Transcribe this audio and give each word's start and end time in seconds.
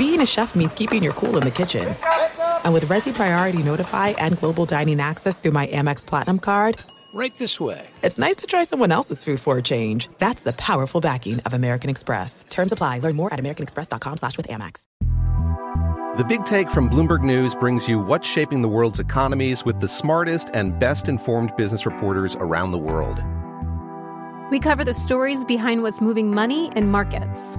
being 0.00 0.22
a 0.22 0.26
chef 0.26 0.54
means 0.54 0.72
keeping 0.72 1.02
your 1.02 1.12
cool 1.12 1.36
in 1.36 1.42
the 1.42 1.50
kitchen. 1.50 1.94
And 2.64 2.72
with 2.72 2.86
Resy 2.86 3.12
Priority 3.12 3.62
Notify 3.62 4.08
and 4.16 4.38
Global 4.38 4.64
Dining 4.64 4.98
Access 4.98 5.38
through 5.38 5.50
my 5.50 5.66
Amex 5.66 6.06
Platinum 6.06 6.38
card, 6.38 6.78
right 7.12 7.36
this 7.36 7.60
way. 7.60 7.86
It's 8.02 8.18
nice 8.18 8.36
to 8.36 8.46
try 8.46 8.64
someone 8.64 8.92
else's 8.92 9.22
food 9.22 9.40
for 9.40 9.58
a 9.58 9.62
change. 9.62 10.08
That's 10.16 10.42
the 10.42 10.54
powerful 10.54 11.02
backing 11.02 11.40
of 11.40 11.52
American 11.52 11.90
Express. 11.90 12.46
Terms 12.48 12.72
apply. 12.72 13.00
Learn 13.00 13.14
more 13.14 13.30
at 13.34 13.38
americanexpress.com 13.40 14.16
slash 14.16 14.38
with 14.38 14.48
Amex. 14.48 14.84
The 16.16 16.24
Big 16.24 16.46
Take 16.46 16.70
from 16.70 16.88
Bloomberg 16.88 17.22
News 17.22 17.54
brings 17.54 17.86
you 17.86 17.98
what's 17.98 18.26
shaping 18.26 18.62
the 18.62 18.68
world's 18.68 19.00
economies 19.00 19.66
with 19.66 19.80
the 19.80 19.88
smartest 19.88 20.48
and 20.54 20.78
best 20.78 21.10
informed 21.10 21.54
business 21.56 21.84
reporters 21.84 22.36
around 22.36 22.72
the 22.72 22.78
world. 22.78 23.22
We 24.50 24.60
cover 24.60 24.82
the 24.82 24.94
stories 24.94 25.44
behind 25.44 25.82
what's 25.82 26.00
moving 26.00 26.32
money 26.32 26.72
and 26.74 26.90
markets. 26.90 27.58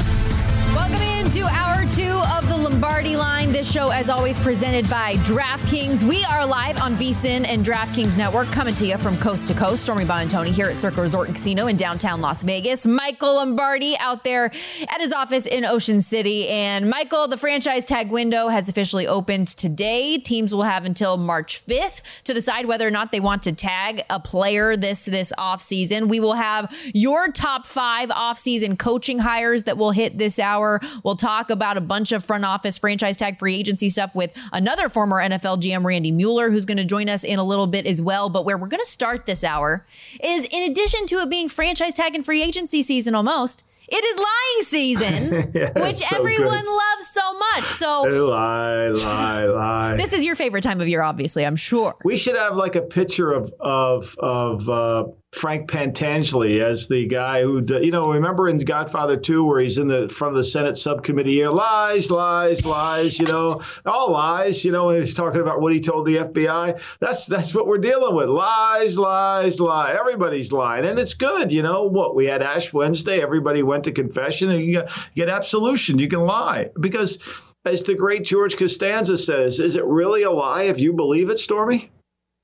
Welcome 0.73 1.01
into 1.01 1.45
hour 1.47 1.83
two 1.95 2.21
of 2.37 2.47
the 2.47 2.55
Lombardi 2.55 3.17
line. 3.17 3.51
This 3.51 3.69
show, 3.69 3.89
as 3.89 4.07
always, 4.07 4.39
presented 4.39 4.89
by 4.89 5.15
DraftKings. 5.15 6.03
We 6.03 6.23
are 6.23 6.45
live 6.45 6.81
on 6.81 6.95
VSIN 6.95 7.45
and 7.45 7.61
DraftKings 7.65 8.17
Network, 8.17 8.47
coming 8.47 8.73
to 8.75 8.87
you 8.87 8.97
from 8.97 9.17
coast 9.17 9.49
to 9.49 9.53
coast. 9.53 9.83
Stormy 9.83 10.05
Buonantony 10.05 10.47
here 10.47 10.67
at 10.67 10.77
Circa 10.77 11.01
Resort 11.01 11.27
and 11.27 11.35
Casino 11.35 11.67
in 11.67 11.75
downtown 11.75 12.21
Las 12.21 12.43
Vegas. 12.43 12.85
Michael 12.85 13.35
Lombardi 13.35 13.97
out 13.97 14.23
there 14.23 14.45
at 14.45 15.01
his 15.01 15.11
office 15.11 15.45
in 15.45 15.65
Ocean 15.65 16.01
City. 16.01 16.47
And 16.47 16.89
Michael, 16.89 17.27
the 17.27 17.37
franchise 17.37 17.83
tag 17.83 18.09
window 18.09 18.47
has 18.47 18.69
officially 18.69 19.07
opened 19.07 19.49
today. 19.49 20.19
Teams 20.19 20.53
will 20.53 20.63
have 20.63 20.85
until 20.85 21.17
March 21.17 21.65
5th 21.65 22.01
to 22.23 22.33
decide 22.33 22.65
whether 22.65 22.87
or 22.87 22.91
not 22.91 23.11
they 23.11 23.19
want 23.19 23.43
to 23.43 23.51
tag 23.51 24.03
a 24.09 24.21
player 24.21 24.77
this 24.77 25.03
this 25.03 25.33
offseason. 25.37 26.07
We 26.07 26.21
will 26.21 26.35
have 26.35 26.73
your 26.93 27.29
top 27.29 27.65
five 27.65 28.07
offseason 28.07 28.79
coaching 28.79 29.19
hires 29.19 29.63
that 29.63 29.77
will 29.77 29.91
hit 29.91 30.17
this 30.17 30.39
hour 30.39 30.60
hour. 30.61 30.81
We'll 31.03 31.15
talk 31.15 31.49
about 31.49 31.77
a 31.77 31.81
bunch 31.81 32.11
of 32.11 32.23
front 32.23 32.45
office 32.45 32.77
franchise 32.77 33.17
tag 33.17 33.39
free 33.39 33.55
agency 33.55 33.89
stuff 33.89 34.15
with 34.15 34.31
another 34.53 34.89
former 34.89 35.17
NFL 35.17 35.61
GM, 35.61 35.83
Randy 35.83 36.11
Mueller, 36.11 36.49
who's 36.51 36.65
going 36.65 36.77
to 36.77 36.85
join 36.85 37.09
us 37.09 37.23
in 37.23 37.39
a 37.39 37.43
little 37.43 37.67
bit 37.67 37.85
as 37.85 38.01
well. 38.01 38.29
But 38.29 38.45
where 38.45 38.57
we're 38.57 38.67
going 38.67 38.83
to 38.83 38.89
start 38.89 39.25
this 39.25 39.43
hour 39.43 39.85
is 40.21 40.45
in 40.45 40.69
addition 40.69 41.07
to 41.07 41.17
it 41.17 41.29
being 41.29 41.49
franchise 41.49 41.93
tag 41.93 42.15
and 42.15 42.25
free 42.25 42.43
agency 42.43 42.81
season 42.83 43.15
almost, 43.15 43.63
it 43.87 44.05
is 44.05 44.17
lying 44.17 44.63
season, 44.63 45.51
yeah, 45.55 45.71
which 45.75 45.97
so 45.97 46.15
everyone 46.15 46.63
good. 46.63 46.71
loves 46.71 47.07
so 47.07 47.37
much. 47.37 47.63
So 47.63 48.01
lie, 48.29 48.87
lie, 48.87 49.45
lie. 49.45 49.97
This 49.97 50.13
is 50.13 50.23
your 50.23 50.35
favorite 50.35 50.61
time 50.61 50.79
of 50.79 50.87
year, 50.87 51.01
obviously. 51.01 51.45
I'm 51.45 51.57
sure. 51.57 51.95
We 52.05 52.15
should 52.15 52.35
have 52.35 52.55
like 52.55 52.75
a 52.75 52.81
picture 52.81 53.31
of 53.33 53.53
of 53.59 54.15
of 54.19 54.69
uh, 54.69 55.05
Frank 55.31 55.69
Pentangeli 55.69 56.61
as 56.61 56.89
the 56.89 57.07
guy 57.07 57.41
who, 57.41 57.63
you 57.81 57.91
know, 57.91 58.11
remember 58.11 58.49
in 58.49 58.57
Godfather 58.57 59.15
2 59.15 59.45
where 59.45 59.61
he's 59.61 59.77
in 59.77 59.87
the 59.87 60.09
front 60.09 60.33
of 60.33 60.37
the 60.37 60.43
Senate 60.43 60.75
subcommittee 60.75 61.47
lies, 61.47 62.11
lies, 62.11 62.65
lies, 62.65 63.17
you 63.17 63.27
know, 63.27 63.61
all 63.85 64.11
lies, 64.11 64.65
you 64.65 64.73
know, 64.73 64.89
he's 64.89 65.13
talking 65.13 65.39
about 65.39 65.61
what 65.61 65.71
he 65.73 65.79
told 65.79 66.05
the 66.05 66.17
FBI. 66.17 66.81
That's 66.99 67.27
that's 67.27 67.55
what 67.55 67.65
we're 67.65 67.77
dealing 67.77 68.13
with. 68.13 68.27
Lies, 68.27 68.97
lies, 68.97 69.61
lies. 69.61 69.95
Everybody's 69.97 70.51
lying. 70.51 70.85
And 70.85 70.99
it's 70.99 71.13
good, 71.13 71.53
you 71.53 71.63
know, 71.63 71.83
what 71.83 72.13
we 72.13 72.25
had 72.25 72.41
Ash 72.41 72.73
Wednesday, 72.73 73.21
everybody 73.21 73.63
went 73.63 73.85
to 73.85 73.93
confession 73.93 74.51
and 74.51 74.61
you 74.61 74.83
get 75.15 75.29
absolution. 75.29 75.97
You 75.97 76.09
can 76.09 76.23
lie. 76.23 76.71
Because 76.77 77.19
as 77.65 77.83
the 77.83 77.95
great 77.95 78.25
George 78.25 78.57
Costanza 78.57 79.17
says, 79.17 79.61
is 79.61 79.77
it 79.77 79.85
really 79.85 80.23
a 80.23 80.31
lie 80.31 80.63
if 80.63 80.81
you 80.81 80.91
believe 80.91 81.29
it, 81.29 81.37
Stormy? 81.37 81.89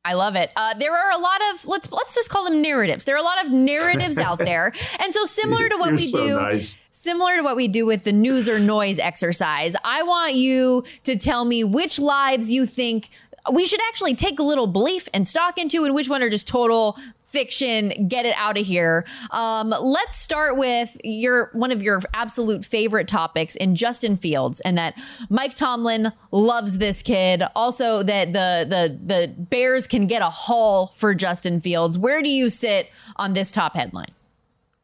I 0.08 0.14
love 0.14 0.38
it. 0.38 0.52
Uh, 0.56 0.74
there 0.76 0.96
are 0.96 1.12
a 1.12 1.18
lot 1.18 1.42
of 1.52 1.66
let's 1.66 1.92
let's 1.92 2.16
just 2.16 2.30
call 2.30 2.46
them 2.46 2.62
narratives. 2.62 3.04
There 3.04 3.14
are 3.14 3.20
a 3.20 3.24
lot 3.24 3.46
of 3.46 3.52
narratives 3.52 4.18
out 4.18 4.40
there, 4.40 4.72
and 5.00 5.14
so 5.14 5.26
similar 5.26 5.68
to 5.68 5.76
what 5.76 5.92
we 5.92 6.08
so 6.08 6.18
do. 6.18 6.40
Nice. 6.40 6.80
Similar 6.92 7.36
to 7.36 7.42
what 7.44 7.58
we 7.58 7.68
do 7.68 7.86
with 7.86 8.06
the 8.06 8.14
news 8.14 8.48
or 8.48 8.58
noise 8.58 9.00
exercise, 9.00 9.76
I 9.84 10.04
want 10.04 10.34
you 10.36 10.86
to 11.04 11.18
tell 11.18 11.44
me 11.44 11.64
which 11.66 12.00
lives 12.00 12.50
you 12.50 12.66
think 12.66 13.10
we 13.52 13.66
should 13.66 13.82
actually 13.90 14.16
take 14.16 14.40
a 14.40 14.44
little 14.44 14.68
belief 14.68 15.10
and 15.14 15.28
stock 15.28 15.58
into, 15.58 15.84
and 15.84 15.94
which 15.94 16.08
one 16.08 16.24
are 16.24 16.30
just 16.30 16.48
total 16.48 16.98
fiction 17.28 18.08
get 18.08 18.26
it 18.26 18.34
out 18.38 18.58
of 18.58 18.66
here. 18.66 19.06
Um, 19.32 19.70
let's 19.70 20.18
start 20.18 20.58
with 20.58 20.98
your 21.04 21.50
one 21.54 21.72
of 21.72 21.84
your 21.84 22.02
absolute 22.14 22.66
favorite 22.66 23.08
topics 23.08 23.56
in 23.56 23.76
justin 23.76 24.18
fields 24.18 24.60
and 24.62 24.78
that 24.78 24.96
mike 25.30 25.54
tomlin 25.54 26.12
loves 26.32 26.78
this 26.78 27.02
kid. 27.02 27.44
Also 27.56 28.02
that 28.04 28.34
the 28.34 28.66
the 28.68 28.98
the 29.04 29.28
bears 29.38 29.88
can 29.88 30.08
get 30.08 30.22
a 30.22 30.30
haul 30.30 30.94
for 30.96 31.14
justin 31.14 31.60
fields. 31.60 31.98
Where 31.98 32.22
do 32.22 32.30
you 32.30 32.50
sit 32.50 32.90
on 33.18 33.34
this 33.34 33.52
top 33.52 33.76
headline? 33.76 34.12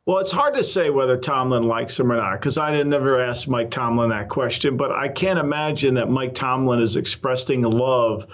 Well, 0.06 0.18
it's 0.18 0.32
hard 0.34 0.56
to 0.56 0.66
say 0.66 0.90
whether 0.90 1.16
Tomlin 1.16 1.64
likes 1.64 1.98
him 1.98 2.12
or 2.12 2.18
not 2.18 2.34
because 2.34 2.58
I 2.58 2.72
didn't 2.72 2.90
never 2.90 3.22
ask 3.22 3.48
Mike 3.48 3.72
Tomlin 3.72 4.10
that 4.10 4.28
question. 4.28 4.76
But 4.76 4.92
I 4.92 5.08
can't 5.08 5.40
imagine 5.40 5.94
that 5.94 6.10
Mike 6.10 6.34
Tomlin 6.34 6.82
is 6.82 6.98
expressing 6.98 7.62
love 7.62 8.28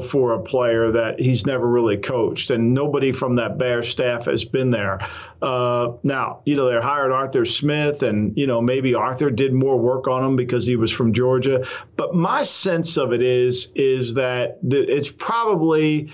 for 0.00 0.32
a 0.32 0.42
player 0.42 0.92
that 0.92 1.20
he's 1.20 1.44
never 1.44 1.68
really 1.68 1.98
coached, 1.98 2.50
and 2.50 2.72
nobody 2.72 3.12
from 3.12 3.34
that 3.34 3.58
Bear 3.58 3.82
staff 3.82 4.24
has 4.24 4.44
been 4.44 4.70
there. 4.70 4.98
Uh, 5.42 5.92
now, 6.02 6.40
you 6.46 6.56
know, 6.56 6.70
they 6.70 6.80
hired 6.80 7.12
Arthur 7.12 7.44
Smith, 7.44 8.02
and 8.02 8.36
you 8.36 8.46
know 8.46 8.62
maybe 8.62 8.94
Arthur 8.94 9.30
did 9.30 9.52
more 9.52 9.78
work 9.78 10.08
on 10.08 10.24
him 10.24 10.36
because 10.36 10.66
he 10.66 10.76
was 10.76 10.90
from 10.90 11.12
Georgia. 11.12 11.66
But 11.96 12.14
my 12.14 12.44
sense 12.44 12.96
of 12.96 13.12
it 13.12 13.22
is 13.22 13.70
is 13.74 14.14
that 14.14 14.58
it's 14.62 15.10
probably. 15.10 16.10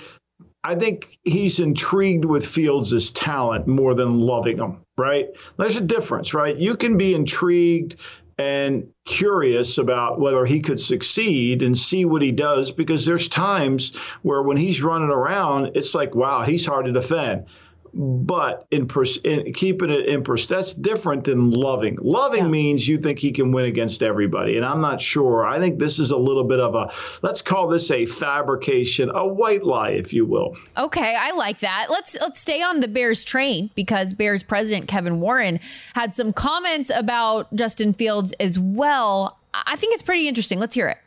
I 0.62 0.75
think 0.75 1.19
he's 1.25 1.58
intrigued 1.58 2.26
with 2.26 2.47
Fields' 2.47 3.12
talent 3.12 3.66
more 3.66 3.94
than 3.94 4.16
loving 4.16 4.58
him, 4.58 4.84
right? 4.98 5.28
There's 5.56 5.78
a 5.78 5.81
difference, 5.81 6.34
right? 6.34 6.54
You 6.54 6.76
can 6.76 6.98
be 6.98 7.14
intrigued 7.14 7.97
and 8.40 8.88
curious 9.04 9.76
about 9.76 10.18
whether 10.18 10.46
he 10.46 10.60
could 10.60 10.80
succeed 10.80 11.60
and 11.62 11.76
see 11.76 12.06
what 12.06 12.22
he 12.22 12.32
does 12.32 12.72
because 12.72 13.04
there's 13.04 13.28
times 13.28 13.94
where 14.22 14.42
when 14.42 14.56
he's 14.56 14.82
running 14.82 15.10
around, 15.10 15.72
it's 15.74 15.94
like, 15.94 16.14
wow, 16.14 16.42
he's 16.42 16.64
hard 16.64 16.86
to 16.86 16.92
defend 16.92 17.44
but 17.92 18.66
in, 18.70 18.86
pers- 18.86 19.18
in, 19.18 19.52
keeping 19.52 19.90
it 19.90 20.06
in 20.06 20.22
pers- 20.22 20.46
that's 20.46 20.74
different 20.74 21.24
than 21.24 21.50
loving. 21.50 21.98
Loving 22.00 22.44
yeah. 22.44 22.50
means 22.50 22.86
you 22.86 22.98
think 22.98 23.18
he 23.18 23.32
can 23.32 23.52
win 23.52 23.64
against 23.64 24.02
everybody, 24.02 24.56
and 24.56 24.64
I'm 24.64 24.80
not 24.80 25.00
sure. 25.00 25.44
I 25.44 25.58
think 25.58 25.78
this 25.78 25.98
is 25.98 26.10
a 26.10 26.16
little 26.16 26.44
bit 26.44 26.60
of 26.60 26.75
a 26.75 26.92
let's 27.22 27.42
call 27.42 27.69
this 27.69 27.90
a 27.90 28.06
fabrication, 28.06 29.10
a 29.14 29.26
white 29.26 29.64
lie, 29.64 29.90
if 29.90 30.12
you 30.12 30.25
will. 30.26 30.56
Okay, 30.76 31.16
I 31.19 31.32
like 31.32 31.60
that. 31.60 31.87
Let's 31.90 32.16
let's 32.20 32.40
stay 32.40 32.62
on 32.62 32.81
the 32.81 32.88
Bears 32.88 33.25
train 33.25 33.70
because 33.75 34.14
Bears 34.14 34.43
president 34.43 34.88
Kevin 34.88 35.20
Warren 35.20 35.60
had 35.94 36.14
some 36.14 36.32
comments 36.32 36.90
about 36.94 37.52
Justin 37.54 37.93
Fields 37.93 38.32
as 38.40 38.58
well. 38.58 39.38
I 39.52 39.76
think 39.76 39.94
it's 39.94 40.02
pretty 40.02 40.28
interesting. 40.28 40.60
Let's 40.60 40.75
hear 40.75 40.88
it. 40.88 40.98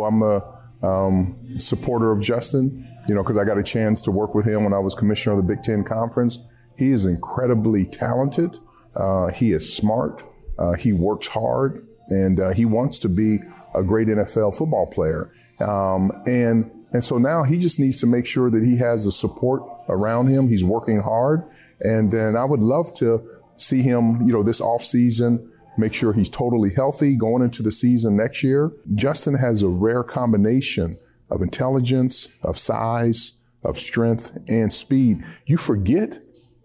I'm 0.00 0.22
a 0.22 0.42
um, 0.82 1.36
supporter 1.58 2.10
of 2.10 2.20
Justin 2.20 2.88
you 3.08 3.14
know, 3.14 3.22
because 3.22 3.36
I 3.36 3.44
got 3.44 3.58
a 3.58 3.62
chance 3.62 4.02
to 4.02 4.10
work 4.10 4.34
with 4.34 4.46
him 4.46 4.64
when 4.64 4.72
I 4.72 4.78
was 4.78 4.94
commissioner 4.94 5.38
of 5.38 5.46
the 5.46 5.54
Big 5.54 5.62
Ten 5.62 5.84
Conference. 5.84 6.38
He 6.76 6.92
is 6.92 7.04
incredibly 7.04 7.84
talented. 7.84 8.58
Uh, 8.94 9.28
he 9.28 9.52
is 9.52 9.74
smart. 9.74 10.22
Uh, 10.58 10.72
he 10.72 10.92
works 10.92 11.26
hard, 11.26 11.86
and 12.08 12.38
uh, 12.38 12.52
he 12.52 12.64
wants 12.64 12.98
to 13.00 13.08
be 13.08 13.38
a 13.74 13.82
great 13.82 14.08
NFL 14.08 14.56
football 14.56 14.86
player. 14.86 15.30
Um, 15.60 16.10
and 16.26 16.70
and 16.92 17.02
so 17.02 17.16
now 17.16 17.42
he 17.42 17.56
just 17.56 17.78
needs 17.78 18.00
to 18.00 18.06
make 18.06 18.26
sure 18.26 18.50
that 18.50 18.62
he 18.62 18.76
has 18.76 19.06
the 19.06 19.10
support 19.10 19.62
around 19.88 20.28
him. 20.28 20.48
He's 20.48 20.64
working 20.64 21.00
hard, 21.00 21.44
and 21.80 22.12
then 22.12 22.36
I 22.36 22.44
would 22.44 22.62
love 22.62 22.92
to 22.94 23.26
see 23.56 23.82
him, 23.82 24.26
you 24.26 24.32
know, 24.32 24.42
this 24.42 24.60
off 24.60 24.84
season 24.84 25.48
make 25.76 25.94
sure 25.94 26.12
he's 26.12 26.28
totally 26.28 26.70
healthy 26.74 27.16
going 27.16 27.42
into 27.42 27.62
the 27.62 27.72
season 27.72 28.16
next 28.16 28.42
year. 28.42 28.72
Justin 28.94 29.34
has 29.34 29.62
a 29.62 29.68
rare 29.68 30.02
combination 30.02 30.98
of 31.32 31.42
intelligence, 31.42 32.28
of 32.42 32.58
size, 32.58 33.32
of 33.64 33.78
strength, 33.78 34.36
and 34.48 34.72
speed. 34.72 35.24
You 35.46 35.56
forget 35.56 36.18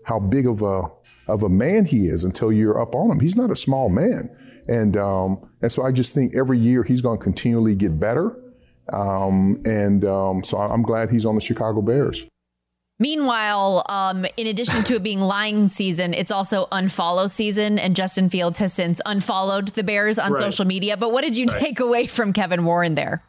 how 0.06 0.20
big 0.20 0.48
of 0.48 0.62
a 0.62 0.84
of 1.28 1.44
a 1.44 1.50
man 1.50 1.86
he 1.86 2.08
is 2.08 2.24
until 2.24 2.54
you're 2.54 2.82
up 2.82 2.96
on 2.96 3.12
him. 3.12 3.20
He's 3.20 3.36
not 3.36 3.52
a 3.52 3.56
small 3.56 3.90
man, 3.90 4.36
and 4.68 4.96
um, 4.98 5.42
and 5.62 5.72
so 5.72 5.84
I 5.84 5.92
just 5.92 6.14
think 6.14 6.36
every 6.36 6.60
year 6.60 6.84
he's 6.84 7.02
going 7.02 7.18
to 7.18 7.24
continually 7.24 7.76
get 7.76 8.00
better. 8.00 8.38
Um, 8.94 9.62
and 9.66 10.06
um, 10.06 10.44
so 10.44 10.58
I'm 10.58 10.82
glad 10.82 11.10
he's 11.10 11.26
on 11.26 11.36
the 11.36 11.42
Chicago 11.42 11.82
Bears. 11.82 12.26
Meanwhile, 13.00 13.86
um, 13.90 14.26
in 14.38 14.48
addition 14.48 14.84
to 14.86 14.96
it 14.96 15.04
being 15.04 15.22
lying 15.22 15.70
season, 15.70 16.16
it's 16.16 16.32
also 16.32 16.66
unfollow 16.72 17.30
season, 17.30 17.78
and 17.78 17.96
Justin 17.96 18.30
Fields 18.30 18.58
has 18.58 18.74
since 18.74 19.00
unfollowed 19.06 19.70
the 19.70 19.84
Bears 19.84 20.18
on 20.18 20.32
right. 20.32 20.40
social 20.40 20.66
media. 20.66 20.98
But 20.98 21.12
what 21.12 21.24
did 21.24 21.38
you 21.38 21.46
right. 21.46 21.62
take 21.62 21.80
away 21.80 22.08
from 22.08 22.34
Kevin 22.34 22.66
Warren 22.66 22.96
there? 22.96 23.22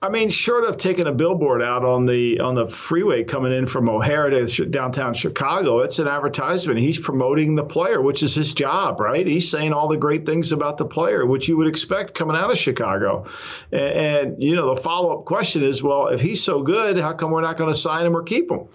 I 0.00 0.10
mean, 0.10 0.28
short 0.28 0.62
of 0.62 0.76
taking 0.76 1.08
a 1.08 1.12
billboard 1.12 1.60
out 1.60 1.84
on 1.84 2.04
the 2.04 2.38
on 2.38 2.54
the 2.54 2.68
freeway 2.68 3.24
coming 3.24 3.52
in 3.52 3.66
from 3.66 3.88
O'Hare 3.88 4.30
to 4.30 4.66
downtown 4.66 5.12
Chicago, 5.12 5.80
it's 5.80 5.98
an 5.98 6.06
advertisement. 6.06 6.78
He's 6.78 7.00
promoting 7.00 7.56
the 7.56 7.64
player, 7.64 8.00
which 8.00 8.22
is 8.22 8.32
his 8.32 8.54
job, 8.54 9.00
right? 9.00 9.26
He's 9.26 9.50
saying 9.50 9.72
all 9.72 9.88
the 9.88 9.96
great 9.96 10.24
things 10.24 10.52
about 10.52 10.76
the 10.76 10.86
player, 10.86 11.26
which 11.26 11.48
you 11.48 11.56
would 11.56 11.66
expect 11.66 12.14
coming 12.14 12.36
out 12.36 12.48
of 12.48 12.56
Chicago. 12.56 13.26
And, 13.72 13.82
and 13.82 14.42
you 14.42 14.54
know, 14.54 14.72
the 14.72 14.80
follow 14.80 15.18
up 15.18 15.24
question 15.24 15.64
is, 15.64 15.82
well, 15.82 16.06
if 16.08 16.20
he's 16.20 16.44
so 16.44 16.62
good, 16.62 16.96
how 16.96 17.12
come 17.14 17.32
we're 17.32 17.40
not 17.40 17.56
going 17.56 17.72
to 17.72 17.78
sign 17.78 18.06
him 18.06 18.16
or 18.16 18.22
keep 18.22 18.48
him? 18.48 18.68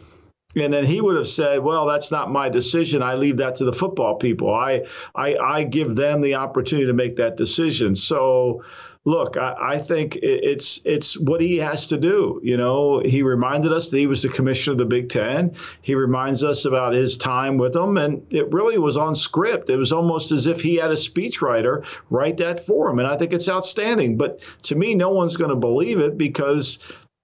And 0.56 0.74
then 0.74 0.86
he 0.86 1.02
would 1.02 1.16
have 1.16 1.28
said, 1.28 1.64
"Well, 1.64 1.88
that's 1.88 2.12
not 2.12 2.32
my 2.32 2.50
decision. 2.50 3.02
I 3.02 3.16
leave 3.16 3.38
that 3.38 3.56
to 3.56 3.66
the 3.66 3.74
football 3.74 4.16
people. 4.16 4.54
I 4.54 4.86
I, 5.16 5.36
I 5.36 5.64
give 5.64 5.96
them 5.96 6.22
the 6.22 6.36
opportunity 6.36 6.88
to 6.88 6.94
make 6.94 7.16
that 7.16 7.38
decision." 7.38 7.96
So, 7.96 8.64
look, 9.06 9.38
I, 9.38 9.56
I 9.60 9.78
think 9.80 10.18
it's 10.22 10.82
it's 10.86 11.20
what 11.20 11.42
he 11.42 11.58
has 11.58 11.88
to 11.88 11.98
do. 11.98 12.40
You 12.44 12.58
know, 12.58 13.00
he 13.00 13.22
reminded 13.22 13.72
us 13.72 13.90
that 13.90 13.98
he 13.98 14.08
was 14.08 14.22
the 14.24 14.30
commissioner 14.30 14.74
of 14.74 14.78
the 14.78 14.86
Big 14.86 15.10
Ten. 15.10 15.54
He 15.82 15.96
reminds 15.96 16.44
us 16.44 16.66
about 16.66 16.94
his 16.94 17.18
time 17.18 17.58
with 17.58 17.74
them, 17.74 17.98
and 17.98 18.26
it 18.30 18.52
really 18.54 18.78
was 18.78 18.98
on 18.98 19.16
script. 19.16 19.70
It 19.70 19.78
was 19.78 19.92
almost 19.92 20.32
as 20.32 20.48
if 20.48 20.62
he 20.62 20.76
had 20.76 20.92
a 20.92 20.96
speechwriter 20.96 21.86
write 22.10 22.38
that 22.38 22.66
for 22.66 22.90
him, 22.90 23.00
and 23.00 23.08
I 23.08 23.18
think 23.18 23.34
it's 23.34 23.50
outstanding. 23.50 24.18
But 24.18 24.42
to 24.64 24.76
me, 24.76 24.96
no 24.96 25.10
one's 25.10 25.38
going 25.38 25.50
to 25.50 25.56
believe 25.56 26.00
it 26.00 26.18
because 26.18 26.80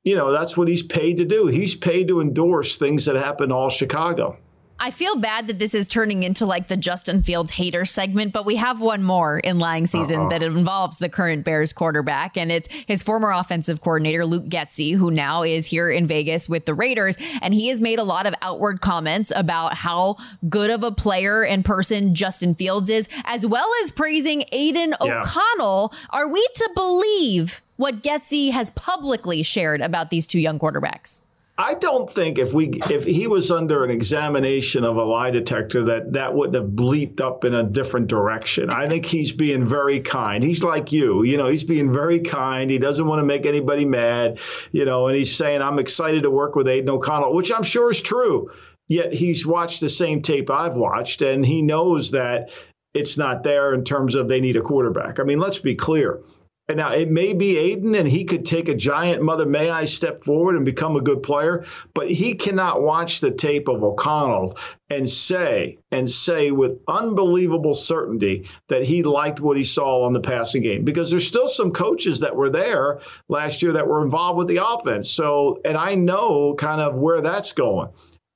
you 0.05 0.15
know, 0.15 0.31
that's 0.31 0.55
what 0.55 0.69
he's 0.69 0.81
paid 0.81 1.17
to 1.17 1.25
do. 1.25 1.47
He's 1.47 1.75
paid 1.75 2.07
to 2.07 2.21
endorse 2.21 2.77
things 2.77 3.05
that 3.05 3.15
happen 3.15 3.51
all 3.51 3.69
Chicago. 3.69 4.37
I 4.81 4.91
feel 4.91 5.17
bad 5.17 5.47
that 5.47 5.59
this 5.59 5.73
is 5.73 5.87
turning 5.87 6.23
into 6.23 6.45
like 6.45 6.67
the 6.67 6.77
Justin 6.77 7.21
Fields 7.21 7.51
hater 7.51 7.85
segment, 7.85 8.31
but 8.31 8.45
we 8.45 8.55
have 8.55 8.79
one 8.79 9.03
more 9.03 9.39
in 9.39 9.59
lying 9.59 9.87
season 9.87 10.21
uh 10.21 10.29
that 10.29 10.41
involves 10.41 10.99
the 10.99 11.09
current 11.09 11.43
Bears 11.43 11.73
quarterback, 11.73 12.37
and 12.37 12.51
it's 12.51 12.69
his 12.87 13.03
former 13.03 13.31
offensive 13.31 13.81
coordinator, 13.81 14.25
Luke 14.25 14.45
Getsy, 14.45 14.95
who 14.95 15.11
now 15.11 15.43
is 15.43 15.65
here 15.65 15.89
in 15.89 16.07
Vegas 16.07 16.47
with 16.47 16.65
the 16.65 16.73
Raiders. 16.73 17.17
And 17.41 17.53
he 17.53 17.67
has 17.67 17.81
made 17.81 17.99
a 17.99 18.03
lot 18.03 18.25
of 18.25 18.33
outward 18.41 18.81
comments 18.81 19.31
about 19.35 19.73
how 19.73 20.17
good 20.47 20.69
of 20.69 20.83
a 20.83 20.91
player 20.91 21.43
and 21.43 21.65
person 21.65 22.15
Justin 22.15 22.55
Fields 22.55 22.89
is, 22.89 23.09
as 23.25 23.45
well 23.45 23.69
as 23.83 23.91
praising 23.91 24.43
Aidan 24.51 24.95
yeah. 25.03 25.21
O'Connell. 25.21 25.93
Are 26.11 26.27
we 26.27 26.47
to 26.55 26.69
believe 26.73 27.61
what 27.75 28.01
Getsy 28.01 28.51
has 28.51 28.71
publicly 28.71 29.43
shared 29.43 29.81
about 29.81 30.09
these 30.09 30.25
two 30.25 30.39
young 30.39 30.59
quarterbacks? 30.59 31.21
I 31.59 31.73
don't 31.73 32.09
think 32.09 32.39
if 32.39 32.53
we 32.53 32.79
if 32.89 33.03
he 33.03 33.27
was 33.27 33.51
under 33.51 33.83
an 33.83 33.91
examination 33.91 34.85
of 34.85 34.95
a 34.95 35.03
lie 35.03 35.31
detector 35.31 35.83
that 35.87 36.13
that 36.13 36.33
wouldn't 36.33 36.55
have 36.55 36.71
bleeped 36.71 37.19
up 37.19 37.43
in 37.43 37.53
a 37.53 37.63
different 37.63 38.07
direction. 38.07 38.69
I 38.69 38.87
think 38.87 39.05
he's 39.05 39.33
being 39.33 39.67
very 39.67 39.99
kind. 39.99 40.41
He's 40.41 40.63
like 40.63 40.93
you, 40.93 41.23
you 41.23 41.35
know, 41.35 41.47
he's 41.47 41.65
being 41.65 41.91
very 41.91 42.21
kind. 42.21 42.71
He 42.71 42.77
doesn't 42.77 43.05
want 43.05 43.19
to 43.19 43.25
make 43.25 43.45
anybody 43.45 43.83
mad, 43.83 44.39
you 44.71 44.85
know, 44.85 45.07
and 45.07 45.17
he's 45.17 45.35
saying 45.35 45.61
I'm 45.61 45.79
excited 45.79 46.23
to 46.23 46.31
work 46.31 46.55
with 46.55 46.69
Aidan 46.69 46.91
O'Connell, 46.91 47.33
which 47.33 47.51
I'm 47.51 47.63
sure 47.63 47.91
is 47.91 48.01
true. 48.01 48.51
Yet 48.87 49.13
he's 49.13 49.45
watched 49.45 49.81
the 49.81 49.89
same 49.89 50.21
tape 50.21 50.49
I've 50.49 50.77
watched 50.77 51.21
and 51.23 51.45
he 51.45 51.61
knows 51.61 52.11
that 52.11 52.51
it's 52.93 53.17
not 53.17 53.43
there 53.43 53.73
in 53.73 53.83
terms 53.83 54.15
of 54.15 54.29
they 54.29 54.39
need 54.39 54.55
a 54.55 54.61
quarterback. 54.61 55.19
I 55.19 55.23
mean, 55.23 55.39
let's 55.39 55.59
be 55.59 55.75
clear 55.75 56.21
and 56.69 56.77
now 56.77 56.93
it 56.93 57.09
may 57.09 57.33
be 57.33 57.57
Aidan, 57.57 57.95
and 57.95 58.07
he 58.07 58.25
could 58.25 58.45
take 58.45 58.69
a 58.69 58.75
giant 58.75 59.23
mother 59.23 59.47
may 59.47 59.71
I 59.71 59.85
step 59.85 60.23
forward 60.23 60.55
and 60.55 60.63
become 60.63 60.95
a 60.95 61.01
good 61.01 61.23
player, 61.23 61.65
but 61.95 62.11
he 62.11 62.35
cannot 62.35 62.83
watch 62.83 63.19
the 63.19 63.31
tape 63.31 63.67
of 63.67 63.83
O'Connell 63.83 64.55
and 64.91 65.09
say 65.09 65.79
and 65.91 66.09
say 66.09 66.51
with 66.51 66.79
unbelievable 66.87 67.73
certainty 67.73 68.47
that 68.67 68.83
he 68.83 69.01
liked 69.01 69.41
what 69.41 69.57
he 69.57 69.63
saw 69.63 70.05
on 70.05 70.13
the 70.13 70.19
passing 70.19 70.61
game 70.61 70.85
because 70.85 71.09
there's 71.09 71.27
still 71.27 71.47
some 71.47 71.71
coaches 71.71 72.19
that 72.19 72.35
were 72.35 72.51
there 72.51 72.99
last 73.27 73.63
year 73.63 73.73
that 73.73 73.87
were 73.87 74.03
involved 74.03 74.37
with 74.37 74.47
the 74.47 74.63
offense. 74.63 75.09
So, 75.09 75.61
and 75.65 75.75
I 75.75 75.95
know 75.95 76.53
kind 76.53 76.81
of 76.81 76.93
where 76.93 77.21
that's 77.21 77.53
going. 77.53 77.89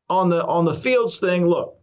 On 0.10 0.30
the 0.30 0.44
on 0.44 0.66
the 0.66 0.74
Fields 0.74 1.20
thing, 1.20 1.46
look, 1.46 1.78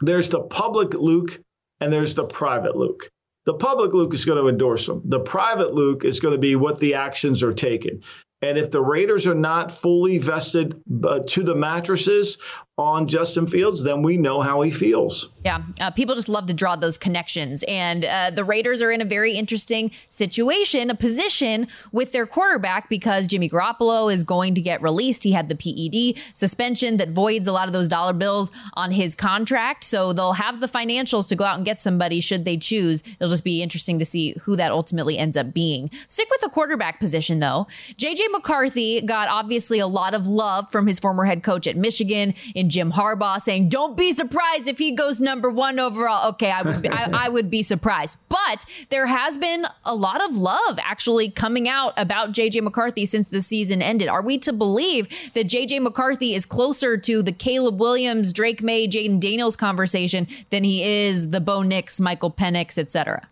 there's 0.00 0.30
the 0.30 0.40
public 0.40 0.94
Luke 0.94 1.40
and 1.80 1.92
there's 1.92 2.14
the 2.14 2.24
private 2.24 2.74
Luke. 2.74 3.10
The 3.46 3.54
public 3.54 3.92
Luke 3.92 4.14
is 4.14 4.24
going 4.24 4.42
to 4.42 4.48
endorse 4.48 4.86
them. 4.86 5.02
The 5.04 5.20
private 5.20 5.74
Luke 5.74 6.04
is 6.04 6.20
going 6.20 6.32
to 6.32 6.38
be 6.38 6.56
what 6.56 6.78
the 6.78 6.94
actions 6.94 7.42
are 7.42 7.52
taken. 7.52 8.02
And 8.44 8.58
if 8.58 8.70
the 8.70 8.82
Raiders 8.82 9.26
are 9.26 9.34
not 9.34 9.72
fully 9.72 10.18
vested 10.18 10.78
uh, 11.02 11.20
to 11.28 11.42
the 11.42 11.54
mattresses 11.54 12.36
on 12.76 13.06
Justin 13.06 13.46
Fields, 13.46 13.84
then 13.84 14.02
we 14.02 14.16
know 14.16 14.40
how 14.40 14.60
he 14.60 14.70
feels. 14.70 15.30
Yeah, 15.44 15.62
uh, 15.80 15.92
people 15.92 16.14
just 16.16 16.28
love 16.28 16.46
to 16.48 16.54
draw 16.54 16.74
those 16.76 16.98
connections. 16.98 17.64
And 17.68 18.04
uh, 18.04 18.32
the 18.32 18.44
Raiders 18.44 18.82
are 18.82 18.90
in 18.90 19.00
a 19.00 19.04
very 19.04 19.34
interesting 19.34 19.92
situation, 20.08 20.90
a 20.90 20.94
position 20.94 21.68
with 21.92 22.12
their 22.12 22.26
quarterback 22.26 22.90
because 22.90 23.28
Jimmy 23.28 23.48
Garoppolo 23.48 24.12
is 24.12 24.24
going 24.24 24.56
to 24.56 24.60
get 24.60 24.82
released. 24.82 25.22
He 25.22 25.32
had 25.32 25.48
the 25.48 25.54
PED 25.54 26.20
suspension 26.34 26.96
that 26.98 27.10
voids 27.10 27.46
a 27.46 27.52
lot 27.52 27.68
of 27.68 27.72
those 27.72 27.88
dollar 27.88 28.12
bills 28.12 28.50
on 28.74 28.90
his 28.90 29.14
contract. 29.14 29.84
So 29.84 30.12
they'll 30.12 30.32
have 30.32 30.60
the 30.60 30.66
financials 30.66 31.28
to 31.28 31.36
go 31.36 31.44
out 31.44 31.56
and 31.56 31.64
get 31.64 31.80
somebody 31.80 32.20
should 32.20 32.44
they 32.44 32.56
choose. 32.56 33.02
It'll 33.20 33.30
just 33.30 33.44
be 33.44 33.62
interesting 33.62 34.00
to 34.00 34.04
see 34.04 34.34
who 34.42 34.56
that 34.56 34.72
ultimately 34.72 35.16
ends 35.16 35.36
up 35.36 35.54
being. 35.54 35.90
Stick 36.08 36.28
with 36.28 36.40
the 36.40 36.48
quarterback 36.50 36.98
position, 36.98 37.38
though. 37.38 37.68
JJ 37.96 38.32
McCarthy 38.34 39.00
got 39.00 39.28
obviously 39.28 39.78
a 39.78 39.86
lot 39.86 40.12
of 40.12 40.26
love 40.26 40.70
from 40.70 40.86
his 40.86 40.98
former 40.98 41.24
head 41.24 41.42
coach 41.42 41.66
at 41.66 41.76
Michigan 41.76 42.34
in 42.54 42.68
Jim 42.68 42.92
Harbaugh 42.92 43.40
saying, 43.40 43.68
"Don't 43.68 43.96
be 43.96 44.12
surprised 44.12 44.66
if 44.66 44.78
he 44.78 44.92
goes 44.92 45.20
number 45.20 45.50
one 45.50 45.78
overall." 45.78 46.28
Okay, 46.30 46.50
I 46.50 46.62
would 46.62 46.82
be, 46.82 46.88
I, 46.88 47.26
I 47.26 47.28
would 47.28 47.48
be 47.48 47.62
surprised, 47.62 48.16
but 48.28 48.66
there 48.90 49.06
has 49.06 49.38
been 49.38 49.66
a 49.84 49.94
lot 49.94 50.22
of 50.22 50.36
love 50.36 50.78
actually 50.82 51.30
coming 51.30 51.68
out 51.68 51.94
about 51.96 52.32
JJ 52.32 52.62
McCarthy 52.62 53.06
since 53.06 53.28
the 53.28 53.40
season 53.40 53.80
ended. 53.80 54.08
Are 54.08 54.22
we 54.22 54.38
to 54.38 54.52
believe 54.52 55.08
that 55.34 55.46
JJ 55.46 55.80
McCarthy 55.80 56.34
is 56.34 56.44
closer 56.44 56.96
to 56.98 57.22
the 57.22 57.32
Caleb 57.32 57.80
Williams, 57.80 58.32
Drake 58.32 58.62
Maye, 58.62 58.88
Jayden 58.88 59.20
Daniels 59.20 59.56
conversation 59.56 60.26
than 60.50 60.64
he 60.64 60.82
is 60.82 61.30
the 61.30 61.40
Bo 61.40 61.62
Nix, 61.62 62.00
Michael 62.00 62.30
Penix, 62.30 62.78
etc.? 62.78 63.28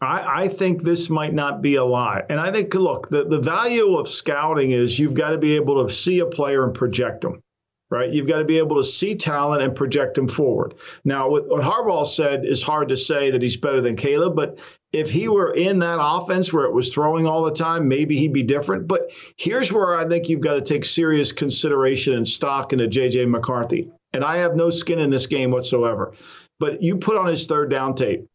I, 0.00 0.44
I, 0.44 0.48
think 0.48 0.82
this 0.82 1.10
might 1.10 1.34
not 1.34 1.60
be 1.60 1.74
a 1.74 1.84
lie. 1.84 2.22
And 2.30 2.40
I 2.40 2.50
think, 2.50 2.74
look, 2.74 3.08
the, 3.08 3.24
the 3.24 3.38
value 3.38 3.96
of 3.96 4.08
scouting 4.08 4.70
is 4.70 4.98
you've 4.98 5.14
got 5.14 5.30
to 5.30 5.38
be 5.38 5.56
able 5.56 5.86
to 5.86 5.92
see 5.92 6.20
a 6.20 6.26
player 6.26 6.64
and 6.64 6.74
project 6.74 7.20
them, 7.20 7.42
right? 7.90 8.10
You've 8.10 8.26
got 8.26 8.38
to 8.38 8.46
be 8.46 8.58
able 8.58 8.76
to 8.76 8.84
see 8.84 9.14
talent 9.14 9.62
and 9.62 9.74
project 9.74 10.14
them 10.14 10.26
forward. 10.26 10.74
Now, 11.04 11.28
what, 11.28 11.48
what 11.48 11.62
Harbaugh 11.62 12.06
said 12.06 12.46
is 12.46 12.62
hard 12.62 12.88
to 12.88 12.96
say 12.96 13.30
that 13.30 13.42
he's 13.42 13.58
better 13.58 13.82
than 13.82 13.96
Caleb, 13.96 14.36
but 14.36 14.58
if 14.92 15.10
he 15.10 15.28
were 15.28 15.52
in 15.52 15.78
that 15.80 15.98
offense 16.00 16.52
where 16.52 16.64
it 16.64 16.72
was 16.72 16.92
throwing 16.92 17.26
all 17.26 17.44
the 17.44 17.52
time, 17.52 17.86
maybe 17.86 18.16
he'd 18.16 18.32
be 18.32 18.42
different. 18.42 18.88
But 18.88 19.12
here's 19.36 19.72
where 19.72 19.98
I 19.98 20.08
think 20.08 20.28
you've 20.28 20.40
got 20.40 20.54
to 20.54 20.62
take 20.62 20.84
serious 20.86 21.30
consideration 21.30 22.14
and 22.14 22.26
stock 22.26 22.72
into 22.72 22.88
J.J. 22.88 23.26
McCarthy. 23.26 23.90
And 24.14 24.24
I 24.24 24.38
have 24.38 24.56
no 24.56 24.70
skin 24.70 24.98
in 24.98 25.10
this 25.10 25.26
game 25.26 25.50
whatsoever. 25.50 26.14
But 26.58 26.82
you 26.82 26.96
put 26.96 27.16
on 27.16 27.26
his 27.26 27.46
third 27.46 27.70
down 27.70 27.94
tape 27.94 28.29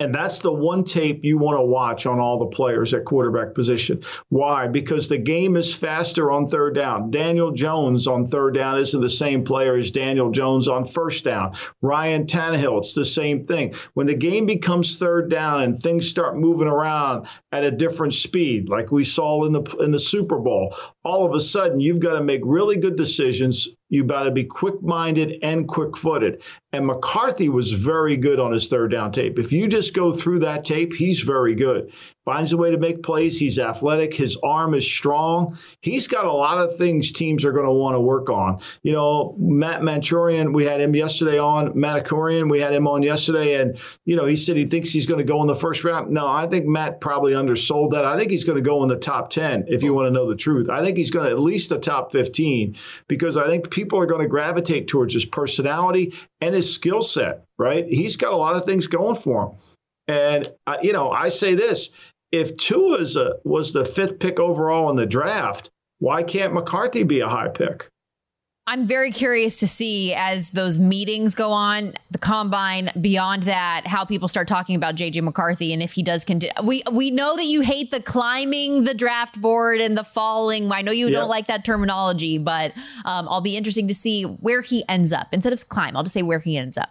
and 0.00 0.14
that's 0.14 0.40
the 0.40 0.52
one 0.52 0.82
tape 0.82 1.20
you 1.22 1.36
want 1.36 1.58
to 1.58 1.64
watch 1.64 2.06
on 2.06 2.18
all 2.18 2.38
the 2.38 2.46
players 2.46 2.94
at 2.94 3.04
quarterback 3.04 3.54
position. 3.54 4.02
Why? 4.30 4.66
Because 4.66 5.08
the 5.08 5.18
game 5.18 5.56
is 5.56 5.74
faster 5.74 6.32
on 6.32 6.46
third 6.46 6.74
down. 6.74 7.10
Daniel 7.10 7.52
Jones 7.52 8.06
on 8.06 8.24
third 8.24 8.54
down 8.54 8.78
isn't 8.78 9.00
the 9.00 9.10
same 9.10 9.44
player 9.44 9.76
as 9.76 9.90
Daniel 9.90 10.30
Jones 10.30 10.68
on 10.68 10.86
first 10.86 11.24
down. 11.24 11.52
Ryan 11.82 12.24
Tannehill, 12.24 12.78
it's 12.78 12.94
the 12.94 13.04
same 13.04 13.44
thing. 13.46 13.74
When 13.92 14.06
the 14.06 14.14
game 14.14 14.46
becomes 14.46 14.96
third 14.96 15.30
down 15.30 15.62
and 15.62 15.78
things 15.78 16.08
start 16.08 16.38
moving 16.38 16.68
around 16.68 17.26
at 17.52 17.64
a 17.64 17.70
different 17.70 18.14
speed, 18.14 18.70
like 18.70 18.90
we 18.90 19.04
saw 19.04 19.44
in 19.44 19.52
the 19.52 19.62
in 19.80 19.90
the 19.90 19.98
Super 19.98 20.38
Bowl, 20.38 20.74
all 21.04 21.26
of 21.26 21.34
a 21.34 21.40
sudden 21.40 21.78
you've 21.78 22.00
got 22.00 22.14
to 22.14 22.24
make 22.24 22.40
really 22.44 22.76
good 22.76 22.96
decisions 22.96 23.68
You 23.90 24.04
got 24.04 24.22
to 24.22 24.30
be 24.30 24.44
quick 24.44 24.80
minded 24.82 25.40
and 25.42 25.68
quick 25.68 25.96
footed. 25.96 26.42
And 26.72 26.86
McCarthy 26.86 27.48
was 27.48 27.72
very 27.72 28.16
good 28.16 28.40
on 28.40 28.52
his 28.52 28.68
third 28.68 28.92
down 28.92 29.12
tape. 29.12 29.38
If 29.38 29.52
you 29.52 29.68
just 29.68 29.94
go 29.94 30.12
through 30.12 30.38
that 30.40 30.64
tape, 30.64 30.94
he's 30.94 31.20
very 31.20 31.54
good. 31.54 31.92
Finds 32.26 32.52
a 32.52 32.56
way 32.58 32.70
to 32.70 32.76
make 32.76 33.02
plays. 33.02 33.40
He's 33.40 33.58
athletic. 33.58 34.12
His 34.12 34.36
arm 34.42 34.74
is 34.74 34.86
strong. 34.86 35.58
He's 35.80 36.06
got 36.06 36.26
a 36.26 36.32
lot 36.32 36.58
of 36.58 36.76
things 36.76 37.12
teams 37.12 37.46
are 37.46 37.52
going 37.52 37.64
to 37.64 37.72
want 37.72 37.96
to 37.96 38.00
work 38.00 38.28
on. 38.28 38.60
You 38.82 38.92
know, 38.92 39.34
Matt 39.38 39.80
Manturian, 39.80 40.52
we 40.52 40.64
had 40.64 40.82
him 40.82 40.94
yesterday 40.94 41.38
on. 41.38 41.80
Matt 41.80 42.04
Akorian, 42.04 42.50
we 42.50 42.60
had 42.60 42.74
him 42.74 42.86
on 42.86 43.02
yesterday. 43.02 43.60
And, 43.60 43.80
you 44.04 44.16
know, 44.16 44.26
he 44.26 44.36
said 44.36 44.56
he 44.56 44.66
thinks 44.66 44.90
he's 44.90 45.06
going 45.06 45.18
to 45.18 45.24
go 45.24 45.40
in 45.40 45.46
the 45.46 45.54
first 45.54 45.82
round. 45.82 46.10
No, 46.10 46.26
I 46.26 46.46
think 46.46 46.66
Matt 46.66 47.00
probably 47.00 47.34
undersold 47.34 47.92
that. 47.92 48.04
I 48.04 48.18
think 48.18 48.30
he's 48.30 48.44
going 48.44 48.62
to 48.62 48.68
go 48.68 48.82
in 48.82 48.90
the 48.90 48.98
top 48.98 49.30
10, 49.30 49.64
if 49.68 49.82
you 49.82 49.94
want 49.94 50.08
to 50.08 50.12
know 50.12 50.28
the 50.28 50.36
truth. 50.36 50.68
I 50.68 50.84
think 50.84 50.98
he's 50.98 51.10
going 51.10 51.24
to 51.24 51.30
at 51.30 51.40
least 51.40 51.70
the 51.70 51.78
top 51.78 52.12
15 52.12 52.76
because 53.08 53.38
I 53.38 53.46
think 53.48 53.70
people 53.70 53.98
are 53.98 54.06
going 54.06 54.20
to 54.20 54.28
gravitate 54.28 54.88
towards 54.88 55.14
his 55.14 55.24
personality 55.24 56.14
and 56.42 56.54
his 56.54 56.74
skill 56.74 57.00
set, 57.00 57.44
right? 57.58 57.86
He's 57.86 58.16
got 58.16 58.34
a 58.34 58.36
lot 58.36 58.56
of 58.56 58.66
things 58.66 58.88
going 58.88 59.16
for 59.16 59.46
him. 59.46 59.58
And, 60.10 60.52
uh, 60.66 60.78
you 60.82 60.92
know, 60.92 61.12
I 61.12 61.28
say 61.28 61.54
this 61.54 61.90
if 62.32 62.56
Tua 62.56 62.98
was 63.44 63.72
the 63.72 63.84
fifth 63.84 64.18
pick 64.18 64.40
overall 64.40 64.90
in 64.90 64.96
the 64.96 65.06
draft, 65.06 65.70
why 66.00 66.24
can't 66.24 66.52
McCarthy 66.52 67.04
be 67.04 67.20
a 67.20 67.28
high 67.28 67.48
pick? 67.48 67.88
I'm 68.70 68.86
very 68.86 69.10
curious 69.10 69.56
to 69.56 69.66
see 69.66 70.14
as 70.14 70.50
those 70.50 70.78
meetings 70.78 71.34
go 71.34 71.50
on, 71.50 71.94
the 72.12 72.18
combine, 72.18 72.88
beyond 73.00 73.42
that, 73.42 73.82
how 73.84 74.04
people 74.04 74.28
start 74.28 74.46
talking 74.46 74.76
about 74.76 74.94
JJ 74.94 75.24
McCarthy 75.24 75.72
and 75.72 75.82
if 75.82 75.90
he 75.90 76.04
does 76.04 76.24
continue. 76.24 76.52
We 76.62 76.84
we 76.92 77.10
know 77.10 77.34
that 77.34 77.46
you 77.46 77.62
hate 77.62 77.90
the 77.90 78.00
climbing 78.00 78.84
the 78.84 78.94
draft 78.94 79.40
board 79.40 79.80
and 79.80 79.98
the 79.98 80.04
falling. 80.04 80.70
I 80.70 80.82
know 80.82 80.92
you 80.92 81.10
don't 81.10 81.28
like 81.28 81.48
that 81.48 81.64
terminology, 81.64 82.38
but 82.38 82.70
um, 83.04 83.26
I'll 83.28 83.40
be 83.40 83.56
interesting 83.56 83.88
to 83.88 83.94
see 83.94 84.22
where 84.22 84.60
he 84.60 84.84
ends 84.88 85.12
up 85.12 85.26
instead 85.32 85.52
of 85.52 85.68
climb. 85.68 85.96
I'll 85.96 86.04
just 86.04 86.14
say 86.14 86.22
where 86.22 86.38
he 86.38 86.56
ends 86.56 86.78
up. 86.78 86.90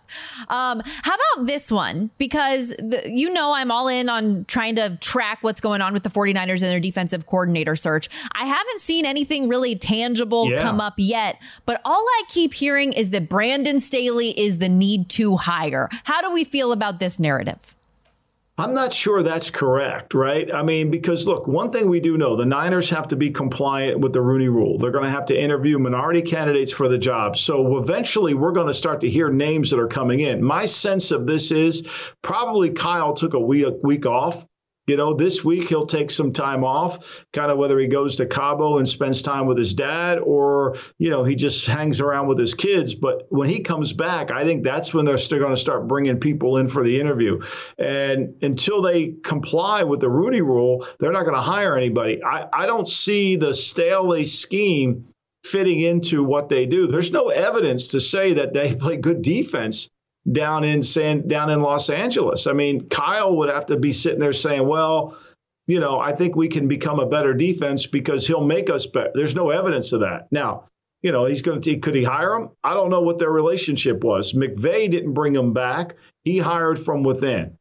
Um, 0.49 0.81
how 1.03 1.15
about 1.15 1.45
this 1.47 1.71
one? 1.71 2.09
Because 2.17 2.69
the, 2.77 3.03
you 3.09 3.29
know 3.29 3.53
I'm 3.53 3.71
all 3.71 3.87
in 3.87 4.09
on 4.09 4.43
trying 4.49 4.75
to 4.75 4.97
track 4.97 5.39
what's 5.43 5.61
going 5.61 5.79
on 5.79 5.93
with 5.93 6.03
the 6.03 6.09
49ers 6.09 6.61
and 6.61 6.63
their 6.63 6.81
defensive 6.81 7.25
coordinator 7.25 7.77
search. 7.77 8.09
I 8.33 8.45
haven't 8.45 8.81
seen 8.81 9.05
anything 9.05 9.47
really 9.47 9.77
tangible 9.77 10.49
Yeah. 10.51 10.61
come 10.61 10.81
up 10.81 10.95
yet. 10.97 11.37
But 11.69 11.81
all 11.85 12.03
I 12.03 12.23
keep 12.29 12.55
hearing 12.55 12.93
is 12.93 13.11
that 13.11 13.29
Brandon 13.29 13.79
Staley 13.79 14.31
is 14.31 14.57
the 14.57 14.67
need 14.67 15.07
to 15.09 15.37
hire. 15.37 15.87
How 16.03 16.19
do 16.19 16.33
we 16.33 16.43
feel 16.43 16.71
about 16.71 16.97
this 16.97 17.19
narrative? 17.19 17.75
I'm 18.57 18.73
not 18.73 18.91
sure 18.91 19.21
that's 19.21 19.51
correct, 19.51 20.15
right? 20.15 20.51
I 20.51 20.63
mean, 20.63 20.89
because 20.89 21.27
look, 21.27 21.47
one 21.47 21.69
thing 21.69 21.87
we 21.87 21.99
do 21.99 22.17
know 22.17 22.35
the 22.35 22.43
Niners 22.43 22.89
have 22.89 23.09
to 23.09 23.15
be 23.15 23.29
compliant 23.29 23.99
with 23.99 24.13
the 24.13 24.21
Rooney 24.21 24.49
rule. 24.49 24.79
They're 24.79 24.89
going 24.89 25.03
to 25.03 25.11
have 25.11 25.27
to 25.27 25.39
interview 25.39 25.77
minority 25.77 26.23
candidates 26.23 26.73
for 26.73 26.89
the 26.89 26.97
job. 26.97 27.37
So 27.37 27.77
eventually 27.77 28.33
we're 28.33 28.53
going 28.53 28.65
to 28.65 28.73
start 28.73 29.01
to 29.01 29.09
hear 29.09 29.29
names 29.29 29.69
that 29.69 29.79
are 29.79 29.87
coming 29.87 30.21
in. 30.21 30.43
My 30.43 30.65
sense 30.65 31.11
of 31.11 31.27
this 31.27 31.51
is 31.51 31.87
probably 32.23 32.71
Kyle 32.71 33.13
took 33.13 33.35
a 33.35 33.39
week, 33.39 33.67
week 33.83 34.07
off. 34.07 34.43
You 34.89 34.97
know, 34.97 35.13
this 35.13 35.45
week 35.45 35.69
he'll 35.69 35.85
take 35.85 36.09
some 36.09 36.33
time 36.33 36.63
off, 36.63 37.23
kind 37.31 37.51
of 37.51 37.59
whether 37.59 37.77
he 37.77 37.85
goes 37.85 38.15
to 38.15 38.25
Cabo 38.25 38.79
and 38.79 38.87
spends 38.87 39.21
time 39.21 39.45
with 39.45 39.59
his 39.59 39.75
dad 39.75 40.17
or, 40.17 40.77
you 40.97 41.11
know, 41.11 41.23
he 41.23 41.35
just 41.35 41.67
hangs 41.67 42.01
around 42.01 42.27
with 42.27 42.39
his 42.39 42.55
kids. 42.55 42.95
But 42.95 43.27
when 43.29 43.47
he 43.47 43.59
comes 43.59 43.93
back, 43.93 44.31
I 44.31 44.45
think 44.45 44.63
that's 44.63 44.91
when 44.91 45.05
they're 45.05 45.19
still 45.19 45.37
going 45.37 45.53
to 45.53 45.61
start 45.61 45.87
bringing 45.87 46.19
people 46.19 46.57
in 46.57 46.69
for 46.69 46.83
the 46.83 46.99
interview. 46.99 47.39
And 47.77 48.41
until 48.41 48.81
they 48.81 49.13
comply 49.23 49.83
with 49.83 49.99
the 49.99 50.09
Rooney 50.09 50.41
rule, 50.41 50.83
they're 50.97 51.11
not 51.11 51.25
going 51.25 51.35
to 51.35 51.41
hire 51.41 51.77
anybody. 51.77 52.23
I, 52.23 52.47
I 52.51 52.65
don't 52.65 52.87
see 52.87 53.35
the 53.35 53.53
Staley 53.53 54.25
scheme 54.25 55.05
fitting 55.43 55.81
into 55.81 56.23
what 56.23 56.49
they 56.49 56.65
do. 56.65 56.87
There's 56.87 57.11
no 57.11 57.29
evidence 57.29 57.89
to 57.89 57.99
say 57.99 58.33
that 58.33 58.53
they 58.53 58.73
play 58.79 58.97
good 58.97 59.21
defense 59.21 59.87
down 60.29 60.63
in 60.63 60.83
San 60.83 61.27
down 61.27 61.49
in 61.49 61.61
Los 61.61 61.89
Angeles. 61.89 62.47
I 62.47 62.53
mean, 62.53 62.87
Kyle 62.89 63.37
would 63.37 63.49
have 63.49 63.67
to 63.67 63.77
be 63.77 63.93
sitting 63.93 64.19
there 64.19 64.33
saying, 64.33 64.67
"Well, 64.67 65.17
you 65.67 65.79
know, 65.79 65.99
I 65.99 66.13
think 66.13 66.35
we 66.35 66.47
can 66.47 66.67
become 66.67 66.99
a 66.99 67.05
better 67.05 67.33
defense 67.33 67.85
because 67.85 68.27
he'll 68.27 68.43
make 68.43 68.69
us 68.69 68.85
better." 68.85 69.11
There's 69.13 69.35
no 69.35 69.49
evidence 69.49 69.93
of 69.93 70.01
that. 70.01 70.27
Now, 70.31 70.65
you 71.01 71.11
know, 71.11 71.25
he's 71.25 71.41
going 71.41 71.61
to 71.61 71.77
could 71.77 71.95
he 71.95 72.03
hire 72.03 72.35
him? 72.35 72.49
I 72.63 72.73
don't 72.73 72.89
know 72.89 73.01
what 73.01 73.19
their 73.19 73.31
relationship 73.31 74.03
was. 74.03 74.33
McVay 74.33 74.89
didn't 74.89 75.13
bring 75.13 75.35
him 75.35 75.53
back. 75.53 75.95
He 76.23 76.37
hired 76.37 76.77
from 76.77 77.03
within. 77.03 77.57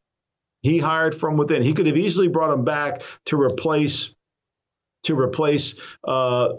He 0.61 0.77
hired 0.79 1.15
from 1.15 1.37
within. 1.37 1.63
He 1.63 1.73
could 1.73 1.87
have 1.87 1.97
easily 1.97 2.27
brought 2.27 2.53
him 2.53 2.65
back 2.65 3.03
to 3.25 3.41
replace 3.41 4.13
to 5.03 5.17
replace 5.17 5.75
uh, 6.03 6.53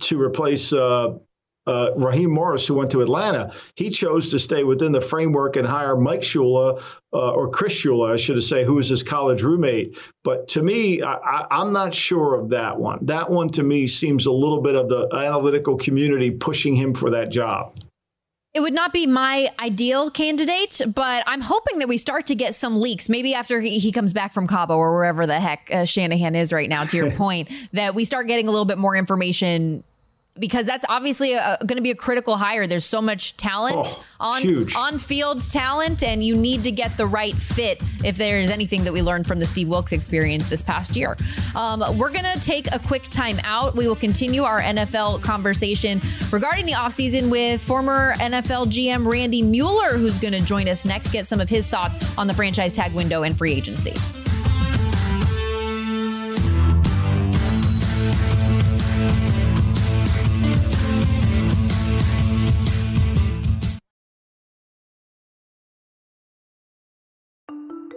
to 0.00 0.20
replace 0.20 0.72
uh, 0.72 1.14
uh, 1.66 1.90
Raheem 1.96 2.30
Morris, 2.30 2.66
who 2.66 2.74
went 2.74 2.92
to 2.92 3.02
Atlanta, 3.02 3.52
he 3.74 3.90
chose 3.90 4.30
to 4.30 4.38
stay 4.38 4.64
within 4.64 4.92
the 4.92 5.00
framework 5.00 5.56
and 5.56 5.66
hire 5.66 5.96
Mike 5.96 6.20
Shula 6.20 6.82
uh, 7.12 7.30
or 7.30 7.50
Chris 7.50 7.74
Shula, 7.74 8.12
I 8.12 8.16
should 8.16 8.42
say, 8.42 8.64
who 8.64 8.74
was 8.74 8.88
his 8.88 9.02
college 9.02 9.42
roommate. 9.42 9.98
But 10.22 10.48
to 10.48 10.62
me, 10.62 11.02
I, 11.02 11.14
I, 11.14 11.46
I'm 11.50 11.72
not 11.72 11.92
sure 11.92 12.34
of 12.34 12.50
that 12.50 12.78
one. 12.78 13.06
That 13.06 13.30
one 13.30 13.48
to 13.50 13.62
me 13.62 13.86
seems 13.86 14.26
a 14.26 14.32
little 14.32 14.60
bit 14.60 14.76
of 14.76 14.88
the 14.88 15.08
analytical 15.12 15.76
community 15.76 16.30
pushing 16.30 16.76
him 16.76 16.94
for 16.94 17.10
that 17.10 17.30
job. 17.30 17.76
It 18.56 18.60
would 18.60 18.72
not 18.72 18.90
be 18.90 19.06
my 19.06 19.50
ideal 19.60 20.10
candidate, 20.10 20.80
but 20.94 21.22
I'm 21.26 21.42
hoping 21.42 21.80
that 21.80 21.88
we 21.88 21.98
start 21.98 22.28
to 22.28 22.34
get 22.34 22.54
some 22.54 22.80
leaks. 22.80 23.10
Maybe 23.10 23.34
after 23.34 23.60
he, 23.60 23.78
he 23.78 23.92
comes 23.92 24.14
back 24.14 24.32
from 24.32 24.46
Cabo 24.46 24.78
or 24.78 24.94
wherever 24.94 25.26
the 25.26 25.38
heck 25.38 25.68
uh, 25.70 25.84
Shanahan 25.84 26.34
is 26.34 26.54
right 26.54 26.66
now, 26.66 26.86
to 26.86 26.96
your 26.96 27.10
point, 27.16 27.50
that 27.74 27.94
we 27.94 28.06
start 28.06 28.28
getting 28.28 28.48
a 28.48 28.50
little 28.50 28.64
bit 28.64 28.78
more 28.78 28.96
information 28.96 29.84
because 30.38 30.66
that's 30.66 30.84
obviously 30.88 31.30
going 31.30 31.76
to 31.76 31.80
be 31.80 31.90
a 31.90 31.94
critical 31.94 32.36
hire. 32.36 32.66
There's 32.66 32.84
so 32.84 33.00
much 33.02 33.36
talent 33.36 33.76
Oh, 33.76 34.02
on 34.20 34.42
huge. 34.42 34.74
on 34.76 34.98
field 34.98 35.40
talent, 35.50 36.02
and 36.02 36.22
you 36.22 36.36
need 36.36 36.64
to 36.64 36.70
get 36.70 36.96
the 36.96 37.06
right 37.06 37.34
fit. 37.34 37.80
If 38.04 38.16
there's 38.16 38.50
anything 38.50 38.84
that 38.84 38.92
we 38.92 39.02
learned 39.02 39.26
from 39.26 39.38
the 39.38 39.46
Steve 39.46 39.68
Wilkes 39.68 39.92
experience 39.92 40.48
this 40.48 40.62
past 40.62 40.96
year, 40.96 41.16
um, 41.54 41.82
we're 41.98 42.10
going 42.12 42.24
to 42.24 42.40
take 42.40 42.72
a 42.74 42.78
quick 42.78 43.04
time 43.04 43.36
out. 43.44 43.74
We 43.76 43.86
will 43.88 43.96
continue 43.96 44.42
our 44.44 44.60
NFL 44.60 45.22
conversation 45.22 46.00
regarding 46.32 46.66
the 46.66 46.72
offseason 46.72 47.30
with 47.30 47.60
former 47.62 48.14
NFL 48.14 48.66
GM 48.66 49.06
Randy 49.06 49.42
Mueller, 49.42 49.96
who's 49.98 50.18
going 50.18 50.34
to 50.34 50.40
join 50.44 50.68
us 50.68 50.84
next. 50.84 51.12
Get 51.12 51.26
some 51.26 51.40
of 51.40 51.48
his 51.48 51.66
thoughts 51.66 52.16
on 52.18 52.26
the 52.26 52.34
franchise 52.34 52.74
tag 52.74 52.92
window 52.92 53.22
and 53.22 53.36
free 53.36 53.52
agency. 53.52 53.94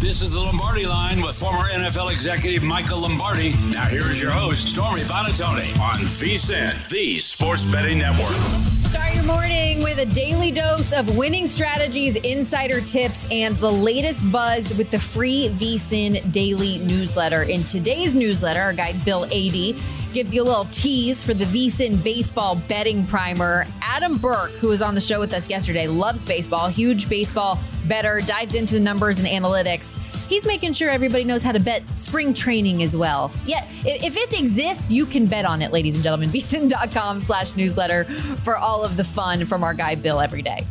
This 0.00 0.22
is 0.22 0.30
the 0.30 0.38
Lombardi 0.38 0.86
line 0.86 1.20
with 1.22 1.36
former 1.36 1.64
NFL 1.70 2.12
executive 2.12 2.62
Michael 2.62 3.00
Lombardi. 3.00 3.52
Now, 3.72 3.86
here 3.86 4.02
is 4.02 4.22
your 4.22 4.30
host, 4.30 4.68
Stormy 4.68 5.00
Buonantony, 5.00 5.76
on 5.80 5.98
VSIN, 5.98 6.88
the 6.88 7.18
Sports 7.18 7.64
Betting 7.64 7.98
Network. 7.98 8.30
Start 8.30 9.16
your 9.16 9.24
morning 9.24 9.82
with 9.82 9.98
a 9.98 10.06
daily 10.06 10.52
dose 10.52 10.92
of 10.92 11.18
winning 11.18 11.48
strategies, 11.48 12.14
insider 12.14 12.80
tips, 12.80 13.26
and 13.32 13.56
the 13.56 13.70
latest 13.70 14.30
buzz 14.30 14.78
with 14.78 14.88
the 14.92 15.00
free 15.00 15.48
VSIN 15.54 16.30
daily 16.30 16.78
newsletter. 16.78 17.42
In 17.42 17.64
today's 17.64 18.14
newsletter, 18.14 18.60
our 18.60 18.72
guy 18.72 18.92
Bill 19.04 19.24
Adee 19.24 19.76
gives 20.12 20.34
you 20.34 20.42
a 20.42 20.44
little 20.44 20.66
tease 20.66 21.22
for 21.22 21.34
the 21.34 21.44
VSIN 21.44 22.02
baseball 22.02 22.56
betting 22.68 23.06
primer. 23.06 23.66
Adam 23.82 24.18
Burke, 24.18 24.50
who 24.52 24.68
was 24.68 24.82
on 24.82 24.94
the 24.94 25.00
show 25.00 25.20
with 25.20 25.32
us 25.32 25.48
yesterday, 25.48 25.86
loves 25.86 26.24
baseball, 26.24 26.68
huge 26.68 27.08
baseball 27.08 27.58
better, 27.86 28.20
dives 28.26 28.54
into 28.54 28.74
the 28.74 28.80
numbers 28.80 29.18
and 29.18 29.28
analytics. 29.28 29.94
He's 30.28 30.46
making 30.46 30.74
sure 30.74 30.90
everybody 30.90 31.24
knows 31.24 31.42
how 31.42 31.52
to 31.52 31.60
bet 31.60 31.88
spring 31.90 32.34
training 32.34 32.82
as 32.82 32.94
well. 32.94 33.32
Yeah, 33.46 33.66
if 33.84 34.16
it 34.16 34.38
exists, 34.38 34.90
you 34.90 35.06
can 35.06 35.26
bet 35.26 35.46
on 35.46 35.62
it, 35.62 35.72
ladies 35.72 35.94
and 35.94 36.04
gentlemen. 36.04 36.28
VSIN.com 36.32 37.20
slash 37.20 37.56
newsletter 37.56 38.04
for 38.04 38.56
all 38.56 38.84
of 38.84 38.96
the 38.96 39.04
fun 39.04 39.46
from 39.46 39.64
our 39.64 39.72
guy 39.72 39.94
Bill 39.94 40.20
every 40.20 40.42
day. 40.42 40.66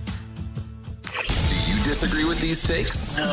Do 1.87 1.91
you 1.91 1.95
disagree 1.95 2.25
with 2.25 2.41
these 2.41 2.61
takes? 2.61 3.15
No 3.15 3.23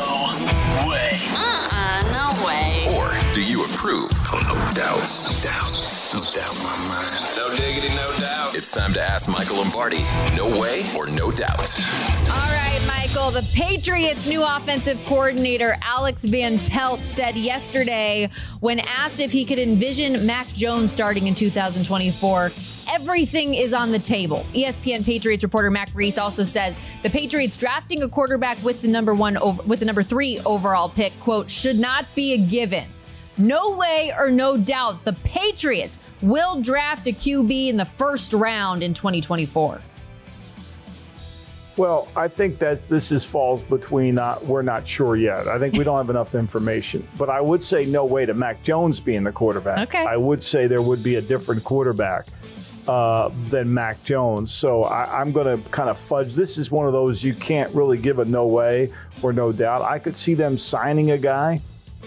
way. 0.87 1.19
Uh-uh, 1.35 2.03
no 2.15 2.47
way. 2.47 2.87
Or 2.97 3.11
do 3.35 3.43
you 3.43 3.65
approve? 3.65 4.09
Oh, 4.33 4.39
no 4.47 4.55
doubt. 4.73 5.03
No 5.03 5.35
doubt. 5.43 5.75
No 6.15 6.21
doubt 6.31 6.55
in 6.55 6.63
my 6.63 6.79
mind. 6.87 7.37
No 7.37 7.51
diggity, 7.51 7.89
no 7.97 8.13
doubt. 8.21 8.55
It's 8.55 8.71
time 8.71 8.93
to 8.93 9.01
ask 9.01 9.29
Michael 9.29 9.57
Lombardi. 9.57 10.05
No 10.37 10.47
way 10.47 10.85
or 10.97 11.07
no 11.07 11.33
doubt. 11.33 11.59
All 11.59 12.53
right, 12.55 12.81
Michael. 12.87 13.33
The 13.33 13.45
Patriots' 13.55 14.29
new 14.29 14.45
offensive 14.45 15.05
coordinator, 15.05 15.75
Alex 15.83 16.25
Van 16.25 16.57
Pelt, 16.57 17.05
said 17.05 17.35
yesterday 17.35 18.31
when 18.61 18.79
asked 18.79 19.19
if 19.19 19.33
he 19.33 19.45
could 19.45 19.59
envision 19.59 20.25
Mac 20.25 20.47
Jones 20.47 20.93
starting 20.93 21.27
in 21.27 21.35
2024, 21.35 22.53
everything 22.95 23.55
is 23.55 23.73
on 23.73 23.91
the 23.91 23.99
table. 23.99 24.47
ESPN 24.55 25.05
Patriots 25.05 25.43
reporter 25.43 25.69
Mac 25.71 25.93
Reese 25.95 26.17
also 26.17 26.45
says 26.45 26.79
the 27.03 27.11
Patriots 27.11 27.57
drafting 27.57 28.03
a 28.03 28.09
quarterback 28.09 28.63
with 28.63 28.83
the 28.83 28.89
number 28.89 29.15
one 29.15 29.37
over, 29.39 29.61
with 29.65 29.81
the 29.81 29.85
number 29.85 30.05
three 30.05 30.39
overall 30.47 30.89
pick, 30.89 31.13
quote, 31.19 31.51
should 31.51 31.79
not 31.79 32.07
be 32.15 32.35
a 32.35 32.39
given. 32.39 32.85
No 33.37 33.73
way 33.77 34.13
or 34.17 34.31
no 34.31 34.57
doubt 34.57 35.05
the 35.05 35.13
Patriots 35.25 35.99
will 36.23 36.63
draft 36.63 37.09
a 37.09 37.11
QB 37.11 37.69
in 37.69 37.77
the 37.77 37.85
first 37.85 38.33
round 38.33 38.85
in 38.85 38.95
2024. 38.95 39.81
Well, 41.77 42.07
I 42.15 42.29
think 42.29 42.59
that 42.59 42.89
this 42.89 43.11
is 43.11 43.25
falls 43.25 43.65
between 43.65 44.21
uh, 44.21 44.39
we're 44.45 44.63
not 44.63 44.87
sure 44.87 45.17
yet. 45.17 45.49
I 45.49 45.59
think 45.59 45.75
we 45.75 45.83
don't 45.83 45.97
have 45.97 46.11
enough 46.11 46.37
information. 46.37 47.05
But 47.19 47.29
I 47.29 47.41
would 47.41 47.65
say 47.65 47.85
no 47.87 48.05
way 48.05 48.25
to 48.25 48.35
Mac 48.35 48.63
Jones 48.63 49.01
being 49.01 49.25
the 49.25 49.33
quarterback. 49.33 49.89
Okay. 49.89 50.05
I 50.05 50.17
would 50.17 50.41
say 50.41 50.69
there 50.69 50.83
would 50.83 51.03
be 51.03 51.17
a 51.17 51.21
different 51.21 51.65
quarterback 51.65 52.29
uh, 52.89 53.31
than 53.49 53.73
Mac 53.73 54.03
Jones. 54.05 54.53
So 54.53 54.85
I, 54.85 55.21
I'm 55.21 55.33
going 55.33 55.63
to 55.63 55.71
kind 55.71 55.89
of 55.89 55.99
fudge. 55.99 56.35
This 56.35 56.59
is 56.59 56.71
one 56.71 56.87
of 56.87 56.93
those 56.93 57.23
you 57.25 57.35
can't 57.35 57.75
really 57.75 57.99
give 57.99 58.19
a 58.19 58.25
no 58.25 58.47
way 58.47 58.91
or 59.23 59.33
no 59.33 59.53
doubt. 59.53 59.83
I 59.83 59.99
could 59.99 60.17
see 60.17 60.35
them 60.35 60.59
signing 60.59 61.11
a 61.11 61.19
guy 61.19 61.61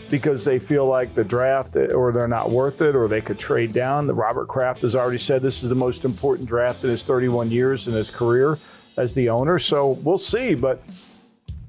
because 0.09 0.45
they 0.45 0.59
feel 0.59 0.85
like 0.85 1.13
the 1.15 1.23
draft 1.23 1.75
or 1.75 2.11
they're 2.11 2.27
not 2.27 2.49
worth 2.49 2.81
it 2.81 2.95
or 2.95 3.07
they 3.07 3.21
could 3.21 3.39
trade 3.39 3.73
down. 3.73 4.07
Robert 4.07 4.47
Kraft 4.47 4.81
has 4.81 4.95
already 4.95 5.17
said 5.17 5.41
this 5.41 5.63
is 5.63 5.69
the 5.69 5.75
most 5.75 6.05
important 6.05 6.47
draft 6.47 6.83
in 6.83 6.89
his 6.89 7.03
31 7.03 7.51
years 7.51 7.87
in 7.87 7.93
his 7.93 8.09
career 8.09 8.57
as 8.97 9.13
the 9.15 9.29
owner. 9.29 9.59
So 9.59 9.91
we'll 10.03 10.17
see. 10.17 10.55
But 10.55 10.81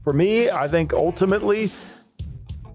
for 0.05 0.13
me, 0.13 0.51
I 0.51 0.69
think 0.69 0.93
ultimately, 0.93 1.71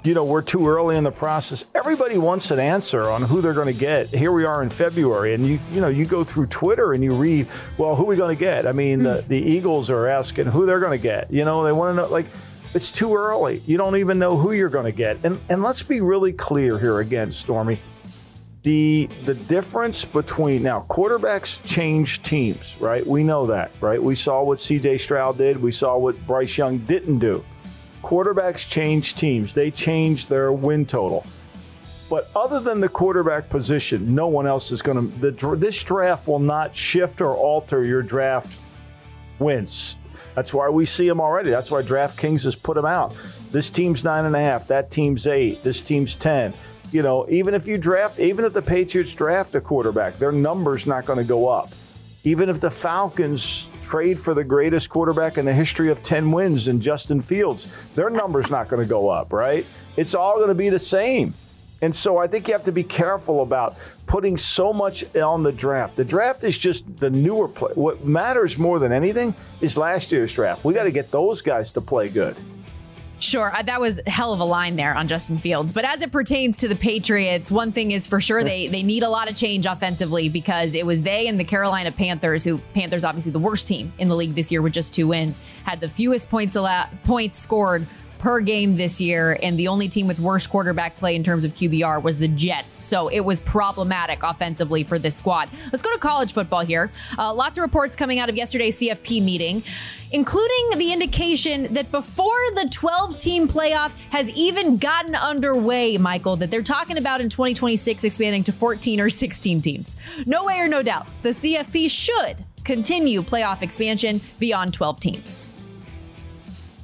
you 0.04 0.14
know, 0.14 0.26
we're 0.26 0.42
too 0.42 0.68
early 0.68 0.98
in 0.98 1.04
the 1.04 1.12
process. 1.12 1.64
Everybody 1.74 2.18
wants 2.18 2.52
an 2.52 2.60
answer 2.60 3.10
on 3.10 3.22
who 3.22 3.42
they're 3.42 3.54
going 3.54 3.72
to 3.72 3.80
get. 3.80 4.10
Here 4.10 4.32
we 4.32 4.44
are 4.44 4.62
in 4.62 4.70
February, 4.70 5.34
and 5.34 5.48
you 5.48 5.60
you 5.72 5.82
know 5.82 5.88
you 5.88 6.06
go 6.06 6.24
through 6.24 6.48
Twitter 6.48 6.94
and 6.94 7.04
you 7.04 7.16
read, 7.16 7.48
well, 7.78 7.96
who 7.96 8.04
are 8.04 8.08
we 8.08 8.16
going 8.16 8.36
to 8.36 8.40
get? 8.40 8.68
I 8.68 8.74
mean, 8.74 9.04
the, 9.04 9.22
hmm. 9.22 9.28
the 9.30 9.40
Eagles 9.40 9.90
are 9.90 10.08
asking 10.08 10.48
who 10.48 10.66
they're 10.66 10.82
going 10.82 10.98
to 10.98 11.02
get. 11.02 11.32
You 11.32 11.46
know, 11.46 11.64
they 11.64 11.72
want 11.72 11.96
to 11.96 12.02
know 12.02 12.08
like. 12.10 12.26
It's 12.76 12.92
too 12.92 13.16
early. 13.16 13.60
You 13.68 13.78
don't 13.78 13.98
even 13.98 14.18
know 14.18 14.36
who 14.36 14.52
you're 14.52 14.68
going 14.68 14.92
to 14.92 14.98
get. 14.98 15.24
And 15.24 15.40
and 15.48 15.62
let's 15.62 15.84
be 15.84 16.02
really 16.02 16.34
clear 16.34 16.80
here 16.80 17.00
again, 17.00 17.32
Stormy. 17.32 17.78
The 18.64 19.08
the 19.26 19.36
difference 19.36 20.06
between 20.06 20.64
now 20.64 20.84
quarterbacks 20.90 21.64
change 21.66 22.24
teams, 22.24 22.76
right? 22.82 23.06
We 23.06 23.24
know 23.24 23.46
that, 23.46 23.72
right? 23.80 24.02
We 24.02 24.16
saw 24.16 24.42
what 24.42 24.58
CJ 24.58 25.02
Stroud 25.02 25.38
did. 25.38 25.62
We 25.62 25.72
saw 25.72 25.98
what 25.98 26.20
Bryce 26.26 26.58
Young 26.58 26.80
didn't 26.80 27.20
do. 27.20 27.44
Quarterbacks 28.04 28.70
change 28.70 29.16
teams. 29.16 29.54
They 29.54 29.72
change 29.72 30.28
their 30.28 30.52
win 30.52 30.86
total. 30.86 31.26
But 32.10 32.30
other 32.36 32.60
than 32.60 32.80
the 32.80 32.90
quarterback 32.90 33.50
position, 33.50 34.14
no 34.14 34.28
one 34.28 34.46
else 34.46 34.72
is 34.72 34.84
going 34.84 35.12
to. 35.12 35.56
This 35.56 35.82
draft 35.82 36.28
will 36.28 36.38
not 36.38 36.76
shift 36.76 37.22
or 37.22 37.36
alter 37.36 37.84
your 37.84 38.04
draft 38.04 38.62
wins. 39.40 39.96
That's 40.36 40.54
why 40.54 40.70
we 40.70 40.86
see 40.86 41.08
them 41.08 41.22
already. 41.22 41.50
That's 41.50 41.72
why 41.72 41.82
DraftKings 41.82 42.44
has 42.44 42.56
put 42.56 42.76
them 42.76 42.86
out. 42.86 43.16
This 43.52 43.70
team's 43.70 44.04
nine 44.04 44.26
and 44.26 44.36
a 44.36 44.40
half. 44.40 44.68
That 44.68 44.92
team's 44.92 45.26
eight. 45.26 45.64
This 45.64 45.82
team's 45.82 46.16
ten. 46.16 46.54
You 46.92 47.02
know, 47.02 47.28
even 47.30 47.54
if 47.54 47.66
you 47.66 47.78
draft, 47.78 48.20
even 48.20 48.46
if 48.46 48.54
the 48.54 48.62
Patriots 48.62 49.16
draft 49.16 49.56
a 49.56 49.62
quarterback, 49.62 50.18
their 50.18 50.32
number's 50.32 50.86
not 50.86 51.06
going 51.06 51.18
to 51.18 51.26
go 51.26 51.48
up. 51.48 51.72
Even 52.24 52.50
if 52.50 52.62
the 52.62 52.70
Falcons 52.70 53.70
trade 53.94 54.18
for 54.18 54.34
the 54.34 54.44
greatest 54.44 54.90
quarterback 54.90 55.38
in 55.38 55.46
the 55.46 55.54
history 55.54 55.88
of 55.88 56.02
10 56.02 56.32
wins 56.32 56.68
in 56.68 56.82
Justin 56.82 57.22
Fields, 57.22 57.92
their 57.92 58.10
number's 58.10 58.50
not 58.50 58.68
going 58.68 58.82
to 58.82 58.90
go 58.90 59.08
up, 59.08 59.32
right? 59.32 59.68
It's 59.98 60.16
all 60.16 60.38
going 60.38 60.48
to 60.48 60.56
be 60.56 60.70
the 60.70 60.80
same. 60.80 61.36
And 61.80 61.94
so 61.94 62.18
I 62.18 62.26
think 62.26 62.48
you 62.48 62.56
have 62.56 62.64
to 62.64 62.72
be 62.72 62.84
careful 62.84 63.44
about 63.44 63.80
putting 64.08 64.36
so 64.36 64.74
much 64.74 65.16
on 65.16 65.44
the 65.44 65.52
draft. 65.52 65.96
The 65.96 66.06
draft 66.06 66.44
is 66.44 66.58
just 66.58 66.98
the 66.98 67.12
newer 67.12 67.48
play. 67.48 67.74
What 67.76 68.04
matters 68.04 68.58
more 68.58 68.80
than 68.80 68.92
anything 68.92 69.36
is 69.62 69.78
last 69.78 70.12
year's 70.12 70.34
draft. 70.34 70.66
We 70.66 70.74
got 70.74 70.86
to 70.86 70.92
get 70.92 71.12
those 71.12 71.44
guys 71.44 71.72
to 71.74 71.82
play 71.82 72.10
good. 72.10 72.36
Sure, 73.24 73.56
uh, 73.56 73.64
that 73.64 73.80
was 73.80 74.02
hell 74.06 74.34
of 74.34 74.42
a 74.42 74.44
line 74.44 74.76
there 74.76 74.94
on 74.94 75.08
Justin 75.08 75.38
Fields. 75.38 75.72
But 75.72 75.86
as 75.86 76.02
it 76.02 76.12
pertains 76.12 76.58
to 76.58 76.68
the 76.68 76.76
Patriots, 76.76 77.50
one 77.50 77.72
thing 77.72 77.92
is 77.92 78.06
for 78.06 78.20
sure 78.20 78.44
they 78.44 78.68
they 78.68 78.84
need 78.84 79.02
a 79.02 79.08
lot 79.08 79.30
of 79.30 79.36
change 79.38 79.66
offensively 79.66 80.28
because 80.28 80.74
it 80.74 80.86
was 80.86 81.04
they 81.04 81.28
and 81.28 81.40
the 81.40 81.46
Carolina 81.46 81.94
Panthers, 81.94 82.44
who 82.44 82.58
Panthers 82.74 83.06
obviously 83.06 83.32
the 83.32 83.40
worst 83.40 83.66
team 83.66 83.94
in 83.98 84.10
the 84.10 84.16
league 84.16 84.36
this 84.36 84.52
year 84.52 84.62
with 84.62 84.74
just 84.74 84.94
two 84.94 85.08
wins, 85.08 85.48
had 85.64 85.80
the 85.80 85.88
fewest 85.88 86.30
points 86.30 86.56
allowed, 86.56 86.90
points 87.06 87.40
scored 87.40 87.88
per 88.24 88.40
game 88.40 88.78
this 88.78 89.02
year, 89.02 89.38
and 89.44 89.60
the 89.60 89.68
only 89.68 89.90
team 89.90 90.08
with 90.08 90.18
worse 90.18 90.48
quarterback 90.48 90.96
play 90.96 91.14
in 91.14 91.26
terms 91.26 91.44
of 91.44 91.52
QBR 91.52 92.02
was 92.02 92.20
the 92.20 92.30
Jets. 92.30 92.72
So 92.72 93.10
it 93.10 93.20
was 93.20 93.42
problematic 93.42 94.24
offensively 94.24 94.86
for 94.86 94.98
this 94.98 95.18
squad. 95.18 95.50
Let's 95.74 95.84
go 95.84 95.92
to 95.92 96.00
college 96.00 96.32
football 96.32 96.62
here. 96.62 96.90
Uh, 97.18 97.34
lots 97.34 97.58
of 97.58 97.64
reports 97.64 97.98
coming 97.98 98.20
out 98.20 98.30
of 98.30 98.38
yesterday's 98.38 98.80
CFP 98.80 99.22
meeting 99.22 99.62
including 100.14 100.78
the 100.78 100.94
indication 100.94 101.74
that 101.74 101.90
before 101.90 102.38
the 102.54 102.70
12 102.72 103.18
team 103.18 103.48
playoff 103.48 103.90
has 104.12 104.30
even 104.30 104.78
gotten 104.78 105.16
underway, 105.16 105.98
Michael, 105.98 106.36
that 106.36 106.52
they're 106.52 106.62
talking 106.62 107.00
about 107.00 107.20
in 107.20 107.30
2026 107.30 108.04
expanding 108.04 108.44
to 108.44 108.52
14 108.52 109.02
or 109.02 109.10
16 109.10 109.62
teams. 109.62 109.96
No 110.28 110.44
way 110.44 110.60
or 110.60 110.68
no 110.68 110.84
doubt, 110.84 111.08
the 111.24 111.30
CFP 111.30 111.90
should 111.90 112.38
continue 112.64 113.24
playoff 113.24 113.64
expansion 113.64 114.22
beyond 114.38 114.76
12 114.76 115.00
teams. 115.00 115.53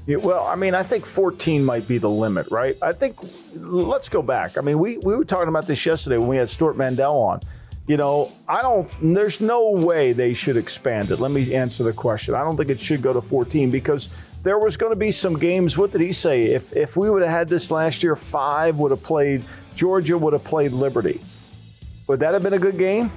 Yeah, 0.10 0.18
well, 0.18 0.44
I 0.48 0.56
mean, 0.56 0.74
I 0.74 0.82
think 0.82 1.06
14 1.06 1.64
might 1.64 1.88
be 1.88 2.00
the 2.00 2.10
limit, 2.10 2.48
right? 2.50 2.76
I 2.82 2.94
think 2.94 3.18
let's 3.56 4.10
go 4.10 4.24
back. 4.24 4.58
I 4.58 4.62
mean, 4.62 4.80
we, 4.80 4.98
we 4.98 5.16
were 5.16 5.24
talking 5.24 5.50
about 5.50 5.68
this 5.68 5.86
yesterday 5.86 6.18
when 6.18 6.28
we 6.28 6.38
had 6.38 6.50
Stuart 6.50 6.78
Mandel 6.78 7.16
on. 7.16 7.42
You 7.86 7.98
know, 7.98 8.32
I 8.48 8.64
don't, 8.64 8.90
there's 9.04 9.40
no 9.40 9.70
way 9.70 10.14
they 10.14 10.34
should 10.34 10.58
expand 10.58 11.12
it. 11.12 11.20
Let 11.20 11.30
me 11.30 11.54
answer 11.54 11.84
the 11.84 11.94
question. 11.94 12.34
I 12.34 12.40
don't 12.40 12.58
think 12.58 12.72
it 12.72 12.80
should 12.80 13.04
go 13.04 13.14
to 13.14 13.22
14 13.22 13.70
because 13.70 14.40
there 14.42 14.58
was 14.58 14.78
going 14.78 14.92
to 14.92 14.98
be 14.98 15.12
some 15.12 15.38
games. 15.38 15.78
What 15.78 15.92
did 15.92 16.02
he 16.02 16.12
say? 16.12 16.42
If, 16.42 16.76
if 16.76 16.98
we 16.98 17.12
would 17.12 17.22
have 17.22 17.30
had 17.30 17.48
this 17.48 17.70
last 17.70 18.02
year, 18.02 18.16
five 18.16 18.78
would 18.78 18.90
have 18.90 19.04
played, 19.04 19.44
Georgia 19.76 20.18
would 20.18 20.34
have 20.34 20.44
played 20.44 20.72
Liberty. 20.72 21.22
Would 22.08 22.22
that 22.22 22.34
have 22.34 22.42
been 22.42 22.54
a 22.54 22.60
good 22.60 22.80
game? 22.80 23.12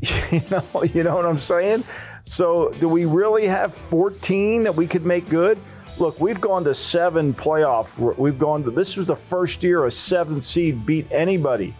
you 0.30 0.40
know, 0.52 0.84
you 0.84 1.02
know 1.02 1.16
what 1.16 1.26
I'm 1.26 1.40
saying? 1.40 1.82
So, 2.24 2.70
do 2.80 2.88
we 2.88 3.04
really 3.04 3.46
have 3.46 3.74
14 3.74 4.64
that 4.64 4.74
we 4.74 4.86
could 4.86 5.04
make 5.04 5.28
good? 5.28 5.58
Look, 5.98 6.20
we've 6.20 6.40
gone 6.40 6.64
to 6.64 6.74
seven 6.74 7.34
playoff. 7.34 8.16
We've 8.18 8.38
gone 8.38 8.64
to 8.64 8.70
this 8.70 8.96
was 8.96 9.06
the 9.06 9.16
first 9.16 9.62
year 9.62 9.84
a 9.84 9.90
seven 9.90 10.40
seed 10.40 10.84
beat 10.84 11.10
anybody 11.12 11.74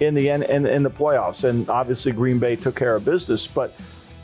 in 0.00 0.14
the 0.14 0.28
in, 0.28 0.42
in, 0.44 0.66
in 0.66 0.82
the 0.82 0.90
playoffs, 0.90 1.48
and 1.48 1.68
obviously 1.68 2.12
Green 2.12 2.38
Bay 2.38 2.56
took 2.56 2.76
care 2.76 2.94
of 2.94 3.04
business. 3.04 3.46
But 3.46 3.74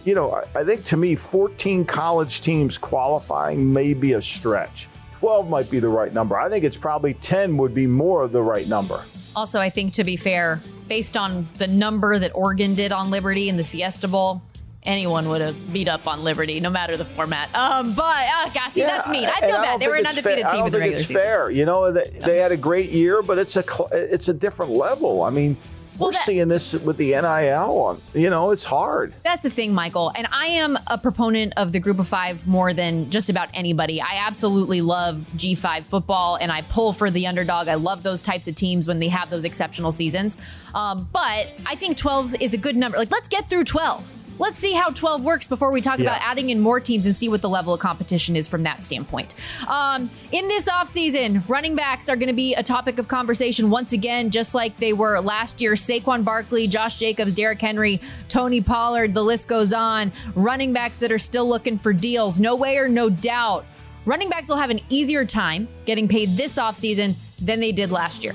you 0.04 0.14
know, 0.14 0.32
I, 0.32 0.60
I 0.60 0.64
think 0.64 0.84
to 0.86 0.96
me, 0.96 1.16
14 1.16 1.84
college 1.84 2.40
teams 2.40 2.76
qualifying 2.78 3.72
may 3.72 3.94
be 3.94 4.12
a 4.12 4.22
stretch. 4.22 4.88
12 5.20 5.48
might 5.48 5.70
be 5.70 5.78
the 5.78 5.88
right 5.88 6.12
number. 6.12 6.36
I 6.36 6.48
think 6.48 6.64
it's 6.64 6.76
probably 6.76 7.14
10 7.14 7.56
would 7.56 7.74
be 7.74 7.86
more 7.86 8.22
of 8.22 8.32
the 8.32 8.42
right 8.42 8.66
number. 8.68 9.00
Also, 9.34 9.58
I 9.60 9.70
think 9.70 9.92
to 9.94 10.04
be 10.04 10.16
fair, 10.16 10.60
based 10.88 11.16
on 11.16 11.48
the 11.54 11.68
number 11.68 12.18
that 12.18 12.34
Oregon 12.34 12.74
did 12.74 12.92
on 12.92 13.10
Liberty 13.10 13.48
in 13.48 13.56
the 13.56 13.64
Fiesta 13.64 14.08
Bowl, 14.08 14.42
anyone 14.84 15.28
would 15.28 15.40
have 15.40 15.72
beat 15.72 15.88
up 15.88 16.06
on 16.06 16.24
Liberty, 16.24 16.60
no 16.60 16.70
matter 16.70 16.96
the 16.96 17.04
format. 17.04 17.54
Um, 17.54 17.94
but 17.94 18.04
uh, 18.04 18.70
see, 18.70 18.80
yeah, 18.80 18.86
that's 18.86 19.08
mean. 19.08 19.28
I 19.28 19.40
feel 19.40 19.56
bad. 19.56 19.80
They 19.80 19.88
were 19.88 19.94
an 19.94 20.06
undefeated 20.06 20.44
fair. 20.44 20.50
team 20.50 20.66
in 20.66 20.72
the 20.72 20.78
regular 20.78 20.98
it's 20.98 21.08
season. 21.08 21.22
fair. 21.22 21.50
You 21.50 21.64
know, 21.64 21.92
they, 21.92 22.10
they, 22.24 22.38
had 22.38 22.52
a 22.52 22.56
great 22.56 22.90
year, 22.90 23.22
but 23.22 23.38
it's 23.38 23.56
a 23.56 23.64
it's 23.92 24.28
a 24.28 24.34
different 24.34 24.72
level. 24.72 25.22
I 25.22 25.30
mean. 25.30 25.56
Well, 25.98 26.08
we're 26.08 26.12
that, 26.12 26.24
seeing 26.24 26.48
this 26.48 26.72
with 26.72 26.96
the 26.96 27.10
NIL 27.10 27.22
on. 27.22 28.00
You 28.14 28.30
know, 28.30 28.50
it's 28.50 28.64
hard. 28.64 29.12
That's 29.24 29.42
the 29.42 29.50
thing, 29.50 29.74
Michael. 29.74 30.10
And 30.16 30.26
I 30.32 30.46
am 30.46 30.78
a 30.86 30.96
proponent 30.96 31.52
of 31.58 31.70
the 31.70 31.80
group 31.80 31.98
of 31.98 32.08
five 32.08 32.46
more 32.46 32.72
than 32.72 33.10
just 33.10 33.28
about 33.28 33.50
anybody. 33.52 34.00
I 34.00 34.16
absolutely 34.26 34.80
love 34.80 35.18
G5 35.36 35.82
football 35.82 36.36
and 36.36 36.50
I 36.50 36.62
pull 36.62 36.94
for 36.94 37.10
the 37.10 37.26
underdog. 37.26 37.68
I 37.68 37.74
love 37.74 38.02
those 38.02 38.22
types 38.22 38.48
of 38.48 38.54
teams 38.54 38.86
when 38.88 39.00
they 39.00 39.08
have 39.08 39.28
those 39.28 39.44
exceptional 39.44 39.92
seasons. 39.92 40.38
Um, 40.74 41.06
but 41.12 41.52
I 41.66 41.74
think 41.74 41.98
12 41.98 42.36
is 42.40 42.54
a 42.54 42.58
good 42.58 42.74
number. 42.74 42.96
Like, 42.96 43.10
let's 43.10 43.28
get 43.28 43.44
through 43.44 43.64
12 43.64 44.21
let's 44.42 44.58
see 44.58 44.72
how 44.72 44.90
12 44.90 45.24
works 45.24 45.46
before 45.46 45.70
we 45.70 45.80
talk 45.80 46.00
yeah. 46.00 46.06
about 46.06 46.20
adding 46.20 46.50
in 46.50 46.58
more 46.58 46.80
teams 46.80 47.06
and 47.06 47.14
see 47.14 47.28
what 47.28 47.40
the 47.40 47.48
level 47.48 47.72
of 47.72 47.78
competition 47.78 48.34
is 48.34 48.48
from 48.48 48.64
that 48.64 48.82
standpoint. 48.82 49.36
Um, 49.68 50.10
in 50.32 50.48
this 50.48 50.68
offseason, 50.68 51.48
running 51.48 51.76
backs 51.76 52.08
are 52.08 52.16
going 52.16 52.26
to 52.26 52.34
be 52.34 52.52
a 52.54 52.62
topic 52.62 52.98
of 52.98 53.06
conversation 53.06 53.70
once 53.70 53.92
again, 53.92 54.30
just 54.30 54.52
like 54.52 54.76
they 54.78 54.92
were 54.92 55.20
last 55.20 55.60
year. 55.60 55.74
Saquon 55.74 56.24
Barkley, 56.24 56.66
Josh 56.66 56.98
Jacobs, 56.98 57.34
Derrick 57.34 57.60
Henry, 57.60 58.00
Tony 58.28 58.60
Pollard, 58.60 59.14
the 59.14 59.22
list 59.22 59.46
goes 59.46 59.72
on. 59.72 60.10
Running 60.34 60.72
backs 60.72 60.98
that 60.98 61.12
are 61.12 61.20
still 61.20 61.48
looking 61.48 61.78
for 61.78 61.92
deals. 61.92 62.40
No 62.40 62.56
way 62.56 62.78
or 62.78 62.88
no 62.88 63.08
doubt. 63.08 63.64
Running 64.06 64.28
backs 64.28 64.48
will 64.48 64.56
have 64.56 64.70
an 64.70 64.80
easier 64.88 65.24
time 65.24 65.68
getting 65.86 66.08
paid 66.08 66.30
this 66.30 66.56
offseason 66.56 67.14
than 67.38 67.60
they 67.60 67.70
did 67.70 67.92
last 67.92 68.24
year. 68.24 68.34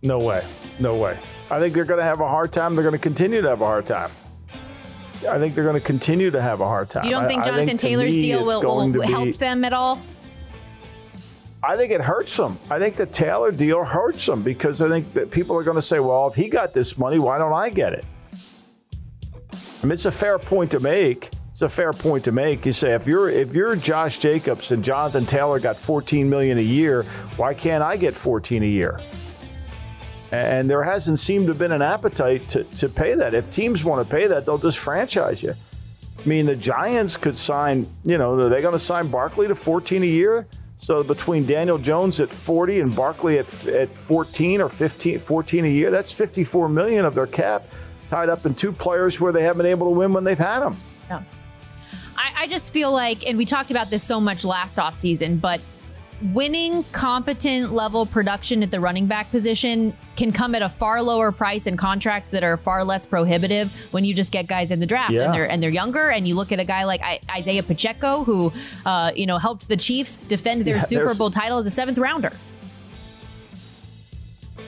No 0.00 0.20
way. 0.20 0.44
No 0.78 0.94
way. 0.94 1.18
I 1.50 1.58
think 1.58 1.74
they're 1.74 1.84
going 1.84 1.98
to 1.98 2.04
have 2.04 2.20
a 2.20 2.28
hard 2.28 2.52
time. 2.52 2.74
They're 2.74 2.84
going 2.84 2.92
to 2.92 3.00
continue 3.00 3.42
to 3.42 3.48
have 3.48 3.62
a 3.62 3.66
hard 3.66 3.84
time. 3.84 4.10
I 5.26 5.38
think 5.38 5.54
they're 5.54 5.64
going 5.64 5.80
to 5.80 5.86
continue 5.86 6.30
to 6.30 6.40
have 6.40 6.60
a 6.60 6.66
hard 6.66 6.90
time. 6.90 7.04
You 7.04 7.10
don't 7.10 7.26
think 7.26 7.42
I, 7.42 7.46
Jonathan 7.46 7.66
think 7.66 7.80
Taylor's 7.80 8.14
me, 8.14 8.20
deal 8.20 8.44
will, 8.44 8.62
will 8.62 9.02
help 9.02 9.24
be, 9.24 9.32
them 9.32 9.64
at 9.64 9.72
all? 9.72 9.98
I 11.62 11.76
think 11.76 11.92
it 11.92 12.00
hurts 12.00 12.36
them. 12.36 12.56
I 12.70 12.78
think 12.78 12.96
the 12.96 13.06
Taylor 13.06 13.50
deal 13.50 13.84
hurts 13.84 14.24
them 14.26 14.42
because 14.42 14.80
I 14.80 14.88
think 14.88 15.12
that 15.14 15.30
people 15.30 15.56
are 15.56 15.64
going 15.64 15.76
to 15.76 15.82
say, 15.82 15.98
well, 15.98 16.28
if 16.28 16.34
he 16.34 16.48
got 16.48 16.72
this 16.72 16.96
money, 16.96 17.18
why 17.18 17.38
don't 17.38 17.52
I 17.52 17.70
get 17.70 17.94
it? 17.94 18.04
I 19.82 19.86
mean, 19.86 19.92
it's 19.92 20.06
a 20.06 20.12
fair 20.12 20.38
point 20.38 20.70
to 20.72 20.80
make. 20.80 21.30
It's 21.50 21.62
a 21.62 21.68
fair 21.68 21.92
point 21.92 22.24
to 22.24 22.32
make. 22.32 22.64
You 22.64 22.70
say 22.70 22.94
if 22.94 23.06
you're 23.06 23.28
if 23.28 23.52
you're 23.52 23.74
Josh 23.74 24.18
Jacobs 24.18 24.70
and 24.70 24.84
Jonathan 24.84 25.26
Taylor 25.26 25.58
got 25.58 25.76
14 25.76 26.30
million 26.30 26.58
a 26.58 26.62
year, 26.62 27.02
why 27.36 27.54
can't 27.54 27.82
I 27.82 27.96
get 27.96 28.14
14 28.14 28.62
a 28.62 28.66
year? 28.66 29.00
And 30.30 30.68
there 30.68 30.82
hasn't 30.82 31.18
seemed 31.18 31.46
to 31.46 31.52
have 31.52 31.58
been 31.58 31.72
an 31.72 31.82
appetite 31.82 32.42
to, 32.50 32.64
to 32.64 32.88
pay 32.88 33.14
that. 33.14 33.34
If 33.34 33.50
teams 33.50 33.82
want 33.82 34.06
to 34.06 34.14
pay 34.14 34.26
that, 34.26 34.44
they'll 34.44 34.58
just 34.58 34.78
franchise 34.78 35.42
you. 35.42 35.52
I 35.52 36.28
mean, 36.28 36.46
the 36.46 36.56
Giants 36.56 37.16
could 37.16 37.36
sign, 37.36 37.86
you 38.04 38.18
know, 38.18 38.38
are 38.38 38.48
they 38.48 38.60
going 38.60 38.72
to 38.72 38.78
sign 38.78 39.08
Barkley 39.08 39.48
to 39.48 39.54
14 39.54 40.02
a 40.02 40.06
year? 40.06 40.46
So 40.78 41.02
between 41.02 41.46
Daniel 41.46 41.78
Jones 41.78 42.20
at 42.20 42.30
40 42.30 42.80
and 42.80 42.94
Barkley 42.94 43.38
at, 43.38 43.66
at 43.66 43.88
14 43.88 44.60
or 44.60 44.68
15, 44.68 45.18
14 45.18 45.64
a 45.64 45.68
year, 45.68 45.90
that's 45.90 46.12
54 46.12 46.68
million 46.68 47.04
of 47.04 47.14
their 47.14 47.26
cap 47.26 47.64
tied 48.08 48.28
up 48.28 48.46
in 48.46 48.54
two 48.54 48.72
players 48.72 49.20
where 49.20 49.32
they 49.32 49.42
haven't 49.42 49.58
been 49.58 49.66
able 49.66 49.86
to 49.86 49.98
win 49.98 50.12
when 50.12 50.24
they've 50.24 50.38
had 50.38 50.60
them. 50.60 50.76
Yeah. 51.08 51.22
I, 52.16 52.42
I 52.42 52.46
just 52.46 52.72
feel 52.72 52.92
like, 52.92 53.26
and 53.26 53.38
we 53.38 53.44
talked 53.44 53.70
about 53.70 53.90
this 53.90 54.02
so 54.04 54.20
much 54.20 54.44
last 54.44 54.78
offseason, 54.78 55.40
but 55.40 55.60
winning 56.32 56.82
competent 56.84 57.72
level 57.72 58.04
production 58.06 58.62
at 58.62 58.70
the 58.70 58.80
running 58.80 59.06
back 59.06 59.30
position 59.30 59.92
can 60.16 60.32
come 60.32 60.54
at 60.54 60.62
a 60.62 60.68
far 60.68 61.00
lower 61.00 61.30
price 61.30 61.66
in 61.66 61.76
contracts 61.76 62.30
that 62.30 62.42
are 62.42 62.56
far 62.56 62.84
less 62.84 63.06
prohibitive 63.06 63.72
when 63.92 64.04
you 64.04 64.12
just 64.12 64.32
get 64.32 64.46
guys 64.46 64.70
in 64.70 64.80
the 64.80 64.86
draft 64.86 65.12
yeah. 65.12 65.24
and 65.24 65.34
they're 65.34 65.50
and 65.50 65.62
they're 65.62 65.70
younger 65.70 66.10
and 66.10 66.26
you 66.26 66.34
look 66.34 66.50
at 66.50 66.58
a 66.58 66.64
guy 66.64 66.84
like 66.84 67.00
Isaiah 67.30 67.62
Pacheco 67.62 68.24
who 68.24 68.52
uh, 68.84 69.12
you 69.14 69.26
know 69.26 69.38
helped 69.38 69.68
the 69.68 69.76
Chiefs 69.76 70.24
defend 70.24 70.64
their 70.64 70.76
yeah, 70.76 70.82
Super 70.82 71.14
Bowl 71.14 71.30
title 71.30 71.58
as 71.58 71.66
a 71.66 71.70
seventh 71.70 71.98
rounder. 71.98 72.32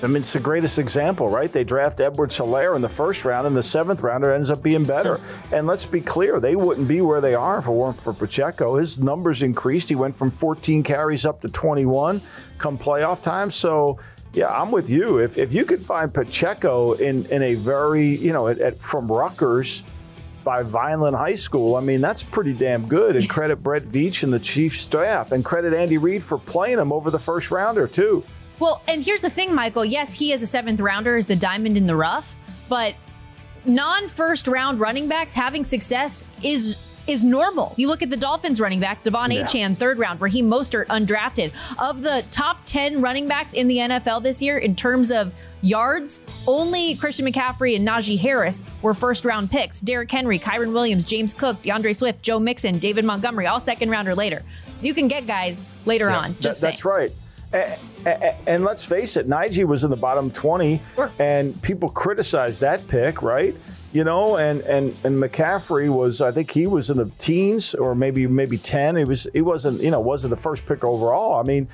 I 0.03 0.07
mean, 0.07 0.17
it's 0.19 0.33
the 0.33 0.41
greatest 0.41 0.79
example, 0.79 1.29
right? 1.29 1.53
They 1.53 1.63
draft 1.63 2.01
Edwards 2.01 2.39
Helaire 2.39 2.75
in 2.75 2.81
the 2.81 2.89
first 2.89 3.25
round, 3.25 3.47
and 3.47 3.55
the 3.55 3.63
seventh 3.63 4.03
rounder 4.03 4.33
ends 4.33 4.51
up 4.51 4.63
being 4.63 4.85
better. 4.85 5.21
And 5.53 5.67
let's 5.67 5.85
be 5.85 6.01
clear, 6.01 6.41
they 6.41 6.57
wouldn't 6.57 6.89
be 6.89 7.03
where 7.03 7.21
they 7.21 7.35
are 7.35 7.59
if 7.59 7.67
it 7.67 7.71
weren't 7.71 8.01
for 8.01 8.15
Pacheco. 8.15 8.77
His 8.77 8.99
numbers 8.99 9.43
increased. 9.43 9.91
He 9.91 9.95
went 9.95 10.17
from 10.17 10.31
14 10.31 10.83
carries 10.83 11.27
up 11.27 11.43
to 11.43 11.49
21 11.49 12.21
come 12.57 12.79
playoff 12.79 13.23
time. 13.23 13.51
So, 13.51 13.99
yeah, 14.33 14.49
I'm 14.49 14.71
with 14.71 14.89
you. 14.89 15.19
If, 15.19 15.37
if 15.37 15.53
you 15.53 15.65
could 15.65 15.81
find 15.81 16.13
Pacheco 16.13 16.93
in, 16.93 17.27
in 17.27 17.43
a 17.43 17.55
very, 17.55 18.17
you 18.17 18.33
know, 18.33 18.49
at, 18.49 18.59
at, 18.59 18.79
from 18.79 19.11
Rutgers 19.11 19.83
by 20.45 20.63
Vineland 20.63 21.17
High 21.17 21.35
School, 21.35 21.77
I 21.77 21.81
mean, 21.81 22.01
that's 22.01 22.23
pretty 22.23 22.55
damn 22.55 22.87
good. 22.87 23.17
And 23.17 23.29
credit 23.29 23.63
Brett 23.63 23.83
Veach 23.83 24.23
and 24.23 24.33
the 24.33 24.41
chief 24.41 24.81
staff, 24.81 25.33
and 25.33 25.45
credit 25.45 25.75
Andy 25.75 25.99
Reid 25.99 26.23
for 26.23 26.39
playing 26.39 26.79
him 26.79 26.91
over 26.91 27.11
the 27.11 27.19
first 27.19 27.51
rounder, 27.51 27.87
too. 27.87 28.25
Well, 28.61 28.83
and 28.87 29.03
here's 29.03 29.23
the 29.23 29.31
thing, 29.31 29.55
Michael. 29.55 29.85
Yes, 29.85 30.12
he 30.12 30.33
is 30.33 30.42
a 30.42 30.46
seventh 30.46 30.81
rounder, 30.81 31.16
is 31.16 31.27
the 31.27 31.37
diamond 31.37 31.77
in 31.77 31.87
the 31.87 31.96
rough, 31.96 32.37
but 32.68 32.94
non 33.64 34.09
first 34.09 34.46
round 34.46 34.79
running 34.81 35.09
backs 35.09 35.35
having 35.35 35.64
success 35.64 36.25
is 36.44 36.87
is 37.07 37.25
normal. 37.25 37.75
You 37.77 37.88
look 37.88 38.03
at 38.03 38.11
the 38.11 38.16
Dolphins 38.16 38.61
running 38.61 38.79
backs, 38.79 39.03
De'Von 39.03 39.35
yeah. 39.35 39.44
Achane, 39.44 39.75
third 39.75 39.99
round, 39.99 40.20
Raheem 40.20 40.49
Mostert, 40.49 40.87
undrafted. 40.87 41.53
Of 41.79 42.03
the 42.03 42.25
top 42.31 42.59
10 42.66 43.01
running 43.01 43.27
backs 43.27 43.55
in 43.55 43.68
the 43.68 43.79
NFL 43.79 44.23
this 44.23 44.40
year 44.40 44.59
in 44.59 44.77
terms 44.77 45.11
of 45.11 45.35
yards, 45.62 46.23
only 46.46 46.94
Christian 46.94 47.27
McCaffrey 47.27 47.77
and 47.77 47.88
Najee 47.88 48.18
Harris 48.18 48.62
were 48.83 48.94
first 48.94 49.25
round 49.25 49.51
picks. 49.51 49.81
Derrick 49.81 50.11
Henry, 50.11 50.38
Kyren 50.38 50.73
Williams, 50.73 51.05
James 51.05 51.35
Cook, 51.35 51.62
D'Andre 51.62 51.92
Swift, 51.92 52.23
Joe 52.23 52.38
Mixon, 52.38 52.79
David 52.79 53.05
Montgomery, 53.05 53.46
all 53.46 53.61
second 53.61 53.90
rounder 53.90 54.14
later. 54.14 54.40
So 54.75 54.87
you 54.87 54.94
can 54.94 55.09
get 55.09 55.27
guys 55.27 55.79
later 55.87 56.09
yeah, 56.11 56.18
on. 56.18 56.35
Just 56.40 56.61
that, 56.61 56.68
That's 56.68 56.85
right. 56.85 57.11
And, 57.53 58.65
let's 58.65 58.85
face 58.85 59.17
it, 59.17 59.29
Najee 59.29 59.65
was 59.65 59.83
in 59.83 59.91
the 59.91 59.97
bottom 59.97 60.31
20, 60.31 60.81
sure. 60.95 61.11
and 61.19 61.61
people 61.63 61.89
criticized 61.89 62.61
that 62.61 62.87
pick, 62.87 63.23
right? 63.23 63.57
You 63.93 64.05
know, 64.05 64.37
and, 64.37 64.61
and 64.63 64.89
and 65.05 65.21
McCaffrey 65.21 65.93
was, 65.93 66.21
I 66.21 66.31
think 66.31 66.51
he 66.53 66.69
was 66.69 66.91
in 66.91 66.97
the 66.97 67.11
teens 67.19 67.75
or 67.75 67.97
maybe 67.97 68.27
maybe 68.29 68.57
10. 68.57 68.97
He 68.97 69.05
was 69.05 69.27
he 69.33 69.41
wasn't, 69.41 69.83
you 69.83 69.91
know, 69.91 69.99
wasn't 69.99 70.31
the 70.31 70.41
first 70.41 70.65
pick 70.65 70.85
overall. 70.85 71.41
I 71.41 71.43
mean, 71.43 71.67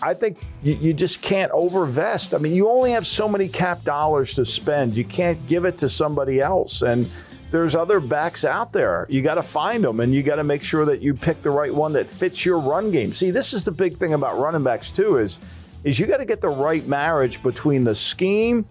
I 0.00 0.14
think 0.14 0.38
you, 0.62 0.74
you 0.74 0.94
just 0.94 1.22
can't 1.22 1.50
overvest. 1.50 2.34
I 2.34 2.38
mean, 2.38 2.54
you 2.54 2.68
only 2.68 2.92
have 2.92 3.06
so 3.06 3.28
many 3.28 3.48
cap 3.48 3.82
dollars 3.82 4.34
to 4.34 4.44
spend. 4.44 4.96
You 4.96 5.04
can't 5.04 5.44
give 5.48 5.64
it 5.64 5.78
to 5.78 5.88
somebody 5.88 6.40
else. 6.40 6.82
And 6.82 7.12
there's 7.56 7.74
other 7.74 8.00
backs 8.00 8.44
out 8.44 8.70
there. 8.70 9.06
You 9.08 9.22
got 9.22 9.36
to 9.36 9.42
find 9.42 9.82
them, 9.82 10.00
and 10.00 10.14
you 10.14 10.22
got 10.22 10.36
to 10.36 10.44
make 10.44 10.62
sure 10.62 10.84
that 10.84 11.00
you 11.00 11.14
pick 11.14 11.42
the 11.42 11.50
right 11.50 11.74
one 11.74 11.94
that 11.94 12.06
fits 12.06 12.44
your 12.44 12.58
run 12.58 12.90
game. 12.90 13.12
See, 13.12 13.30
this 13.30 13.54
is 13.54 13.64
the 13.64 13.72
big 13.72 13.96
thing 13.96 14.12
about 14.12 14.38
running 14.38 14.62
backs 14.62 14.90
too 14.90 15.16
is 15.16 15.38
is 15.82 15.98
you 15.98 16.06
got 16.06 16.18
to 16.18 16.26
get 16.26 16.42
the 16.42 16.50
right 16.50 16.86
marriage 16.86 17.42
between 17.42 17.82
the 17.82 17.94
scheme 17.94 18.66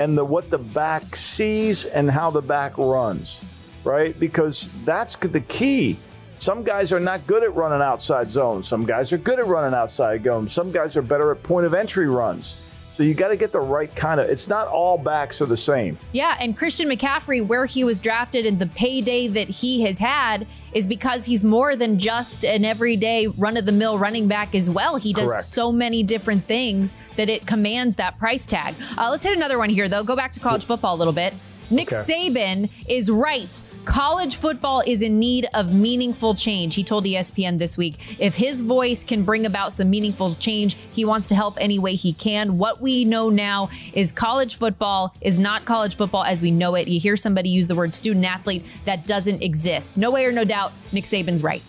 and 0.00 0.18
the 0.18 0.24
what 0.24 0.50
the 0.50 0.58
back 0.58 1.02
sees 1.16 1.86
and 1.86 2.10
how 2.10 2.30
the 2.30 2.42
back 2.42 2.76
runs, 2.76 3.80
right? 3.84 4.18
Because 4.20 4.84
that's 4.84 5.16
the 5.16 5.40
key. 5.40 5.96
Some 6.36 6.62
guys 6.62 6.92
are 6.92 7.00
not 7.00 7.26
good 7.26 7.42
at 7.42 7.54
running 7.54 7.80
outside 7.80 8.26
zones. 8.26 8.68
Some 8.68 8.84
guys 8.84 9.14
are 9.14 9.18
good 9.18 9.38
at 9.38 9.46
running 9.46 9.74
outside 9.74 10.22
zones. 10.22 10.52
Some 10.52 10.70
guys 10.70 10.94
are 10.98 11.02
better 11.02 11.32
at 11.32 11.42
point 11.42 11.64
of 11.64 11.72
entry 11.72 12.06
runs. 12.06 12.65
So 12.96 13.02
you 13.02 13.12
got 13.12 13.28
to 13.28 13.36
get 13.36 13.52
the 13.52 13.60
right 13.60 13.94
kind 13.94 14.18
of. 14.18 14.30
It's 14.30 14.48
not 14.48 14.68
all 14.68 14.96
backs 14.96 15.42
are 15.42 15.46
the 15.46 15.54
same. 15.54 15.98
Yeah, 16.12 16.34
and 16.40 16.56
Christian 16.56 16.88
McCaffrey, 16.88 17.46
where 17.46 17.66
he 17.66 17.84
was 17.84 18.00
drafted 18.00 18.46
and 18.46 18.58
the 18.58 18.68
payday 18.68 19.28
that 19.28 19.48
he 19.50 19.82
has 19.82 19.98
had 19.98 20.46
is 20.72 20.86
because 20.86 21.26
he's 21.26 21.44
more 21.44 21.76
than 21.76 21.98
just 21.98 22.42
an 22.42 22.64
everyday 22.64 23.26
run 23.26 23.58
of 23.58 23.66
the 23.66 23.72
mill 23.72 23.98
running 23.98 24.28
back 24.28 24.54
as 24.54 24.70
well. 24.70 24.96
He 24.96 25.12
does 25.12 25.28
Correct. 25.28 25.44
so 25.44 25.70
many 25.70 26.02
different 26.02 26.42
things 26.42 26.96
that 27.16 27.28
it 27.28 27.46
commands 27.46 27.96
that 27.96 28.16
price 28.18 28.46
tag. 28.46 28.74
Uh, 28.96 29.10
let's 29.10 29.24
hit 29.24 29.36
another 29.36 29.58
one 29.58 29.68
here, 29.68 29.90
though. 29.90 30.02
Go 30.02 30.16
back 30.16 30.32
to 30.32 30.40
college 30.40 30.64
football 30.64 30.94
a 30.94 30.98
little 30.98 31.12
bit. 31.12 31.34
Nick 31.70 31.92
Okay. 31.92 32.30
Saban 32.30 32.70
is 32.88 33.10
right. 33.10 33.60
College 33.86 34.36
football 34.36 34.82
is 34.84 35.00
in 35.00 35.20
need 35.20 35.46
of 35.54 35.72
meaningful 35.72 36.34
change. 36.34 36.74
He 36.74 36.82
told 36.82 37.04
ESPN 37.04 37.58
this 37.58 37.78
week 37.78 38.18
if 38.18 38.34
his 38.34 38.60
voice 38.60 39.04
can 39.04 39.22
bring 39.22 39.46
about 39.46 39.72
some 39.72 39.88
meaningful 39.88 40.34
change, 40.34 40.74
he 40.74 41.04
wants 41.04 41.28
to 41.28 41.36
help 41.36 41.56
any 41.60 41.78
way 41.78 41.94
he 41.94 42.12
can. 42.12 42.58
What 42.58 42.80
we 42.82 43.04
know 43.04 43.30
now 43.30 43.70
is 43.92 44.10
college 44.10 44.56
football 44.56 45.14
is 45.22 45.38
not 45.38 45.64
college 45.64 45.96
football 45.96 46.24
as 46.24 46.42
we 46.42 46.50
know 46.50 46.74
it. 46.74 46.88
You 46.88 46.98
hear 46.98 47.16
somebody 47.16 47.48
use 47.48 47.68
the 47.68 47.76
word 47.76 47.94
student 47.94 48.24
athlete, 48.24 48.64
that 48.86 49.06
doesn't 49.06 49.40
exist. 49.40 49.96
No 49.96 50.10
way 50.10 50.26
or 50.26 50.32
no 50.32 50.44
doubt, 50.44 50.72
Nick 50.90 51.04
Saban's 51.04 51.44
right. 51.44 51.62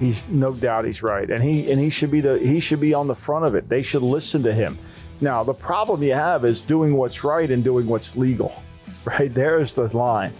He's 0.00 0.26
no 0.28 0.54
doubt 0.54 0.86
he's 0.86 1.02
right, 1.02 1.28
and 1.28 1.42
he 1.42 1.70
and 1.70 1.78
he 1.78 1.90
should 1.90 2.10
be 2.10 2.22
the 2.22 2.38
he 2.38 2.58
should 2.58 2.80
be 2.80 2.94
on 2.94 3.06
the 3.06 3.16
front 3.16 3.44
of 3.44 3.54
it. 3.54 3.68
They 3.68 3.82
should 3.82 4.02
listen 4.02 4.42
to 4.44 4.54
him. 4.54 4.78
Now 5.20 5.42
the 5.42 5.54
problem 5.54 6.02
you 6.02 6.14
have 6.14 6.46
is 6.46 6.62
doing 6.62 6.94
what's 6.94 7.22
right 7.22 7.50
and 7.50 7.62
doing 7.62 7.86
what's 7.86 8.16
legal. 8.16 8.62
Right 9.18 9.32
there's 9.32 9.74
the 9.74 9.96
line. 9.96 10.32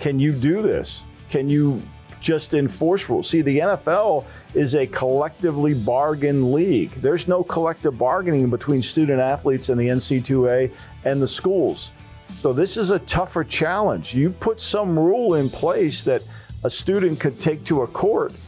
Can 0.00 0.18
you 0.18 0.32
do 0.32 0.62
this? 0.62 1.04
Can 1.28 1.48
you 1.48 1.80
just 2.20 2.54
enforce 2.54 3.08
rules? 3.08 3.28
See, 3.28 3.42
the 3.42 3.60
NFL 3.60 4.26
is 4.54 4.74
a 4.74 4.86
collectively 4.86 5.74
bargain 5.74 6.52
league. 6.52 6.90
There's 6.92 7.28
no 7.28 7.44
collective 7.44 7.96
bargaining 7.96 8.50
between 8.50 8.82
student 8.82 9.20
athletes 9.20 9.68
and 9.68 9.80
the 9.80 9.88
NC2A 9.88 10.70
and 11.04 11.22
the 11.22 11.28
schools. 11.28 11.92
So 12.28 12.52
this 12.52 12.76
is 12.76 12.90
a 12.90 12.98
tougher 13.00 13.44
challenge. 13.44 14.14
You 14.14 14.30
put 14.30 14.60
some 14.60 14.98
rule 14.98 15.34
in 15.34 15.48
place 15.48 16.02
that 16.04 16.26
a 16.64 16.70
student 16.70 17.20
could 17.20 17.40
take 17.40 17.64
to 17.64 17.82
a 17.82 17.86
court 17.86 18.38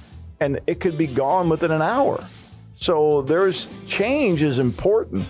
and 0.40 0.58
it 0.66 0.80
could 0.80 0.98
be 0.98 1.06
gone 1.06 1.48
within 1.48 1.70
an 1.70 1.82
hour. 1.82 2.22
So 2.74 3.22
there's 3.22 3.68
change 3.86 4.42
is 4.42 4.58
important, 4.58 5.24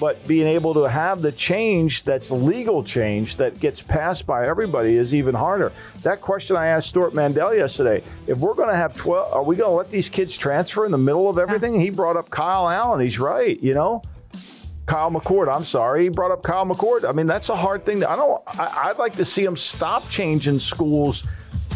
but 0.00 0.26
being 0.26 0.46
able 0.46 0.74
to 0.74 0.84
have 0.84 1.22
the 1.22 1.32
change 1.32 2.02
that's 2.04 2.30
legal 2.30 2.84
change 2.84 3.36
that 3.36 3.58
gets 3.60 3.80
passed 3.80 4.26
by 4.26 4.46
everybody 4.46 4.96
is 4.96 5.14
even 5.14 5.34
harder. 5.34 5.72
That 6.02 6.20
question 6.20 6.56
I 6.56 6.66
asked 6.66 6.88
Stuart 6.88 7.14
Mandel 7.14 7.54
yesterday: 7.54 8.02
If 8.26 8.38
we're 8.38 8.54
going 8.54 8.68
to 8.68 8.76
have 8.76 8.94
12, 8.94 9.32
are 9.32 9.42
we 9.42 9.56
going 9.56 9.70
to 9.70 9.76
let 9.76 9.90
these 9.90 10.08
kids 10.08 10.36
transfer 10.36 10.84
in 10.84 10.92
the 10.92 10.98
middle 10.98 11.28
of 11.28 11.38
everything? 11.38 11.80
He 11.80 11.90
brought 11.90 12.16
up 12.16 12.30
Kyle 12.30 12.68
Allen. 12.68 13.00
He's 13.00 13.18
right. 13.18 13.60
You 13.62 13.74
know. 13.74 14.02
Kyle 14.86 15.10
McCord, 15.10 15.52
I'm 15.52 15.64
sorry. 15.64 16.04
He 16.04 16.08
brought 16.10 16.30
up 16.30 16.44
Kyle 16.44 16.64
McCord. 16.64 17.08
I 17.08 17.10
mean, 17.10 17.26
that's 17.26 17.48
a 17.48 17.56
hard 17.56 17.84
thing. 17.84 18.00
To, 18.00 18.10
I 18.10 18.14
don't. 18.14 18.40
I, 18.46 18.84
I'd 18.90 18.98
like 18.98 19.16
to 19.16 19.24
see 19.24 19.44
him 19.44 19.56
stop 19.56 20.08
changing 20.08 20.60
schools 20.60 21.26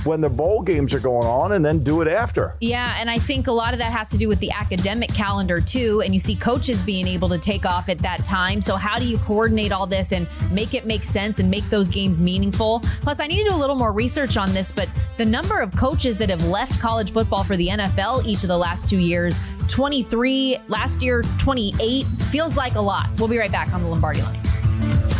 when 0.04 0.20
the 0.20 0.28
bowl 0.28 0.62
games 0.62 0.94
are 0.94 1.00
going 1.00 1.26
on, 1.26 1.52
and 1.52 1.64
then 1.64 1.82
do 1.82 2.00
it 2.00 2.08
after. 2.08 2.56
Yeah, 2.60 2.94
and 2.98 3.10
I 3.10 3.18
think 3.18 3.46
a 3.46 3.52
lot 3.52 3.72
of 3.72 3.78
that 3.78 3.92
has 3.92 4.10
to 4.10 4.18
do 4.18 4.28
with 4.28 4.38
the 4.40 4.50
academic 4.50 5.12
calendar 5.12 5.60
too. 5.60 6.02
And 6.04 6.14
you 6.14 6.20
see 6.20 6.36
coaches 6.36 6.84
being 6.84 7.06
able 7.06 7.28
to 7.28 7.38
take 7.38 7.64
off 7.64 7.88
at 7.88 7.98
that 7.98 8.24
time. 8.24 8.60
So, 8.60 8.76
how 8.76 8.98
do 8.98 9.08
you 9.08 9.18
coordinate 9.18 9.72
all 9.72 9.86
this 9.86 10.12
and 10.12 10.26
make 10.50 10.74
it 10.74 10.86
make 10.86 11.04
sense 11.04 11.38
and 11.38 11.50
make 11.50 11.64
those 11.64 11.88
games 11.88 12.20
meaningful? 12.20 12.80
Plus, 13.02 13.20
I 13.20 13.26
need 13.26 13.42
to 13.42 13.50
do 13.50 13.54
a 13.54 13.58
little 13.58 13.76
more 13.76 13.92
research 13.92 14.36
on 14.36 14.52
this, 14.52 14.72
but 14.72 14.88
the 15.16 15.24
number 15.24 15.60
of 15.60 15.74
coaches 15.76 16.16
that 16.18 16.30
have 16.30 16.46
left 16.46 16.80
college 16.80 17.12
football 17.12 17.44
for 17.44 17.56
the 17.56 17.68
NFL 17.68 18.26
each 18.26 18.42
of 18.42 18.48
the 18.48 18.58
last 18.58 18.88
two 18.88 18.98
years 18.98 19.42
23, 19.68 20.58
last 20.68 21.02
year 21.02 21.22
28 21.38 22.06
feels 22.06 22.56
like 22.56 22.74
a 22.74 22.80
lot. 22.80 23.08
We'll 23.18 23.28
be 23.28 23.38
right 23.38 23.52
back 23.52 23.72
on 23.72 23.82
the 23.82 23.88
Lombardi 23.88 24.22
line. 24.22 25.19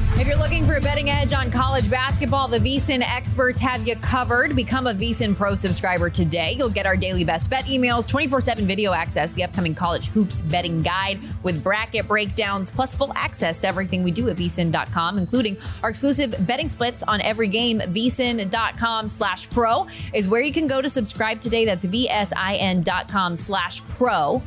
If 0.15 0.27
you're 0.27 0.37
looking 0.37 0.65
for 0.65 0.75
a 0.75 0.81
betting 0.81 1.09
edge 1.09 1.33
on 1.33 1.49
college 1.49 1.89
basketball, 1.89 2.47
the 2.47 2.59
VSIN 2.59 3.01
experts 3.01 3.59
have 3.59 3.87
you 3.87 3.95
covered. 3.95 4.55
Become 4.55 4.85
a 4.85 4.93
VSIN 4.93 5.35
Pro 5.35 5.55
subscriber 5.55 6.11
today. 6.11 6.53
You'll 6.57 6.69
get 6.69 6.85
our 6.85 6.95
daily 6.95 7.23
best 7.23 7.49
bet 7.49 7.63
emails, 7.65 8.07
24 8.07 8.41
7 8.41 8.65
video 8.65 8.91
access, 8.93 9.31
the 9.31 9.43
upcoming 9.43 9.73
college 9.73 10.09
hoops 10.09 10.41
betting 10.43 10.83
guide 10.83 11.19
with 11.41 11.63
bracket 11.63 12.07
breakdowns, 12.07 12.71
plus 12.71 12.93
full 12.93 13.11
access 13.15 13.59
to 13.61 13.67
everything 13.67 14.03
we 14.03 14.11
do 14.11 14.29
at 14.29 14.37
VSIN.com, 14.37 15.17
including 15.17 15.57
our 15.81 15.89
exclusive 15.89 16.35
betting 16.45 16.67
splits 16.67 17.01
on 17.03 17.19
every 17.21 17.47
game. 17.47 17.79
VSIN.com 17.79 19.09
slash 19.09 19.49
pro 19.49 19.87
is 20.13 20.27
where 20.27 20.41
you 20.41 20.53
can 20.53 20.67
go 20.67 20.81
to 20.81 20.89
subscribe 20.89 21.41
today. 21.41 21.65
That's 21.65 21.85
VSIN.com 21.85 23.35
slash 23.37 23.83
pro. 23.85 24.43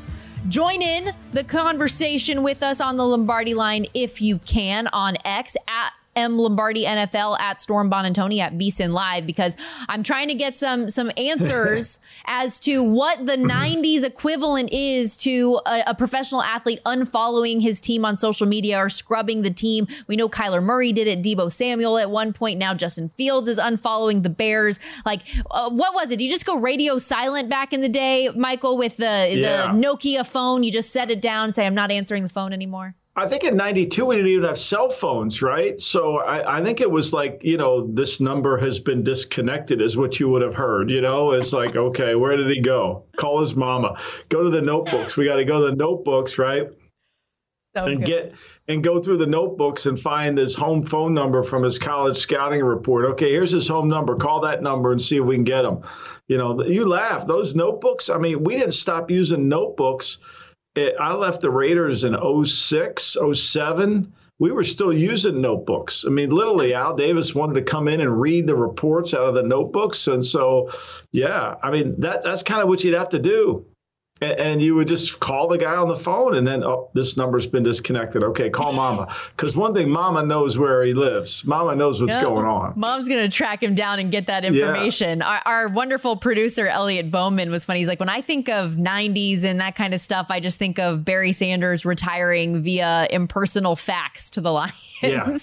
Join 0.49 0.83
in 0.83 1.15
the 1.33 1.43
conversation 1.43 2.43
with 2.43 2.63
us 2.63 2.79
on 2.79 2.99
the 2.99 3.07
Lombardi 3.07 3.55
line 3.55 3.87
if 3.95 4.21
you 4.21 4.39
can 4.41 4.89
on 4.89 5.17
X 5.25 5.57
at 5.67 5.93
M 6.16 6.38
Lombardi 6.38 6.85
NFL 6.85 7.38
at 7.40 7.61
Storm 7.61 7.90
Buonantony 7.90 8.38
at 8.40 8.57
VSIN 8.57 8.92
Live 8.92 9.27
because 9.27 9.57
I'm 9.88 10.03
trying 10.03 10.29
to 10.29 10.35
get 10.35 10.57
some 10.57 10.88
some 10.88 11.11
answers 11.16 11.98
as 12.27 12.59
to 12.61 12.83
what 12.83 13.27
the 13.27 13.37
90s 13.37 14.05
equivalent 14.05 14.70
is 14.72 15.16
to 15.18 15.61
a, 15.66 15.83
a 15.88 15.94
professional 15.94 16.42
athlete 16.42 16.81
unfollowing 16.87 17.61
his 17.62 17.81
team 17.81 18.05
on 18.05 18.16
social 18.18 18.46
media 18.46 18.79
or 18.79 18.88
scrubbing 18.88 19.42
the 19.42 19.50
team. 19.50 19.87
We 20.07 20.16
know 20.16 20.29
Kyler 20.29 20.62
Murray 20.62 20.92
did 20.92 21.07
it, 21.07 21.22
Deebo 21.22 21.50
Samuel 21.53 21.98
at 21.98 22.11
one 22.11 22.33
point. 22.33 22.59
Now 22.59 22.74
Justin 22.74 23.11
Fields 23.16 23.48
is 23.48 23.59
unfollowing 23.59 24.22
the 24.22 24.31
Bears. 24.31 24.79
Like, 25.05 25.22
uh, 25.50 25.70
what 25.70 25.94
was 25.94 26.07
it? 26.07 26.18
Did 26.18 26.22
you 26.22 26.31
just 26.31 26.46
go 26.46 26.59
radio 26.59 26.98
silent 26.98 27.48
back 27.48 27.72
in 27.72 27.81
the 27.81 27.88
day, 27.88 28.29
Michael, 28.37 28.77
with 28.77 28.96
the 28.96 29.05
Yeah. 29.05 29.72
the 29.72 29.79
Nokia 29.79 30.27
phone? 30.27 30.62
You 30.62 30.72
just 30.72 30.90
set 30.90 31.11
it 31.11 31.20
down 31.20 31.44
and 31.46 31.55
say, 31.55 31.66
"I'm 31.66 31.74
not 31.74 31.90
answering 31.90 32.22
the 32.22 32.29
phone 32.29 32.53
anymore." 32.53 32.94
I 33.16 33.29
think 33.29 33.44
in 33.44 33.57
92, 33.57 34.05
we 34.05 34.16
didn't 34.16 34.31
even 34.31 34.44
have 34.44 34.59
cell 34.59 34.90
phones, 34.90 35.40
right? 35.40 35.79
So 35.79 36.18
I, 36.18 36.59
I 36.59 36.64
think 36.64 36.81
it 36.81 36.90
was 36.90 37.12
like, 37.12 37.40
you 37.44 37.57
know, 37.57 37.87
this 37.87 38.20
number 38.20 38.59
has 38.59 38.81
been 38.81 39.05
disconnected, 39.05 39.81
is 39.81 39.96
what 39.96 40.18
you 40.18 40.29
would 40.31 40.42
have 40.42 40.55
heard. 40.55 40.90
You 40.90 41.00
know, 41.00 41.31
it's 41.31 41.53
like, 41.53 41.77
okay, 41.77 42.16
where 42.16 42.37
did 42.37 42.48
he 42.48 42.61
go? 42.61 43.05
Call 43.16 43.38
his 43.38 43.55
mama. 43.55 44.00
Go 44.31 44.42
to 44.42 44.50
the 44.50 44.62
notebooks. 44.62 45.16
We 45.16 45.27
got 45.27 45.37
to 45.37 45.44
go 45.44 45.61
to 45.61 45.70
the 45.70 45.77
notebooks, 45.77 46.38
right? 46.38 46.68
and 47.77 48.05
get 48.05 48.35
and 48.68 48.83
go 48.83 49.00
through 49.00 49.16
the 49.18 49.27
notebooks 49.27 49.87
and 49.87 49.98
find 49.98 50.38
his 50.38 50.55
home 50.55 50.83
phone 50.83 51.12
number 51.12 51.42
from 51.42 51.62
his 51.62 51.79
college 51.79 52.16
scouting 52.16 52.62
report. 52.62 53.05
Okay, 53.07 53.31
here's 53.31 53.50
his 53.50 53.68
home 53.68 53.88
number. 53.88 54.16
Call 54.16 54.40
that 54.40 54.62
number 54.62 54.92
and 54.92 55.03
see 55.03 55.16
if 55.16 55.24
we 55.24 55.35
can 55.35 55.44
get 55.44 55.64
him. 55.64 55.81
You 56.29 56.38
know, 56.38 56.62
you 56.64 56.88
laugh. 56.88 57.27
Those 57.27 57.55
notebooks. 57.55 58.09
I 58.09 58.18
mean, 58.18 58.44
we 58.44 58.57
didn't 58.57 58.72
stop 58.72 59.11
using 59.11 59.48
notebooks. 59.48 60.18
It, 60.75 60.97
I 61.01 61.15
left 61.15 61.41
the 61.41 61.51
Raiders 61.51 62.05
in 62.05 62.17
06, 62.45 63.17
07. 63.33 64.13
We 64.41 64.51
were 64.51 64.65
still 64.65 64.93
using 64.93 65.41
notebooks. 65.41 66.05
I 66.07 66.11
mean, 66.11 66.31
literally, 66.31 66.75
Al 66.75 66.97
Davis 66.97 67.35
wanted 67.35 67.55
to 67.55 67.63
come 67.63 67.87
in 67.87 68.01
and 68.01 68.21
read 68.21 68.47
the 68.47 68.57
reports 68.57 69.15
out 69.15 69.27
of 69.27 69.35
the 69.35 69.45
notebooks, 69.45 70.09
and 70.09 70.25
so, 70.25 70.71
yeah, 71.13 71.55
I 71.63 71.71
mean, 71.71 72.01
that 72.01 72.23
that's 72.23 72.43
kind 72.43 72.61
of 72.61 72.69
what 72.69 72.83
you'd 72.83 72.95
have 72.95 73.11
to 73.11 73.21
do 73.21 73.67
and, 74.20 74.62
you 74.62 74.74
would 74.77 74.87
just 74.88 75.18
call 75.18 75.48
the 75.48 75.59
guy 75.59 75.74
on 75.74 75.88
the 75.88 75.96
phone 75.96 76.37
and 76.37 76.46
then 76.46 76.62
oh 76.62 76.88
this 76.94 77.16
number's 77.16 77.46
been 77.48 77.64
disconnected 77.64 78.22
okay 78.22 78.48
call 78.48 78.72
mama 78.72 79.12
because 79.37 79.57
one 79.57 79.74
thing 79.74 79.90
mama 79.90 80.22
knows 80.24 80.57
where 80.57 80.85
he 80.85 80.94
lives 80.94 81.44
mama 81.44 81.74
knows 81.74 82.00
what's 82.00 82.14
Yeah. 82.14 82.22
going 82.22 82.46
on 82.46 82.72
Mom's 82.77 83.09
gonna 83.09 83.29
track 83.29 83.61
him 83.62 83.74
down 83.74 83.98
and 83.98 84.11
get 84.12 84.29
that 84.29 84.44
Yeah. 84.44 84.50
information. 84.50 85.20
Our, 85.20 85.40
our 85.44 85.68
wonderful 85.68 86.16
producer 86.16 86.68
Elliot 86.68 87.11
Bowman 87.11 87.50
was 87.50 87.64
funny. 87.64 87.81
He's 87.81 87.88
like, 87.88 88.00
when 88.00 88.09
I 88.09 88.20
think 88.20 88.48
of 88.48 88.72
'90s 88.77 89.42
and 89.44 89.61
that 89.61 89.74
kind 89.74 89.92
of 89.94 90.00
stuff, 90.00 90.27
I 90.31 90.38
just 90.40 90.59
think 90.59 90.79
of 90.79 91.05
Barry 91.05 91.33
Sanders 91.33 91.85
retiring 91.85 92.62
via 92.62 93.09
impersonal 93.11 93.74
fax 93.77 94.31
to 94.31 94.40
the 94.40 94.53
Lions. 94.53 94.72
Yeah. 95.03 95.35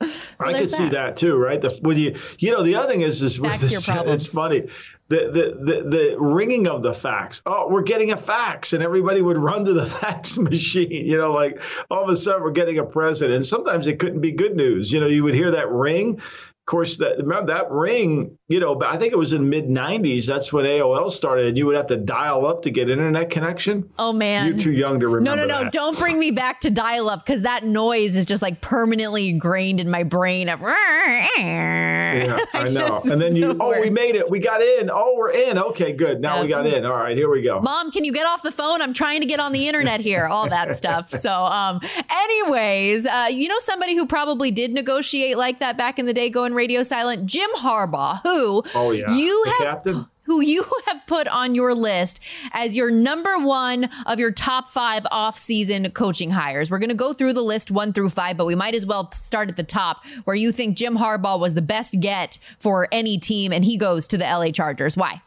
So 0.38 0.44
I 0.44 0.48
could 0.52 0.56
there's 0.60 0.76
see 0.76 0.88
that 0.90 1.16
too, 1.16 1.36
right? 1.36 1.58
The, 1.58 1.70
when 1.80 1.96
you, 1.96 2.14
you 2.38 2.50
know, 2.50 2.62
the 2.62 2.74
other 2.74 2.86
thing 2.92 3.00
is, 3.00 3.22
is 3.22 3.38
this, 3.38 3.88
it's 3.88 4.26
funny. 4.26 4.68
The, 5.08 5.16
the 5.16 5.72
the 5.72 5.88
the 5.88 6.16
ringing 6.18 6.66
of 6.66 6.82
the 6.82 6.92
fax. 6.92 7.40
Oh, 7.46 7.68
we're 7.70 7.82
getting 7.82 8.10
a 8.10 8.16
fax, 8.16 8.72
and 8.72 8.82
everybody 8.82 9.22
would 9.22 9.38
run 9.38 9.64
to 9.64 9.72
the 9.72 9.86
fax 10.00 10.36
machine. 10.36 11.06
You 11.06 11.18
know, 11.18 11.32
like 11.32 11.62
all 11.90 12.02
of 12.02 12.08
a 12.08 12.16
sudden 12.16 12.42
we're 12.42 12.50
getting 12.50 12.78
a 12.78 12.84
president. 12.84 13.36
and 13.36 13.46
sometimes 13.46 13.86
it 13.86 14.00
couldn't 14.00 14.20
be 14.20 14.32
good 14.32 14.56
news. 14.56 14.92
You 14.92 15.00
know, 15.00 15.06
you 15.06 15.22
would 15.22 15.34
hear 15.34 15.52
that 15.52 15.70
ring. 15.70 16.16
Of 16.18 16.70
course, 16.70 16.96
that 16.96 17.18
remember 17.18 17.52
that 17.52 17.70
ring 17.70 18.36
you 18.48 18.60
know, 18.60 18.76
but 18.76 18.88
I 18.88 18.96
think 18.96 19.12
it 19.12 19.16
was 19.16 19.32
in 19.32 19.48
mid 19.48 19.66
'90s. 19.66 20.26
That's 20.26 20.52
when 20.52 20.64
AOL 20.64 21.10
started, 21.10 21.46
and 21.46 21.58
you 21.58 21.66
would 21.66 21.76
have 21.76 21.88
to 21.88 21.96
dial 21.96 22.46
up 22.46 22.62
to 22.62 22.70
get 22.70 22.88
internet 22.88 23.28
connection. 23.28 23.90
Oh 23.98 24.12
man, 24.12 24.46
you're 24.46 24.58
too 24.58 24.72
young 24.72 25.00
to 25.00 25.08
remember. 25.08 25.42
No, 25.42 25.46
no, 25.46 25.52
no! 25.52 25.64
that. 25.64 25.72
Don't 25.72 25.98
bring 25.98 26.16
me 26.18 26.30
back 26.30 26.60
to 26.60 26.70
dial 26.70 27.10
up 27.10 27.26
because 27.26 27.42
that 27.42 27.64
noise 27.64 28.14
is 28.14 28.24
just 28.24 28.42
like 28.42 28.60
permanently 28.60 29.28
ingrained 29.28 29.80
in 29.80 29.90
my 29.90 30.04
brain. 30.04 30.48
Of 30.48 30.60
yeah, 30.60 32.38
I 32.54 32.68
know. 32.70 33.00
And 33.04 33.20
then 33.20 33.34
you, 33.36 33.56
oh, 33.58 33.80
we 33.80 33.90
made 33.90 34.14
it. 34.14 34.30
We 34.30 34.38
got 34.38 34.62
in. 34.62 34.90
Oh, 34.92 35.16
we're 35.16 35.32
in. 35.32 35.58
Okay, 35.58 35.92
good. 35.92 36.20
Now 36.20 36.42
we 36.42 36.48
got 36.48 36.66
in. 36.66 36.84
All 36.84 36.94
right, 36.94 37.16
here 37.16 37.28
we 37.28 37.42
go. 37.42 37.60
Mom, 37.60 37.90
can 37.90 38.04
you 38.04 38.12
get 38.12 38.26
off 38.26 38.42
the 38.42 38.52
phone? 38.52 38.80
I'm 38.80 38.92
trying 38.92 39.22
to 39.22 39.26
get 39.26 39.40
on 39.40 39.52
the 39.52 39.66
internet 39.66 40.00
here. 40.00 40.26
All 40.36 40.48
that 40.48 40.76
stuff. 40.76 41.10
So, 41.10 41.32
um, 41.32 41.80
anyways, 42.08 43.06
uh, 43.06 43.26
you 43.30 43.48
know 43.48 43.58
somebody 43.58 43.96
who 43.96 44.06
probably 44.06 44.52
did 44.52 44.72
negotiate 44.72 45.36
like 45.36 45.58
that 45.58 45.76
back 45.76 45.98
in 45.98 46.06
the 46.06 46.14
day, 46.14 46.30
going 46.30 46.54
radio 46.54 46.84
silent. 46.84 47.26
Jim 47.26 47.50
Harbaugh, 47.56 48.20
who 48.22 48.35
oh 48.74 48.90
yeah, 48.92 49.10
you 49.14 49.44
the 49.44 49.50
have. 49.50 49.60
captain 49.60 50.06
who 50.26 50.40
you 50.40 50.64
have 50.86 51.06
put 51.06 51.28
on 51.28 51.54
your 51.54 51.72
list 51.72 52.18
as 52.52 52.74
your 52.76 52.90
number 52.90 53.38
one 53.38 53.88
of 54.06 54.18
your 54.18 54.32
top 54.32 54.68
five 54.70 55.06
off-season 55.12 55.88
coaching 55.92 56.30
hires. 56.32 56.68
We're 56.68 56.80
going 56.80 56.90
to 56.90 56.96
go 56.96 57.12
through 57.12 57.32
the 57.32 57.42
list 57.42 57.70
one 57.70 57.92
through 57.92 58.10
five, 58.10 58.36
but 58.36 58.44
we 58.44 58.56
might 58.56 58.74
as 58.74 58.84
well 58.84 59.12
start 59.12 59.48
at 59.48 59.56
the 59.56 59.62
top 59.62 60.04
where 60.24 60.34
you 60.34 60.50
think 60.50 60.76
Jim 60.76 60.96
Harbaugh 60.98 61.38
was 61.38 61.54
the 61.54 61.62
best 61.62 62.00
get 62.00 62.38
for 62.58 62.88
any 62.90 63.18
team, 63.18 63.52
and 63.52 63.64
he 63.64 63.76
goes 63.76 64.08
to 64.08 64.18
the 64.18 64.24
LA 64.24 64.50
Chargers. 64.50 64.96
Why? 64.96 65.22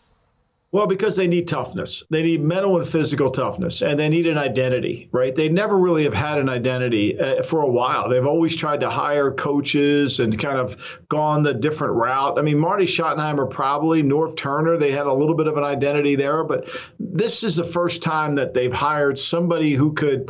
Well, 0.71 0.85
because 0.85 1.15
they 1.15 1.27
need 1.27 1.47
toughness. 1.47 2.03
They 2.11 2.21
need 2.21 2.41
mental 2.41 2.77
and 2.77 2.87
physical 2.87 3.31
toughness, 3.31 3.81
and 3.81 3.99
they 3.99 4.07
need 4.07 4.27
an 4.27 4.37
identity, 4.37 5.09
right? 5.11 5.33
They 5.33 5.49
never 5.49 5.75
really 5.75 6.03
have 6.03 6.13
had 6.13 6.37
an 6.37 6.47
identity 6.47 7.19
uh, 7.19 7.41
for 7.41 7.61
a 7.61 7.67
while. 7.67 8.07
They've 8.07 8.25
always 8.25 8.55
tried 8.55 8.81
to 8.81 8.89
hire 8.89 9.31
coaches 9.31 10.19
and 10.19 10.37
kind 10.37 10.59
of 10.59 10.99
gone 11.09 11.41
the 11.41 11.55
different 11.55 11.95
route. 11.95 12.37
I 12.37 12.43
mean, 12.43 12.59
Marty 12.59 12.85
Schottenheimer 12.85 13.49
probably, 13.49 14.03
Norv 14.03 14.37
Turner, 14.37 14.77
they 14.77 14.91
had 14.91 15.07
a 15.07 15.13
little 15.13 15.35
bit 15.35 15.47
of 15.47 15.57
an 15.57 15.63
identity 15.63 16.15
there, 16.15 16.43
but 16.43 16.69
this 16.99 17.43
is 17.43 17.55
the 17.55 17.63
first 17.63 18.03
time 18.03 18.35
that 18.35 18.53
they've 18.53 18.71
hired 18.71 19.17
somebody 19.17 19.73
who 19.73 19.93
could 19.93 20.29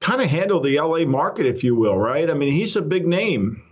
kind 0.00 0.20
of 0.20 0.28
handle 0.28 0.60
the 0.60 0.80
LA 0.80 1.04
market, 1.04 1.46
if 1.46 1.62
you 1.62 1.76
will, 1.76 1.96
right? 1.96 2.28
I 2.28 2.34
mean, 2.34 2.52
he's 2.52 2.74
a 2.74 2.82
big 2.82 3.06
name 3.06 3.62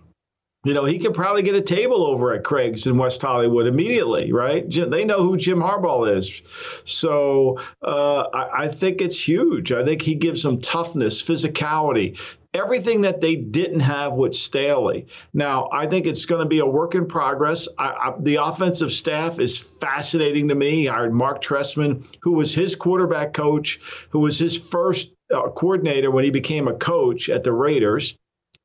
you 0.66 0.74
know, 0.74 0.85
he 0.85 0.98
could 0.98 1.14
probably 1.14 1.42
get 1.42 1.55
a 1.55 1.61
table 1.61 2.05
over 2.05 2.35
at 2.35 2.42
Craig's 2.42 2.87
in 2.87 2.98
West 2.98 3.22
Hollywood 3.22 3.66
immediately, 3.66 4.33
right? 4.33 4.68
They 4.68 5.05
know 5.05 5.22
who 5.22 5.37
Jim 5.37 5.61
Harbaugh 5.61 6.16
is. 6.16 6.42
So 6.85 7.59
uh, 7.83 8.24
I, 8.35 8.64
I, 8.64 8.68
think 8.68 9.00
it's 9.00 9.20
huge. 9.20 9.72
I 9.72 9.85
think 9.85 10.02
he 10.02 10.14
gives 10.14 10.42
them 10.42 10.61
toughness, 10.61 11.22
physicality, 11.22 12.18
everything 12.52 13.02
that 13.02 13.20
they 13.20 13.37
didn't 13.37 13.81
have 13.81 14.14
with 14.14 14.35
Staley. 14.35 15.07
Now, 15.33 15.68
I 15.72 15.87
think 15.87 16.07
it's 16.07 16.26
going 16.26 16.42
to 16.42 16.48
be 16.48 16.59
a 16.59 16.66
work 16.66 16.94
in 16.94 17.07
progress. 17.07 17.68
I, 17.79 17.85
I, 17.85 18.14
the 18.18 18.37
offensive 18.37 18.92
staff 18.92 19.38
is 19.38 19.59
fascinating 19.59 20.48
to 20.48 20.55
me. 20.55 20.88
I 20.88 20.94
hired 20.94 21.12
Mark 21.12 21.42
Trestman, 21.42 22.05
who 22.22 22.33
was 22.33 22.55
his 22.55 22.74
quarterback 22.74 23.35
coach, 23.35 23.79
who 24.11 24.20
was 24.20 24.38
his 24.38 24.57
first 24.57 25.12
uh, 25.33 25.48
coordinator 25.50 26.11
when 26.11 26.24
he 26.24 26.31
became 26.31 26.66
a 26.66 26.74
coach 26.74 27.29
at 27.29 27.44
the 27.44 27.52
Raiders. 27.52 28.16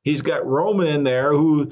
He's 0.03 0.21
got 0.21 0.47
Roman 0.47 0.87
in 0.87 1.03
there, 1.03 1.31
who 1.31 1.71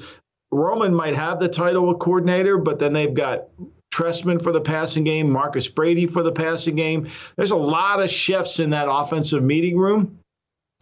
Roman 0.52 0.94
might 0.94 1.14
have 1.14 1.38
the 1.38 1.48
title 1.48 1.90
of 1.90 1.98
coordinator, 1.98 2.58
but 2.58 2.78
then 2.78 2.92
they've 2.92 3.14
got 3.14 3.48
Trestman 3.92 4.42
for 4.42 4.52
the 4.52 4.60
passing 4.60 5.04
game, 5.04 5.30
Marcus 5.30 5.68
Brady 5.68 6.06
for 6.06 6.22
the 6.22 6.32
passing 6.32 6.76
game. 6.76 7.08
There's 7.36 7.50
a 7.50 7.56
lot 7.56 8.00
of 8.00 8.10
chefs 8.10 8.60
in 8.60 8.70
that 8.70 8.88
offensive 8.90 9.42
meeting 9.42 9.76
room 9.76 10.19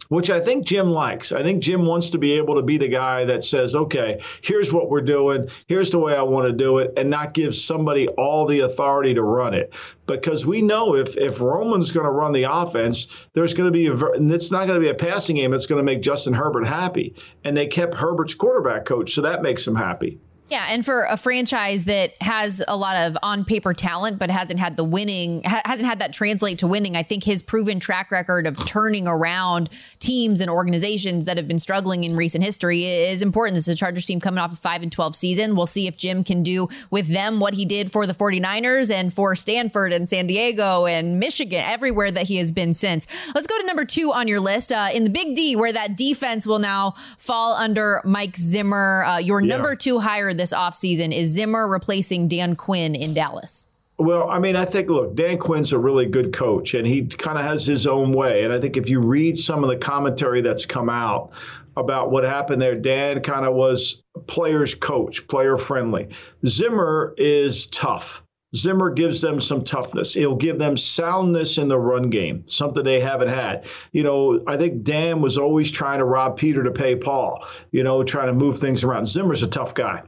which 0.09 0.29
I 0.29 0.39
think 0.39 0.65
Jim 0.65 0.89
likes. 0.89 1.31
I 1.31 1.43
think 1.43 1.63
Jim 1.63 1.85
wants 1.85 2.09
to 2.11 2.17
be 2.17 2.33
able 2.33 2.55
to 2.55 2.61
be 2.61 2.77
the 2.77 2.87
guy 2.87 3.25
that 3.25 3.43
says, 3.43 3.75
okay, 3.75 4.21
here's 4.41 4.73
what 4.73 4.89
we're 4.89 5.01
doing, 5.01 5.49
here's 5.67 5.91
the 5.91 5.99
way 5.99 6.15
I 6.15 6.23
want 6.23 6.47
to 6.47 6.53
do 6.53 6.79
it, 6.79 6.93
and 6.97 7.09
not 7.09 7.33
give 7.33 7.55
somebody 7.55 8.07
all 8.09 8.45
the 8.45 8.61
authority 8.61 9.13
to 9.13 9.23
run 9.23 9.53
it. 9.53 9.73
Because 10.07 10.45
we 10.45 10.61
know 10.61 10.95
if 10.95 11.15
if 11.17 11.39
Roman's 11.39 11.91
going 11.91 12.05
to 12.05 12.11
run 12.11 12.33
the 12.33 12.51
offense, 12.51 13.27
there's 13.33 13.53
going 13.53 13.71
to 13.71 13.71
be 13.71 13.87
a, 13.87 13.93
and 13.93 14.31
it's 14.31 14.51
not 14.51 14.67
going 14.67 14.79
to 14.79 14.83
be 14.83 14.89
a 14.89 14.95
passing 14.95 15.35
game 15.35 15.53
It's 15.53 15.67
going 15.67 15.77
to 15.77 15.83
make 15.83 16.01
Justin 16.01 16.33
Herbert 16.33 16.65
happy. 16.65 17.15
And 17.43 17.55
they 17.55 17.67
kept 17.67 17.93
Herbert's 17.93 18.33
quarterback 18.33 18.85
coach, 18.85 19.13
so 19.13 19.21
that 19.21 19.43
makes 19.43 19.67
him 19.67 19.75
happy. 19.75 20.19
Yeah, 20.49 20.65
and 20.69 20.83
for 20.83 21.03
a 21.03 21.15
franchise 21.15 21.85
that 21.85 22.13
has 22.21 22.61
a 22.67 22.75
lot 22.75 22.97
of 22.97 23.15
on 23.21 23.45
paper 23.45 23.75
talent 23.75 24.17
but 24.17 24.31
hasn't 24.31 24.59
had 24.59 24.77
the 24.77 24.83
winning 24.83 25.43
ha- 25.43 25.61
hasn't 25.63 25.87
had 25.87 25.99
that 25.99 26.11
translate 26.11 26.57
to 26.59 26.67
winning, 26.67 26.95
I 26.95 27.03
think 27.03 27.23
his 27.23 27.43
proven 27.43 27.79
track 27.79 28.09
record 28.09 28.47
of 28.47 28.57
turning 28.65 29.07
around 29.07 29.69
teams 29.99 30.41
and 30.41 30.49
organizations 30.49 31.25
that 31.25 31.37
have 31.37 31.47
been 31.47 31.59
struggling 31.59 32.03
in 32.03 32.15
recent 32.15 32.43
history 32.43 32.83
is 32.85 33.21
important. 33.21 33.55
This 33.55 33.67
is 33.67 33.75
a 33.75 33.77
Chargers 33.77 34.07
team 34.07 34.19
coming 34.19 34.39
off 34.39 34.51
a 34.51 34.55
5 34.55 34.81
and 34.81 34.91
12 34.91 35.15
season. 35.15 35.55
We'll 35.55 35.67
see 35.67 35.85
if 35.85 35.95
Jim 35.95 36.23
can 36.23 36.41
do 36.41 36.67
with 36.89 37.09
them 37.09 37.39
what 37.39 37.53
he 37.53 37.63
did 37.65 37.91
for 37.91 38.07
the 38.07 38.13
49ers 38.13 38.89
and 38.89 39.13
for 39.13 39.35
Stanford 39.35 39.93
and 39.93 40.09
San 40.09 40.25
Diego 40.25 40.87
and 40.87 41.19
Michigan, 41.19 41.61
everywhere 41.63 42.09
that 42.09 42.23
he 42.23 42.37
has 42.37 42.51
been 42.51 42.73
since. 42.73 43.05
Let's 43.35 43.45
go 43.45 43.55
to 43.59 43.65
number 43.67 43.85
2 43.85 44.11
on 44.13 44.27
your 44.27 44.39
list 44.39 44.71
uh, 44.71 44.89
in 44.91 45.03
the 45.03 45.11
Big 45.11 45.35
D 45.35 45.55
where 45.55 45.71
that 45.71 45.95
defense 45.95 46.47
will 46.47 46.57
now 46.57 46.95
fall 47.19 47.53
under 47.53 48.01
Mike 48.03 48.35
Zimmer, 48.35 49.03
uh, 49.03 49.17
your 49.19 49.41
yeah. 49.41 49.47
number 49.47 49.75
2 49.75 49.99
hire 49.99 50.33
this 50.39 50.53
offseason 50.53 51.15
is 51.15 51.29
Zimmer 51.29 51.67
replacing 51.67 52.27
Dan 52.27 52.55
Quinn 52.55 52.95
in 52.95 53.13
Dallas? 53.13 53.67
Well, 53.99 54.29
I 54.29 54.39
mean, 54.39 54.55
I 54.55 54.63
think, 54.63 54.89
look, 54.89 55.13
Dan 55.13 55.37
Quinn's 55.37 55.73
a 55.73 55.77
really 55.77 56.05
good 56.05 56.31
coach, 56.31 56.73
and 56.73 56.87
he 56.87 57.05
kind 57.05 57.37
of 57.37 57.43
has 57.43 57.65
his 57.65 57.85
own 57.85 58.13
way. 58.13 58.45
And 58.45 58.53
I 58.53 58.59
think 58.59 58.77
if 58.77 58.89
you 58.89 59.01
read 59.01 59.37
some 59.37 59.61
of 59.61 59.69
the 59.69 59.75
commentary 59.75 60.41
that's 60.41 60.65
come 60.65 60.89
out 60.89 61.31
about 61.75 62.09
what 62.09 62.23
happened 62.23 62.61
there, 62.61 62.75
Dan 62.75 63.21
kind 63.21 63.45
of 63.45 63.55
was 63.55 64.01
player's 64.25 64.73
coach, 64.73 65.27
player 65.27 65.57
friendly. 65.57 66.07
Zimmer 66.45 67.13
is 67.17 67.67
tough. 67.67 68.23
Zimmer 68.55 68.89
gives 68.89 69.19
them 69.19 69.39
some 69.41 69.63
toughness. 69.63 70.13
He'll 70.13 70.35
give 70.35 70.57
them 70.57 70.77
soundness 70.77 71.57
in 71.57 71.67
the 71.67 71.77
run 71.77 72.09
game, 72.09 72.47
something 72.47 72.83
they 72.83 73.01
haven't 73.01 73.27
had. 73.27 73.67
You 73.91 74.03
know, 74.03 74.41
I 74.47 74.55
think 74.55 74.83
Dan 74.83 75.21
was 75.21 75.37
always 75.37 75.69
trying 75.69 75.99
to 75.99 76.05
rob 76.05 76.37
Peter 76.37 76.63
to 76.63 76.71
pay 76.71 76.95
Paul, 76.95 77.45
you 77.71 77.83
know, 77.83 78.01
trying 78.03 78.27
to 78.27 78.33
move 78.33 78.59
things 78.59 78.85
around. 78.85 79.05
Zimmer's 79.05 79.43
a 79.43 79.47
tough 79.47 79.73
guy. 79.73 80.03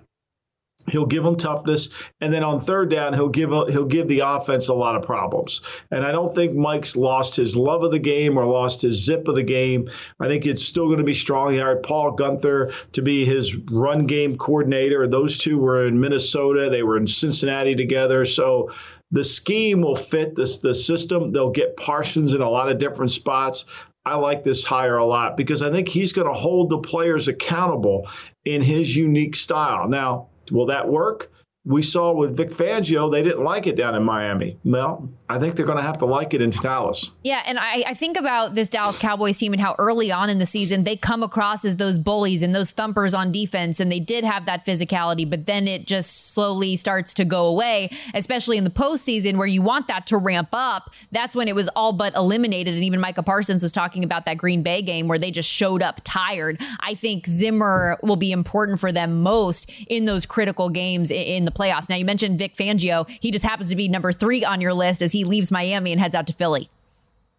He'll 0.89 1.05
give 1.05 1.23
them 1.23 1.35
toughness, 1.35 1.89
and 2.19 2.33
then 2.33 2.43
on 2.43 2.59
third 2.59 2.89
down, 2.89 3.13
he'll 3.13 3.29
give 3.29 3.51
a, 3.51 3.71
he'll 3.71 3.85
give 3.85 4.07
the 4.07 4.21
offense 4.21 4.67
a 4.67 4.73
lot 4.73 4.95
of 4.95 5.03
problems. 5.03 5.61
And 5.91 6.03
I 6.05 6.11
don't 6.11 6.33
think 6.33 6.53
Mike's 6.53 6.95
lost 6.95 7.35
his 7.35 7.55
love 7.55 7.83
of 7.83 7.91
the 7.91 7.99
game 7.99 8.37
or 8.37 8.45
lost 8.45 8.81
his 8.81 9.03
zip 9.03 9.27
of 9.27 9.35
the 9.35 9.43
game. 9.43 9.89
I 10.19 10.27
think 10.27 10.45
it's 10.45 10.63
still 10.63 10.87
going 10.87 10.97
to 10.97 11.03
be 11.03 11.13
strong. 11.13 11.53
He 11.53 11.59
hired 11.59 11.83
Paul 11.83 12.11
Gunther 12.11 12.71
to 12.93 13.01
be 13.01 13.25
his 13.25 13.55
run 13.55 14.07
game 14.07 14.37
coordinator. 14.37 15.07
Those 15.07 15.37
two 15.37 15.59
were 15.59 15.85
in 15.85 15.99
Minnesota. 15.99 16.69
They 16.69 16.83
were 16.83 16.97
in 16.97 17.07
Cincinnati 17.07 17.75
together. 17.75 18.25
So 18.25 18.71
the 19.11 19.23
scheme 19.23 19.81
will 19.81 19.95
fit 19.95 20.35
this 20.35 20.57
the 20.59 20.73
system. 20.73 21.29
They'll 21.29 21.51
get 21.51 21.77
Parsons 21.77 22.33
in 22.33 22.41
a 22.41 22.49
lot 22.49 22.69
of 22.69 22.79
different 22.79 23.11
spots. 23.11 23.65
I 24.03 24.15
like 24.15 24.43
this 24.43 24.63
hire 24.63 24.97
a 24.97 25.05
lot 25.05 25.37
because 25.37 25.61
I 25.61 25.71
think 25.71 25.87
he's 25.87 26.11
going 26.11 26.27
to 26.27 26.33
hold 26.33 26.69
the 26.71 26.79
players 26.79 27.27
accountable 27.27 28.09
in 28.43 28.63
his 28.63 28.95
unique 28.95 29.35
style. 29.35 29.87
Now, 29.87 30.29
Will 30.51 30.65
that 30.67 30.87
work? 30.87 31.31
We 31.63 31.83
saw 31.83 32.11
with 32.13 32.35
Vic 32.35 32.49
Fangio, 32.49 33.11
they 33.11 33.21
didn't 33.21 33.43
like 33.43 33.67
it 33.67 33.75
down 33.75 33.93
in 33.93 34.03
Miami. 34.03 34.57
Well, 34.63 35.07
I 35.29 35.37
think 35.39 35.55
they're 35.55 35.65
going 35.65 35.77
to 35.77 35.83
have 35.83 35.97
to 35.99 36.05
like 36.05 36.33
it 36.33 36.41
in 36.41 36.49
Dallas. 36.49 37.11
Yeah, 37.23 37.43
and 37.45 37.59
I, 37.59 37.83
I, 37.87 37.93
think 37.93 38.17
about 38.17 38.55
this 38.55 38.67
Dallas 38.67 38.97
Cowboys 38.97 39.37
team 39.37 39.53
and 39.53 39.61
how 39.61 39.75
early 39.79 40.11
on 40.11 40.29
in 40.29 40.39
the 40.39 40.45
season 40.45 40.83
they 40.83 40.97
come 40.97 41.23
across 41.23 41.63
as 41.63 41.77
those 41.77 41.99
bullies 41.99 42.41
and 42.41 42.53
those 42.53 42.71
thumpers 42.71 43.13
on 43.13 43.31
defense, 43.31 43.79
and 43.79 43.91
they 43.91 43.99
did 43.99 44.23
have 44.23 44.45
that 44.47 44.65
physicality, 44.65 45.29
but 45.29 45.45
then 45.45 45.67
it 45.67 45.85
just 45.85 46.31
slowly 46.33 46.75
starts 46.75 47.13
to 47.13 47.23
go 47.23 47.45
away, 47.45 47.89
especially 48.13 48.57
in 48.57 48.63
the 48.65 48.71
postseason 48.71 49.37
where 49.37 49.47
you 49.47 49.61
want 49.61 49.87
that 49.87 50.07
to 50.07 50.17
ramp 50.17 50.49
up. 50.51 50.91
That's 51.11 51.35
when 51.35 51.47
it 51.47 51.55
was 51.55 51.69
all 51.75 51.93
but 51.93 52.13
eliminated. 52.15 52.73
And 52.73 52.83
even 52.83 52.99
Micah 52.99 53.23
Parsons 53.23 53.63
was 53.63 53.71
talking 53.71 54.03
about 54.03 54.25
that 54.25 54.37
Green 54.37 54.63
Bay 54.63 54.81
game 54.81 55.07
where 55.07 55.19
they 55.19 55.31
just 55.31 55.49
showed 55.49 55.81
up 55.81 56.01
tired. 56.03 56.59
I 56.79 56.95
think 56.95 57.27
Zimmer 57.27 57.97
will 58.03 58.17
be 58.17 58.31
important 58.31 58.79
for 58.79 58.91
them 58.91 59.21
most 59.21 59.71
in 59.87 60.05
those 60.05 60.25
critical 60.25 60.69
games 60.69 61.11
in 61.11 61.45
the 61.45 61.50
playoffs. 61.51 61.89
Now, 61.89 61.95
you 61.95 62.05
mentioned 62.05 62.39
Vic 62.39 62.55
Fangio. 62.55 63.09
He 63.19 63.31
just 63.31 63.45
happens 63.45 63.69
to 63.69 63.75
be 63.75 63.87
number 63.87 64.11
three 64.11 64.43
on 64.43 64.61
your 64.61 64.73
list 64.73 65.01
as 65.01 65.11
he 65.11 65.25
leaves 65.25 65.51
Miami 65.51 65.91
and 65.91 65.99
heads 65.99 66.15
out 66.15 66.27
to 66.27 66.33
Philly? 66.33 66.69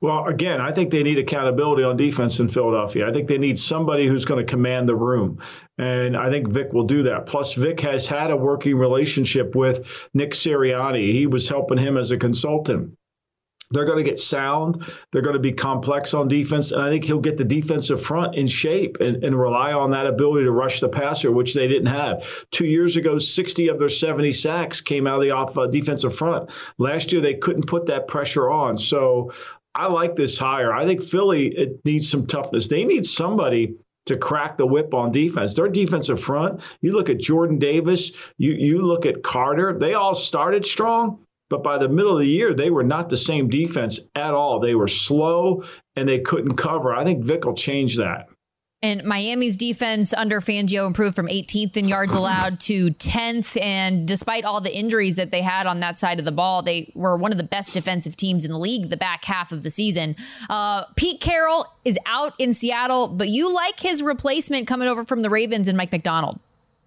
Well, 0.03 0.27
again, 0.27 0.61
I 0.61 0.72
think 0.72 0.90
they 0.90 1.05
need 1.05 1.18
accountability 1.18 1.85
on 1.85 1.96
defense 1.96 2.40
in 2.40 2.48
Philadelphia. 2.48 3.09
I 3.09 3.12
think 3.12 3.29
they 3.29 3.38
need 3.38 3.57
somebody 3.57 4.09
who's 4.09 4.25
going 4.25 4.44
to 4.44 4.51
command 4.51 4.88
the 4.88 4.96
room. 4.96 5.38
And 5.79 6.16
I 6.16 6.29
think 6.29 6.48
Vic 6.48 6.72
will 6.72 6.87
do 6.87 7.05
that. 7.05 7.27
Plus, 7.27 7.55
Vic 7.55 7.81
has 7.83 8.09
had 8.09 8.33
a 8.33 8.37
working 8.37 8.77
relationship 8.77 9.55
with 9.55 10.09
Nick 10.12 10.33
Sirianni. 10.33 11.12
He 11.12 11.29
was 11.29 11.48
helping 11.48 11.79
him 11.79 11.96
as 11.96 12.11
a 12.11 12.16
consultant. 12.16 12.98
They're 13.73 13.85
going 13.85 13.99
to 13.99 14.05
get 14.05 14.19
sound. 14.19 14.85
They're 15.11 15.23
going 15.23 15.37
to 15.37 15.41
be 15.41 15.53
complex 15.53 16.15
on 16.15 16.29
defense. 16.29 16.73
And 16.73 16.83
I 16.83 16.91
think 16.91 17.05
he'll 17.05 17.21
get 17.21 17.37
the 17.37 17.45
defensive 17.45 18.03
front 18.03 18.35
in 18.35 18.47
shape 18.47 18.99
and, 19.01 19.25
and 19.25 19.39
rely 19.39 19.73
on 19.73 19.91
that 19.93 20.07
ability 20.07 20.45
to 20.45 20.53
rush 20.53 20.81
the 20.81 20.89
passer, 20.89 21.31
which 21.31 21.55
they 21.55 21.69
didn't 21.69 21.87
have. 21.87 22.45
Two 22.51 22.67
years 22.67 22.97
ago, 22.97 23.19
60 23.19 23.69
of 23.69 23.79
their 23.79 23.89
70 23.89 24.33
sacks 24.33 24.81
came 24.81 25.07
out 25.07 25.17
of 25.17 25.23
the 25.23 25.31
off 25.31 25.57
uh, 25.57 25.67
defensive 25.67 26.15
front. 26.15 26.51
Last 26.79 27.13
year, 27.13 27.21
they 27.21 27.35
couldn't 27.35 27.67
put 27.67 27.87
that 27.87 28.09
pressure 28.09 28.51
on. 28.51 28.77
So 28.77 29.33
I 29.75 29.87
like 29.87 30.15
this 30.15 30.38
hire. 30.38 30.73
I 30.73 30.85
think 30.85 31.03
Philly 31.03 31.46
it 31.46 31.81
needs 31.85 32.11
some 32.11 32.27
toughness. 32.27 32.69
They 32.69 32.85
need 32.85 33.07
somebody 33.07 33.77
to 34.07 34.17
crack 34.17 34.57
the 34.57 34.67
whip 34.67 34.94
on 34.94 35.13
defense. 35.13 35.55
Their 35.55 35.69
defensive 35.69 36.21
front, 36.21 36.61
you 36.81 36.92
look 36.92 37.09
at 37.09 37.19
Jordan 37.19 37.59
Davis, 37.59 38.13
you 38.37 38.53
you 38.53 38.83
look 38.83 39.07
at 39.07 39.23
Carter, 39.23 39.77
they 39.79 39.94
all 39.94 40.15
started 40.15 40.67
strong, 40.67 41.21
but 41.53 41.63
by 41.63 41.79
the 41.79 41.88
middle 41.88 42.13
of 42.13 42.19
the 42.19 42.27
year, 42.27 42.55
they 42.55 42.71
were 42.71 42.83
not 42.83 43.11
the 43.11 43.17
same 43.17 43.48
defense 43.48 44.00
at 44.15 44.35
all. 44.35 44.59
They 44.59 44.75
were 44.75 44.88
slow 44.88 45.65
and 45.94 46.09
they 46.09 46.19
couldn't 46.19 46.57
cover. 46.57 46.94
I 46.94 47.05
think 47.05 47.25
Vic 47.25 47.44
will 47.44 47.55
change 47.55 47.98
that. 47.98 48.29
And 48.85 49.05
Miami's 49.05 49.57
defense 49.57 50.13
under 50.13 50.40
Fangio 50.40 50.88
improved 50.88 51.15
from 51.15 51.29
18th 51.29 51.77
in 51.77 51.87
yards 51.87 52.15
allowed 52.15 52.59
to 52.61 52.90
10th. 52.90 53.61
And 53.61 54.09
despite 54.09 54.44
all 54.44 54.61
the 54.61 54.77
injuries 54.77 55.15
that 55.15 55.31
they 55.31 55.40
had 55.40 55.69
on 55.69 55.79
that 55.81 56.00
side 56.00 56.19
of 56.19 56.25
the 56.25 56.33
ball, 56.33 56.63
they 56.63 56.90
were 56.96 57.17
one 57.17 57.31
of 57.31 57.38
the 57.38 57.44
best 57.44 57.75
defensive 57.75 58.17
teams 58.17 58.44
in 58.44 58.50
the 58.50 58.59
league 58.59 58.90
the 58.90 58.96
back 58.96 59.25
half 59.25 59.53
of 59.53 59.63
the 59.63 59.71
season. 59.71 60.17
Uh, 60.50 60.85
Pete 60.96 61.21
Carroll 61.21 61.67
is 61.85 61.96
out 62.07 62.33
in 62.40 62.55
Seattle, 62.55 63.07
but 63.07 63.29
you 63.29 63.55
like 63.55 63.79
his 63.79 64.03
replacement 64.03 64.67
coming 64.67 64.88
over 64.88 65.05
from 65.05 65.23
the 65.23 65.31
Ravens 65.31 65.69
and 65.69 65.77
Mike 65.77 65.92
Macdonald. 65.92 66.40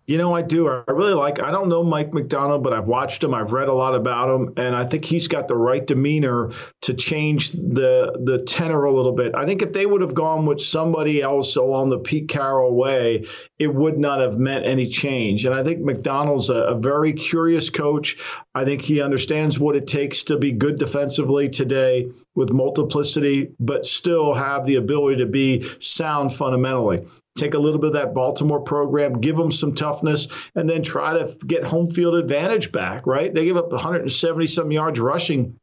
You 0.07 0.19
know, 0.19 0.35
I 0.35 0.43
do. 0.43 0.69
I 0.69 0.83
really 0.91 1.15
like. 1.15 1.41
I 1.41 1.49
don't 1.49 1.67
know 1.67 1.83
Mike 1.83 2.13
Macdonald, 2.13 2.63
but 2.63 2.73
I've 2.73 2.87
watched 2.87 3.23
him. 3.23 3.33
I've 3.33 3.51
read 3.51 3.69
a 3.69 3.73
lot 3.73 3.95
about 3.95 4.35
him, 4.35 4.53
and 4.55 4.75
I 4.75 4.85
think 4.85 5.03
he's 5.03 5.27
got 5.27 5.47
the 5.47 5.55
right 5.55 5.85
demeanor 5.85 6.51
to 6.81 6.93
change 6.93 7.51
the 7.53 8.15
the 8.23 8.43
tenor 8.43 8.83
a 8.83 8.91
little 8.91 9.13
bit. 9.13 9.33
I 9.33 9.47
think 9.47 9.63
if 9.63 9.73
they 9.73 9.85
would 9.85 10.01
have 10.01 10.13
gone 10.13 10.45
with 10.45 10.61
somebody 10.61 11.23
else 11.23 11.55
along 11.55 11.89
the 11.89 11.97
Pete 11.97 12.29
Carroll 12.29 12.75
way, 12.75 13.25
it 13.57 13.73
would 13.73 13.97
not 13.97 14.19
have 14.19 14.37
meant 14.37 14.65
any 14.65 14.87
change. 14.87 15.45
And 15.45 15.55
I 15.55 15.63
think 15.63 15.79
Macdonald's 15.79 16.51
a, 16.51 16.55
a 16.55 16.75
very 16.75 17.13
curious 17.13 17.71
coach. 17.71 18.17
I 18.53 18.63
think 18.63 18.81
he 18.81 19.01
understands 19.01 19.59
what 19.59 19.75
it 19.75 19.87
takes 19.87 20.25
to 20.25 20.37
be 20.37 20.51
good 20.51 20.77
defensively 20.77 21.49
today 21.49 22.11
with 22.35 22.51
multiplicity, 22.51 23.53
but 23.59 23.87
still 23.87 24.35
have 24.35 24.67
the 24.67 24.75
ability 24.75 25.17
to 25.17 25.25
be 25.25 25.61
sound 25.79 26.31
fundamentally 26.31 27.07
take 27.37 27.53
a 27.53 27.59
little 27.59 27.79
bit 27.79 27.87
of 27.87 27.93
that 27.93 28.13
Baltimore 28.13 28.61
program, 28.61 29.19
give 29.19 29.35
them 29.35 29.51
some 29.51 29.75
toughness, 29.75 30.27
and 30.55 30.69
then 30.69 30.83
try 30.83 31.17
to 31.19 31.35
get 31.45 31.63
home 31.63 31.91
field 31.91 32.15
advantage 32.15 32.71
back, 32.71 33.05
right? 33.05 33.33
They 33.33 33.45
give 33.45 33.57
up 33.57 33.71
170 33.71 34.47
some 34.47 34.71
yards 34.71 34.99
rushing 34.99 35.59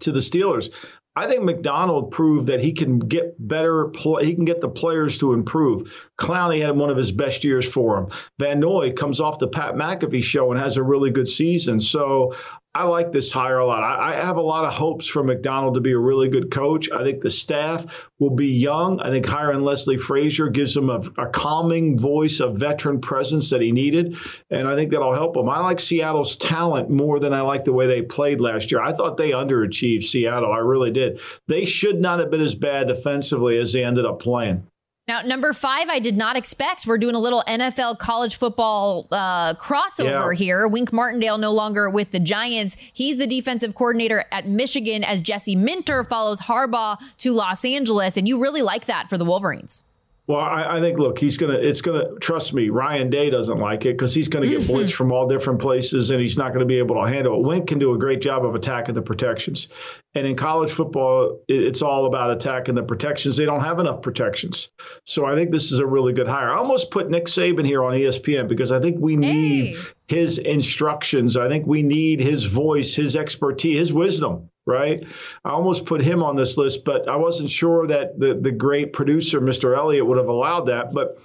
to 0.00 0.12
the 0.12 0.20
Steelers. 0.20 0.70
I 1.16 1.26
think 1.26 1.42
Macdonald 1.42 2.12
proved 2.12 2.46
that 2.46 2.60
he 2.60 2.72
can 2.72 3.00
get 3.00 3.34
better 3.36 3.88
play. 3.88 4.24
He 4.24 4.34
can 4.34 4.44
get 4.44 4.60
the 4.60 4.68
players 4.68 5.18
to 5.18 5.32
improve. 5.32 6.08
Clowney 6.16 6.64
had 6.64 6.76
one 6.76 6.88
of 6.88 6.96
his 6.96 7.10
best 7.10 7.42
years 7.42 7.70
for 7.70 7.98
him. 7.98 8.08
Van 8.38 8.60
Noy 8.60 8.92
comes 8.92 9.20
off 9.20 9.40
the 9.40 9.48
Pat 9.48 9.74
McAfee 9.74 10.22
show 10.22 10.52
and 10.52 10.60
has 10.60 10.76
a 10.76 10.82
really 10.84 11.10
good 11.10 11.26
season. 11.26 11.80
So 11.80 12.36
I 12.72 12.84
like 12.84 13.10
this 13.10 13.32
hire 13.32 13.58
a 13.58 13.66
lot. 13.66 13.82
I, 13.82 14.12
I, 14.12 14.24
have 14.24 14.36
a 14.36 14.40
lot 14.40 14.64
of 14.64 14.72
hopes 14.72 15.08
for 15.08 15.24
Macdonald 15.24 15.74
to 15.74 15.80
be 15.80 15.90
a 15.90 15.98
really 15.98 16.28
good 16.28 16.52
coach. 16.52 16.88
I 16.92 17.02
think 17.02 17.20
the 17.20 17.28
staff 17.28 18.08
will 18.20 18.30
be 18.30 18.46
young. 18.46 19.00
I 19.00 19.10
think 19.10 19.26
hiring 19.26 19.62
Leslie 19.62 19.98
Frazier 19.98 20.48
gives 20.48 20.76
him 20.76 20.88
a, 20.88 21.02
a 21.18 21.26
calming 21.30 21.98
voice, 21.98 22.38
a 22.38 22.48
veteran 22.48 23.00
presence 23.00 23.50
that 23.50 23.60
he 23.60 23.72
needed, 23.72 24.16
and 24.50 24.68
I 24.68 24.76
think 24.76 24.92
that'll 24.92 25.12
help 25.12 25.36
him. 25.36 25.48
I 25.48 25.58
like 25.58 25.80
Seattle's 25.80 26.36
talent 26.36 26.90
more 26.90 27.18
than 27.18 27.32
I 27.32 27.40
like 27.40 27.64
the 27.64 27.72
way 27.72 27.88
they 27.88 28.02
played 28.02 28.40
last 28.40 28.70
year. 28.70 28.80
I 28.80 28.92
thought 28.92 29.16
they 29.16 29.32
underachieved 29.32 30.04
Seattle. 30.04 30.52
I 30.52 30.58
really 30.58 30.92
did. 30.92 31.20
They 31.48 31.64
should 31.64 32.00
not 32.00 32.20
have 32.20 32.30
been 32.30 32.40
as 32.40 32.54
bad 32.54 32.86
defensively 32.86 33.58
as 33.58 33.72
they 33.72 33.82
ended 33.82 34.06
up 34.06 34.20
playing. 34.20 34.69
Now, 35.10 35.22
number 35.22 35.52
five, 35.52 35.88
I 35.88 35.98
did 35.98 36.16
not 36.16 36.36
expect. 36.36 36.86
We're 36.86 36.96
doing 36.96 37.16
a 37.16 37.18
little 37.18 37.42
NFL 37.48 37.98
college 37.98 38.36
football 38.36 39.08
uh, 39.10 39.54
crossover 39.54 40.30
yeah. 40.30 40.38
here. 40.38 40.68
Wink 40.68 40.92
Martindale 40.92 41.36
no 41.36 41.50
longer 41.50 41.90
with 41.90 42.12
the 42.12 42.20
Giants. 42.20 42.76
He's 42.92 43.16
the 43.16 43.26
defensive 43.26 43.74
coordinator 43.74 44.24
at 44.30 44.46
Michigan 44.46 45.02
as 45.02 45.20
Jesse 45.20 45.56
Minter 45.56 46.04
follows 46.04 46.42
Harbaugh 46.42 46.96
to 47.18 47.32
Los 47.32 47.64
Angeles. 47.64 48.16
And 48.16 48.28
you 48.28 48.40
really 48.40 48.62
like 48.62 48.86
that 48.86 49.10
for 49.10 49.18
the 49.18 49.24
Wolverines. 49.24 49.82
Well, 50.30 50.38
I, 50.38 50.76
I, 50.76 50.80
think 50.80 50.96
look, 51.00 51.18
he's 51.18 51.38
gonna. 51.38 51.54
It's 51.54 51.80
gonna 51.80 52.04
trust 52.20 52.54
me. 52.54 52.68
Ryan 52.68 53.10
Day 53.10 53.30
doesn't 53.30 53.58
like 53.58 53.84
it 53.84 53.98
because 53.98 54.14
he's 54.14 54.28
gonna 54.28 54.46
get 54.46 54.60
mm-hmm. 54.60 54.76
blitzed 54.76 54.92
from 54.92 55.10
all 55.10 55.26
different 55.26 55.60
places, 55.60 56.12
and 56.12 56.20
he's 56.20 56.38
not 56.38 56.52
gonna 56.52 56.66
be 56.66 56.78
able 56.78 57.02
to 57.02 57.10
handle 57.12 57.34
it. 57.34 57.48
Wink 57.48 57.66
can 57.66 57.80
do 57.80 57.94
a 57.94 57.98
great 57.98 58.20
job 58.20 58.44
of 58.44 58.54
attacking 58.54 58.94
the 58.94 59.02
protections, 59.02 59.70
and 60.14 60.28
in 60.28 60.36
college 60.36 60.70
football, 60.70 61.40
it's 61.48 61.82
all 61.82 62.06
about 62.06 62.30
attacking 62.30 62.76
the 62.76 62.84
protections. 62.84 63.36
They 63.36 63.44
don't 63.44 63.64
have 63.64 63.80
enough 63.80 64.02
protections, 64.02 64.70
so 65.04 65.26
I 65.26 65.34
think 65.34 65.50
this 65.50 65.72
is 65.72 65.80
a 65.80 65.86
really 65.86 66.12
good 66.12 66.28
hire. 66.28 66.52
I 66.52 66.58
almost 66.58 66.92
put 66.92 67.10
Nick 67.10 67.24
Saban 67.24 67.64
here 67.64 67.82
on 67.82 67.94
ESPN 67.94 68.46
because 68.46 68.70
I 68.70 68.78
think 68.78 68.98
we 69.00 69.16
need 69.16 69.74
hey. 69.74 69.82
his 70.06 70.38
instructions. 70.38 71.36
I 71.36 71.48
think 71.48 71.66
we 71.66 71.82
need 71.82 72.20
his 72.20 72.44
voice, 72.44 72.94
his 72.94 73.16
expertise, 73.16 73.78
his 73.78 73.92
wisdom 73.92 74.49
right? 74.66 75.04
I 75.44 75.50
almost 75.50 75.86
put 75.86 76.02
him 76.02 76.22
on 76.22 76.36
this 76.36 76.56
list, 76.56 76.84
but 76.84 77.08
I 77.08 77.16
wasn't 77.16 77.50
sure 77.50 77.86
that 77.86 78.18
the, 78.18 78.34
the 78.34 78.52
great 78.52 78.92
producer, 78.92 79.40
Mr. 79.40 79.76
Elliott, 79.76 80.06
would 80.06 80.18
have 80.18 80.28
allowed 80.28 80.66
that. 80.66 80.92
But 80.92 81.18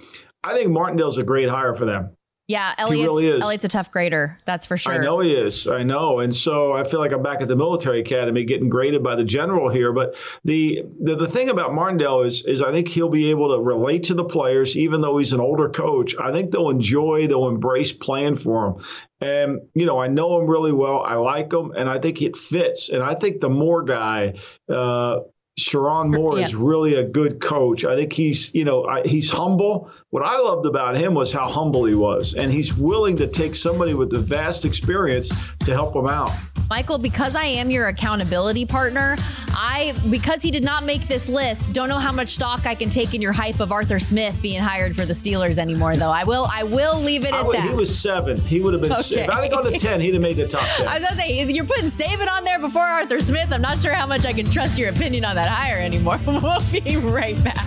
I 0.44 0.54
think 0.54 0.70
Martindale's 0.70 1.18
a 1.18 1.24
great 1.24 1.48
hire 1.48 1.74
for 1.74 1.84
them. 1.84 2.15
Yeah, 2.48 2.74
Elliott's, 2.78 3.08
really 3.08 3.40
Elliott's 3.40 3.64
a 3.64 3.68
tough 3.68 3.90
grader. 3.90 4.38
That's 4.44 4.66
for 4.66 4.76
sure. 4.76 4.92
I 4.92 4.98
know 4.98 5.18
he 5.18 5.34
is. 5.34 5.66
I 5.66 5.82
know, 5.82 6.20
and 6.20 6.32
so 6.32 6.74
I 6.74 6.84
feel 6.84 7.00
like 7.00 7.10
I'm 7.10 7.22
back 7.22 7.40
at 7.40 7.48
the 7.48 7.56
military 7.56 8.00
academy 8.00 8.44
getting 8.44 8.68
graded 8.68 9.02
by 9.02 9.16
the 9.16 9.24
general 9.24 9.68
here. 9.68 9.92
But 9.92 10.14
the 10.44 10.84
the, 11.00 11.16
the 11.16 11.26
thing 11.26 11.48
about 11.48 11.74
Martindale 11.74 12.22
is 12.22 12.44
is 12.44 12.62
I 12.62 12.70
think 12.70 12.86
he'll 12.86 13.08
be 13.08 13.30
able 13.30 13.56
to 13.56 13.60
relate 13.60 14.04
to 14.04 14.14
the 14.14 14.24
players, 14.24 14.76
even 14.76 15.00
though 15.00 15.18
he's 15.18 15.32
an 15.32 15.40
older 15.40 15.68
coach. 15.68 16.14
I 16.20 16.30
think 16.30 16.52
they'll 16.52 16.70
enjoy, 16.70 17.26
they'll 17.26 17.48
embrace 17.48 17.92
playing 17.92 18.36
for 18.36 18.66
him. 18.68 18.84
And 19.20 19.60
you 19.74 19.86
know, 19.86 19.98
I 19.98 20.06
know 20.06 20.40
him 20.40 20.46
really 20.46 20.72
well. 20.72 21.00
I 21.00 21.14
like 21.14 21.52
him, 21.52 21.72
and 21.76 21.88
I 21.88 21.98
think 21.98 22.22
it 22.22 22.36
fits. 22.36 22.90
And 22.90 23.02
I 23.02 23.14
think 23.14 23.40
the 23.40 23.50
Moore 23.50 23.82
guy. 23.82 24.34
Uh, 24.68 25.20
Sherrone 25.58 26.14
Moore 26.14 26.38
yeah. 26.38 26.44
is 26.44 26.54
really 26.54 26.94
a 26.94 27.04
good 27.04 27.40
coach. 27.40 27.84
I 27.86 27.96
think 27.96 28.12
he's, 28.12 28.54
you 28.54 28.64
know, 28.64 29.02
he's 29.06 29.30
humble. 29.30 29.90
What 30.10 30.22
I 30.22 30.38
loved 30.38 30.66
about 30.66 30.96
him 30.96 31.14
was 31.14 31.32
how 31.32 31.48
humble 31.48 31.86
he 31.86 31.94
was, 31.94 32.34
and 32.34 32.52
he's 32.52 32.74
willing 32.74 33.16
to 33.16 33.26
take 33.26 33.54
somebody 33.54 33.94
with 33.94 34.10
the 34.10 34.20
vast 34.20 34.66
experience 34.66 35.30
to 35.60 35.72
help 35.72 35.96
him 35.96 36.06
out. 36.06 36.30
Michael, 36.68 36.98
because 36.98 37.36
I 37.36 37.44
am 37.44 37.70
your 37.70 37.86
accountability 37.88 38.66
partner, 38.66 39.16
I 39.50 39.94
because 40.10 40.42
he 40.42 40.50
did 40.50 40.64
not 40.64 40.84
make 40.84 41.06
this 41.06 41.28
list, 41.28 41.72
don't 41.72 41.88
know 41.88 41.98
how 41.98 42.12
much 42.12 42.30
stock 42.30 42.66
I 42.66 42.74
can 42.74 42.90
take 42.90 43.14
in 43.14 43.22
your 43.22 43.32
hype 43.32 43.60
of 43.60 43.70
Arthur 43.70 44.00
Smith 44.00 44.40
being 44.42 44.60
hired 44.60 44.96
for 44.96 45.04
the 45.04 45.14
Steelers 45.14 45.58
anymore. 45.58 45.96
Though 45.96 46.10
I 46.10 46.24
will, 46.24 46.48
I 46.52 46.64
will 46.64 47.00
leave 47.00 47.24
it 47.24 47.32
at 47.32 47.46
would, 47.46 47.56
that. 47.56 47.70
He 47.70 47.74
was 47.74 47.96
seven. 47.96 48.38
He 48.38 48.60
would 48.60 48.72
have 48.72 48.82
been. 48.82 48.92
Okay. 48.92 49.22
If 49.22 49.30
I'd 49.30 49.50
gone 49.50 49.64
to 49.64 49.78
ten, 49.78 50.00
he'd 50.00 50.14
have 50.14 50.22
made 50.22 50.36
the 50.36 50.48
top 50.48 50.66
ten. 50.76 50.88
I 50.88 50.98
was 50.98 51.08
gonna 51.08 51.20
say 51.20 51.44
you're 51.44 51.64
putting 51.64 51.90
Saban 51.90 52.28
on 52.30 52.44
there 52.44 52.58
before 52.58 52.82
Arthur 52.82 53.20
Smith. 53.20 53.52
I'm 53.52 53.62
not 53.62 53.78
sure 53.78 53.94
how 53.94 54.06
much 54.06 54.24
I 54.24 54.32
can 54.32 54.50
trust 54.50 54.78
your 54.78 54.90
opinion 54.90 55.24
on 55.24 55.36
that 55.36 55.48
hire 55.48 55.78
anymore. 55.78 56.18
we'll 56.26 56.60
be 56.72 56.96
right 56.96 57.42
back. 57.44 57.66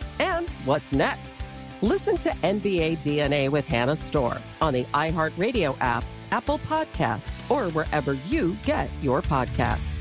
And 0.21 0.47
what's 0.65 0.91
next? 0.91 1.35
Listen 1.81 2.15
to 2.19 2.29
NBA 2.29 2.97
DNA 2.99 3.49
with 3.49 3.67
Hannah 3.67 3.95
Storm 3.95 4.37
on 4.61 4.71
the 4.71 4.83
iHeartRadio 4.93 5.75
app, 5.81 6.05
Apple 6.31 6.59
Podcasts, 6.59 7.41
or 7.49 7.71
wherever 7.71 8.13
you 8.29 8.55
get 8.63 8.87
your 9.01 9.23
podcasts. 9.23 9.97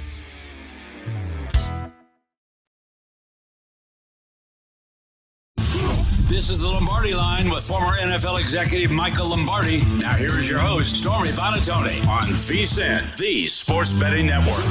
This 6.28 6.48
is 6.48 6.60
the 6.60 6.68
Lombardi 6.68 7.14
line 7.14 7.50
with 7.50 7.66
former 7.66 7.96
NFL 7.96 8.40
executive 8.40 8.90
Michael 8.90 9.30
Lombardi. 9.30 9.78
Now 9.96 10.14
here 10.14 10.28
is 10.28 10.48
your 10.48 10.58
host, 10.58 10.96
Stormy 10.96 11.30
Buonantony 11.30 12.06
on 12.06 12.28
VSIN, 12.28 13.16
the 13.16 13.46
sports 13.46 13.94
betting 13.94 14.26
network. 14.26 14.64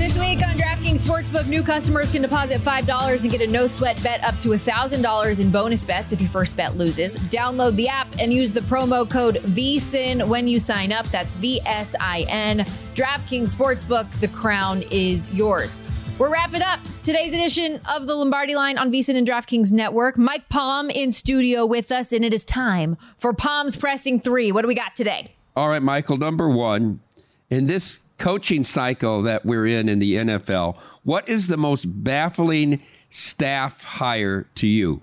This 0.00 0.18
week 0.18 0.38
on 0.38 0.54
DraftKings 0.54 1.00
Sportsbook, 1.00 1.46
new 1.46 1.62
customers 1.62 2.12
can 2.12 2.22
deposit 2.22 2.62
$5 2.62 3.20
and 3.20 3.30
get 3.30 3.42
a 3.42 3.46
no 3.46 3.66
sweat 3.66 4.02
bet 4.02 4.24
up 4.24 4.34
to 4.38 4.48
$1,000 4.48 5.38
in 5.38 5.50
bonus 5.50 5.84
bets 5.84 6.10
if 6.10 6.22
your 6.22 6.30
first 6.30 6.56
bet 6.56 6.74
loses. 6.74 7.16
Download 7.28 7.76
the 7.76 7.86
app 7.86 8.08
and 8.18 8.32
use 8.32 8.50
the 8.50 8.60
promo 8.60 9.08
code 9.08 9.34
VSIN 9.44 10.26
when 10.26 10.48
you 10.48 10.58
sign 10.58 10.90
up. 10.90 11.06
That's 11.08 11.34
V 11.34 11.60
S 11.66 11.94
I 12.00 12.24
N. 12.30 12.60
DraftKings 12.94 13.54
Sportsbook, 13.54 14.10
the 14.20 14.28
crown 14.28 14.82
is 14.90 15.30
yours. 15.34 15.78
We're 16.16 16.30
wrapping 16.30 16.62
up 16.62 16.80
today's 17.04 17.34
edition 17.34 17.78
of 17.86 18.06
the 18.06 18.14
Lombardi 18.14 18.54
line 18.54 18.78
on 18.78 18.90
VSIN 18.90 19.18
and 19.18 19.28
DraftKings 19.28 19.70
Network. 19.70 20.16
Mike 20.16 20.48
Palm 20.48 20.88
in 20.88 21.12
studio 21.12 21.66
with 21.66 21.92
us, 21.92 22.10
and 22.10 22.24
it 22.24 22.32
is 22.32 22.46
time 22.46 22.96
for 23.18 23.34
Palm's 23.34 23.76
Pressing 23.76 24.18
Three. 24.18 24.50
What 24.50 24.62
do 24.62 24.68
we 24.68 24.74
got 24.74 24.96
today? 24.96 25.34
All 25.54 25.68
right, 25.68 25.82
Michael, 25.82 26.16
number 26.16 26.48
one, 26.48 27.00
in 27.50 27.66
this 27.66 27.98
coaching 28.20 28.62
cycle 28.62 29.22
that 29.22 29.44
we're 29.44 29.66
in 29.66 29.88
in 29.88 29.98
the 29.98 30.14
NFL, 30.14 30.76
what 31.02 31.28
is 31.28 31.48
the 31.48 31.56
most 31.56 31.86
baffling 32.04 32.80
staff 33.08 33.82
hire 33.82 34.46
to 34.54 34.68
you? 34.68 35.02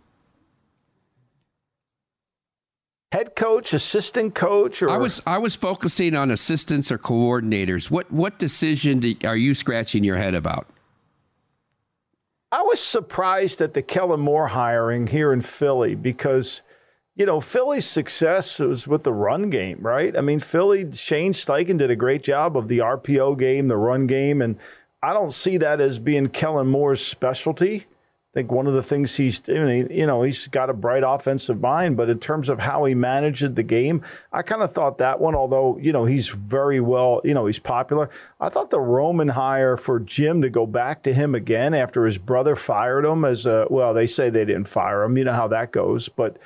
Head 3.11 3.35
coach, 3.35 3.73
assistant 3.73 4.35
coach, 4.35 4.81
or 4.81 4.89
I 4.89 4.97
was 4.97 5.21
I 5.25 5.37
was 5.37 5.55
focusing 5.55 6.15
on 6.15 6.29
assistants 6.29 6.91
or 6.91 6.97
coordinators. 6.97 7.89
What 7.89 8.11
what 8.11 8.37
decision 8.37 8.99
do, 8.99 9.15
are 9.23 9.37
you 9.37 9.53
scratching 9.53 10.03
your 10.03 10.17
head 10.17 10.35
about? 10.35 10.67
I 12.51 12.61
was 12.61 12.81
surprised 12.81 13.61
at 13.61 13.73
the 13.73 13.81
Kellen 13.81 14.19
Moore 14.19 14.47
hiring 14.47 15.07
here 15.07 15.33
in 15.33 15.41
Philly 15.41 15.95
because, 15.95 16.61
you 17.17 17.25
know, 17.25 17.41
Philly's 17.41 17.85
success 17.85 18.59
was 18.59 18.87
with 18.87 19.01
the 19.01 19.11
run 19.11 19.49
game, 19.49 19.79
right? 19.81 20.15
I 20.15 20.21
mean, 20.21 20.39
Philly, 20.39 20.91
Shane 20.91 21.33
Steichen 21.33 21.79
did 21.79 21.89
a 21.89 21.95
great 21.95 22.21
job 22.21 22.55
of 22.55 22.67
the 22.67 22.77
RPO 22.77 23.39
game, 23.39 23.67
the 23.67 23.77
run 23.77 24.05
game, 24.05 24.39
and 24.39 24.55
I 25.01 25.13
don't 25.13 25.33
see 25.33 25.57
that 25.57 25.81
as 25.81 25.97
being 25.97 26.29
Kellen 26.29 26.67
Moore's 26.67 27.03
specialty. 27.05 27.87
I 28.33 28.41
think 28.41 28.51
one 28.51 28.67
of 28.67 28.73
the 28.73 28.83
things 28.83 29.15
he's 29.15 29.41
you 29.47 30.05
know, 30.05 30.21
he's 30.21 30.47
got 30.47 30.69
a 30.69 30.73
bright 30.73 31.01
offensive 31.03 31.59
mind, 31.59 31.97
but 31.97 32.07
in 32.07 32.19
terms 32.19 32.49
of 32.49 32.59
how 32.59 32.85
he 32.85 32.93
managed 32.93 33.55
the 33.55 33.63
game, 33.63 34.03
I 34.31 34.43
kind 34.43 34.61
of 34.61 34.71
thought 34.71 34.99
that 34.99 35.19
one, 35.19 35.33
although, 35.33 35.79
you 35.81 35.91
know, 35.91 36.05
he's 36.05 36.29
very 36.29 36.79
well, 36.79 37.21
you 37.23 37.33
know, 37.33 37.47
he's 37.47 37.57
popular. 37.57 38.11
I 38.39 38.49
thought 38.49 38.69
the 38.69 38.79
Roman 38.79 39.29
hire 39.29 39.75
for 39.75 39.99
Jim 39.99 40.43
to 40.43 40.51
go 40.51 40.67
back 40.67 41.01
to 41.03 41.15
him 41.15 41.33
again 41.33 41.73
after 41.73 42.05
his 42.05 42.19
brother 42.19 42.55
fired 42.55 43.05
him 43.05 43.25
as 43.25 43.47
a, 43.47 43.65
well, 43.71 43.95
they 43.95 44.05
say 44.05 44.29
they 44.29 44.45
didn't 44.45 44.67
fire 44.67 45.01
him. 45.01 45.17
You 45.17 45.23
know 45.23 45.33
how 45.33 45.47
that 45.47 45.71
goes. 45.71 46.07
But 46.07 46.37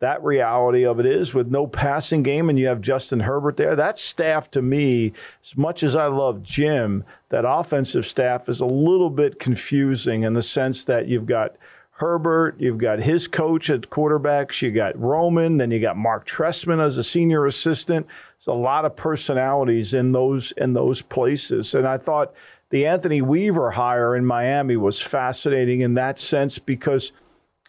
that 0.00 0.22
reality 0.22 0.86
of 0.86 1.00
it 1.00 1.06
is 1.06 1.34
with 1.34 1.48
no 1.48 1.66
passing 1.66 2.22
game 2.22 2.48
and 2.48 2.58
you 2.58 2.66
have 2.68 2.80
Justin 2.80 3.20
Herbert 3.20 3.56
there, 3.56 3.74
that 3.74 3.98
staff 3.98 4.50
to 4.52 4.62
me, 4.62 5.12
as 5.42 5.56
much 5.56 5.82
as 5.82 5.96
I 5.96 6.06
love 6.06 6.42
Jim, 6.42 7.04
that 7.30 7.44
offensive 7.46 8.06
staff 8.06 8.48
is 8.48 8.60
a 8.60 8.66
little 8.66 9.10
bit 9.10 9.40
confusing 9.40 10.22
in 10.22 10.34
the 10.34 10.42
sense 10.42 10.84
that 10.84 11.08
you've 11.08 11.26
got 11.26 11.56
Herbert, 11.92 12.54
you've 12.60 12.78
got 12.78 13.00
his 13.00 13.26
coach 13.26 13.70
at 13.70 13.90
quarterbacks, 13.90 14.62
you 14.62 14.70
got 14.70 14.96
Roman, 14.96 15.56
then 15.56 15.72
you 15.72 15.80
got 15.80 15.96
Mark 15.96 16.28
Trestman 16.28 16.80
as 16.80 16.96
a 16.96 17.02
senior 17.02 17.44
assistant. 17.44 18.06
There's 18.38 18.46
a 18.46 18.52
lot 18.52 18.84
of 18.84 18.94
personalities 18.94 19.94
in 19.94 20.12
those 20.12 20.52
in 20.52 20.74
those 20.74 21.02
places. 21.02 21.74
And 21.74 21.88
I 21.88 21.98
thought 21.98 22.32
the 22.70 22.86
Anthony 22.86 23.20
Weaver 23.20 23.72
hire 23.72 24.14
in 24.14 24.24
Miami 24.24 24.76
was 24.76 25.02
fascinating 25.02 25.80
in 25.80 25.94
that 25.94 26.20
sense 26.20 26.60
because– 26.60 27.10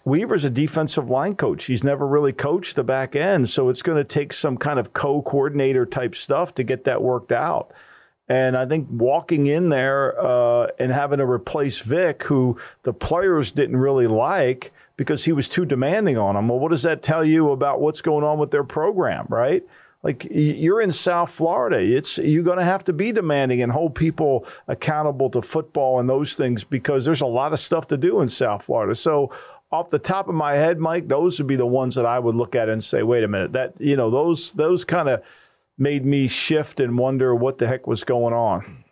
Weaver's 0.05 0.45
a 0.45 0.49
defensive 0.49 1.09
line 1.09 1.35
coach. 1.35 1.65
He's 1.65 1.83
never 1.83 2.07
really 2.07 2.33
coached 2.33 2.75
the 2.75 2.83
back 2.83 3.15
end. 3.15 3.49
So 3.49 3.69
it's 3.69 3.81
going 3.81 3.97
to 3.97 4.03
take 4.03 4.33
some 4.33 4.57
kind 4.57 4.79
of 4.79 4.93
co 4.93 5.21
coordinator 5.21 5.85
type 5.85 6.15
stuff 6.15 6.55
to 6.55 6.63
get 6.63 6.85
that 6.85 7.01
worked 7.01 7.31
out. 7.31 7.71
And 8.29 8.55
I 8.55 8.67
think 8.67 8.87
walking 8.91 9.47
in 9.47 9.69
there 9.69 10.15
uh, 10.19 10.67
and 10.77 10.91
having 10.91 11.17
to 11.17 11.25
replace 11.25 11.79
Vic, 11.79 12.23
who 12.23 12.57
the 12.83 12.93
players 12.93 13.51
didn't 13.51 13.77
really 13.77 14.07
like 14.07 14.71
because 14.97 15.25
he 15.25 15.31
was 15.31 15.49
too 15.49 15.65
demanding 15.65 16.17
on 16.17 16.35
them. 16.35 16.47
Well, 16.47 16.59
what 16.59 16.69
does 16.69 16.83
that 16.83 17.01
tell 17.01 17.25
you 17.25 17.49
about 17.49 17.81
what's 17.81 18.01
going 18.01 18.23
on 18.23 18.37
with 18.37 18.51
their 18.51 18.63
program, 18.63 19.25
right? 19.29 19.63
Like 20.03 20.27
you're 20.29 20.79
in 20.79 20.91
South 20.91 21.31
Florida, 21.31 21.79
it's 21.79 22.17
you're 22.19 22.43
going 22.43 22.57
to 22.57 22.63
have 22.63 22.85
to 22.85 22.93
be 22.93 23.11
demanding 23.11 23.61
and 23.61 23.71
hold 23.71 23.95
people 23.95 24.45
accountable 24.67 25.29
to 25.31 25.41
football 25.41 25.99
and 25.99 26.09
those 26.09 26.35
things 26.35 26.63
because 26.63 27.03
there's 27.03 27.19
a 27.19 27.25
lot 27.25 27.51
of 27.51 27.59
stuff 27.59 27.87
to 27.87 27.97
do 27.97 28.21
in 28.21 28.29
South 28.29 28.63
Florida. 28.63 28.95
So 28.95 29.31
off 29.71 29.89
the 29.89 29.99
top 29.99 30.27
of 30.27 30.35
my 30.35 30.53
head, 30.53 30.79
Mike, 30.79 31.07
those 31.07 31.39
would 31.39 31.47
be 31.47 31.55
the 31.55 31.65
ones 31.65 31.95
that 31.95 32.05
I 32.05 32.19
would 32.19 32.35
look 32.35 32.55
at 32.55 32.69
and 32.69 32.83
say, 32.83 33.03
wait 33.03 33.23
a 33.23 33.27
minute, 33.27 33.53
that 33.53 33.73
you 33.79 33.95
know, 33.95 34.09
those 34.09 34.53
those 34.53 34.85
kind 34.85 35.09
of 35.09 35.23
made 35.77 36.05
me 36.05 36.27
shift 36.27 36.79
and 36.79 36.97
wonder 36.97 37.33
what 37.33 37.57
the 37.57 37.67
heck 37.67 37.87
was 37.87 38.03
going 38.03 38.33
on. 38.33 38.83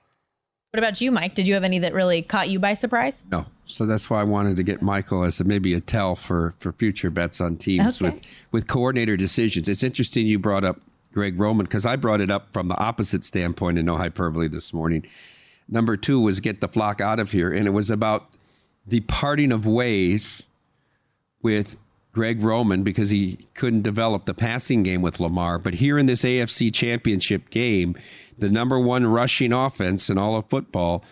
What 0.71 0.80
about 0.80 1.01
you, 1.01 1.11
Mike? 1.11 1.34
Did 1.34 1.47
you 1.47 1.53
have 1.53 1.63
any 1.63 1.80
that 1.80 1.93
really 1.93 2.21
caught 2.21 2.49
you 2.49 2.59
by 2.59 2.73
surprise? 2.73 3.23
No. 3.32 3.45
So 3.65 3.86
that's 3.86 4.09
why 4.09 4.21
I 4.21 4.23
wanted 4.23 4.57
to 4.57 4.63
get 4.63 4.82
Michael 4.82 5.23
as 5.23 5.39
a, 5.39 5.43
maybe 5.43 5.73
a 5.73 5.80
tell 5.80 6.15
for 6.15 6.53
for 6.59 6.71
future 6.71 7.09
bets 7.09 7.41
on 7.41 7.57
teams 7.57 8.01
okay. 8.01 8.11
with 8.11 8.21
with 8.51 8.67
coordinator 8.67 9.17
decisions. 9.17 9.67
It's 9.67 9.84
interesting 9.84 10.28
you 10.28 10.39
brought 10.39 10.63
up 10.63 10.80
Greg 11.13 11.39
Roman 11.39 11.65
because 11.65 11.86
I 11.86 11.95
brought 11.95 12.21
it 12.21 12.30
up 12.30 12.51
from 12.53 12.67
the 12.67 12.78
opposite 12.78 13.23
standpoint 13.23 13.78
and 13.78 13.88
no 13.88 13.97
hyperbole 13.97 14.47
this 14.47 14.73
morning. 14.73 15.05
Number 15.67 15.97
two 15.97 16.19
was 16.19 16.39
get 16.39 16.61
the 16.61 16.67
flock 16.67 17.01
out 17.01 17.19
of 17.19 17.32
here, 17.32 17.51
and 17.51 17.67
it 17.67 17.71
was 17.71 17.89
about 17.89 18.30
the 18.86 19.01
parting 19.01 19.51
of 19.51 19.65
ways 19.65 20.46
with 21.41 21.77
Greg 22.11 22.41
Roman 22.41 22.83
because 22.83 23.09
he 23.11 23.47
couldn't 23.53 23.83
develop 23.83 24.25
the 24.25 24.33
passing 24.33 24.83
game 24.83 25.01
with 25.01 25.19
Lamar. 25.19 25.59
But 25.59 25.75
here 25.75 25.97
in 25.97 26.07
this 26.07 26.23
AFC 26.23 26.73
championship 26.73 27.49
game, 27.49 27.95
the 28.38 28.49
number 28.49 28.79
one 28.79 29.05
rushing 29.05 29.53
offense 29.53 30.09
in 30.09 30.17
all 30.17 30.35
of 30.35 30.49
football 30.49 31.03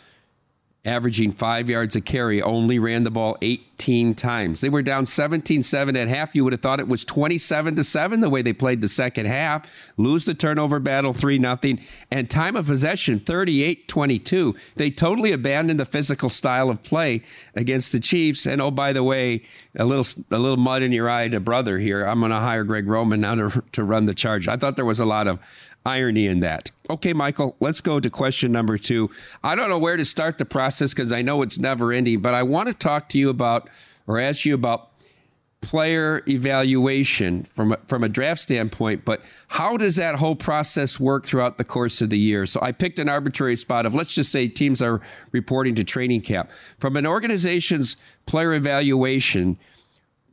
averaging 0.85 1.31
five 1.31 1.69
yards 1.69 1.95
a 1.95 2.01
carry, 2.01 2.41
only 2.41 2.79
ran 2.79 3.03
the 3.03 3.11
ball 3.11 3.37
18 3.41 4.13
times. 4.13 4.61
They 4.61 4.69
were 4.69 4.83
down 4.83 5.05
17 5.05 5.63
7 5.63 5.95
at 5.97 6.07
half. 6.07 6.35
You 6.35 6.43
would 6.43 6.53
have 6.53 6.61
thought 6.61 6.79
it 6.79 6.87
was 6.87 7.03
27 7.03 7.75
to 7.75 7.83
7 7.83 8.21
the 8.21 8.29
way 8.29 8.41
they 8.41 8.53
played 8.53 8.81
the 8.81 8.87
second 8.87 9.25
half. 9.25 9.69
Lose 9.97 10.25
the 10.25 10.33
turnover 10.33 10.79
battle 10.79 11.13
3 11.13 11.39
0. 11.39 11.59
And 12.11 12.29
time 12.29 12.55
of 12.55 12.67
possession 12.67 13.19
38 13.19 13.87
22. 13.87 14.55
They 14.75 14.91
totally 14.91 15.31
abandoned 15.31 15.79
the 15.79 15.85
physical 15.85 16.29
style 16.29 16.69
of 16.69 16.83
play 16.83 17.23
against 17.55 17.91
the 17.91 17.99
Chiefs. 17.99 18.45
And 18.45 18.61
oh, 18.61 18.71
by 18.71 18.93
the 18.93 19.03
way, 19.03 19.41
a 19.75 19.85
little 19.85 20.05
a 20.31 20.37
little 20.37 20.57
mud 20.57 20.83
in 20.83 20.91
your 20.91 21.09
eye 21.09 21.27
to 21.27 21.39
brother 21.39 21.79
here. 21.79 22.03
I'm 22.05 22.19
going 22.19 22.31
to 22.31 22.39
hire 22.39 22.63
Greg 22.63 22.87
Roman 22.87 23.21
now 23.21 23.35
to, 23.35 23.63
to 23.73 23.83
run 23.83 24.05
the 24.05 24.13
charge. 24.13 24.47
I 24.47 24.57
thought 24.57 24.75
there 24.75 24.85
was 24.85 24.99
a 24.99 25.05
lot 25.05 25.27
of 25.27 25.39
irony 25.85 26.27
in 26.27 26.39
that. 26.41 26.71
Okay, 26.89 27.13
Michael, 27.13 27.55
let's 27.59 27.81
go 27.81 27.99
to 27.99 28.09
question 28.09 28.51
number 28.51 28.77
two. 28.77 29.09
I 29.43 29.55
don't 29.55 29.69
know 29.69 29.79
where 29.79 29.97
to 29.97 30.05
start 30.05 30.37
the 30.37 30.45
process 30.45 30.93
because 30.93 31.11
I 31.11 31.21
know 31.21 31.41
it's 31.41 31.59
never 31.59 31.91
ending, 31.91 32.21
but 32.21 32.33
I 32.33 32.43
want 32.43 32.67
to 32.67 32.73
talk 32.73 33.09
to 33.09 33.17
you 33.17 33.29
about 33.29 33.69
or 34.07 34.19
ask 34.19 34.45
you 34.45 34.53
about 34.53 34.91
player 35.65 36.21
evaluation 36.27 37.43
from 37.43 37.75
from 37.87 38.03
a 38.03 38.09
draft 38.09 38.39
standpoint, 38.39 39.03
but 39.03 39.21
how 39.47 39.77
does 39.77 39.95
that 39.95 40.15
whole 40.15 40.35
process 40.35 40.99
work 40.99 41.25
throughout 41.25 41.57
the 41.57 41.63
course 41.63 42.01
of 42.01 42.11
the 42.11 42.19
year? 42.19 42.45
So 42.45 42.59
I 42.61 42.71
picked 42.71 42.99
an 42.99 43.09
arbitrary 43.09 43.55
spot 43.55 43.87
of 43.87 43.95
let's 43.95 44.13
just 44.13 44.31
say 44.31 44.47
teams 44.47 44.79
are 44.79 45.01
reporting 45.31 45.73
to 45.75 45.83
training 45.83 46.21
camp. 46.21 46.51
From 46.77 46.95
an 46.95 47.07
organization's 47.07 47.97
player 48.27 48.53
evaluation, 48.53 49.57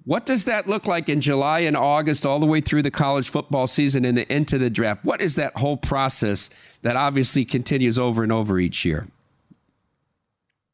what 0.05 0.27
does 0.27 0.47
that 0.47 0.69
look 0.69 0.87
like 0.87 1.09
in 1.09 1.21
July 1.21 1.61
and 1.61 1.77
August, 1.77 2.27
all 2.27 2.41
the 2.41 2.47
way 2.47 2.61
through 2.61 2.83
the 2.83 2.91
college 2.91 3.31
football 3.31 3.67
season 3.67 4.05
and 4.05 4.17
the, 4.17 4.33
into 4.33 4.59
the 4.59 4.71
draft? 4.71 5.05
What 5.05 5.21
is 5.21 5.37
that 5.37 5.57
whole 5.57 5.77
process 5.77 6.51
that 6.83 6.97
obviously 6.97 7.45
continues 7.45 7.99
over 7.99 8.23
and 8.23 8.33
over 8.33 8.59
each 8.59 8.85
year? 8.85 9.07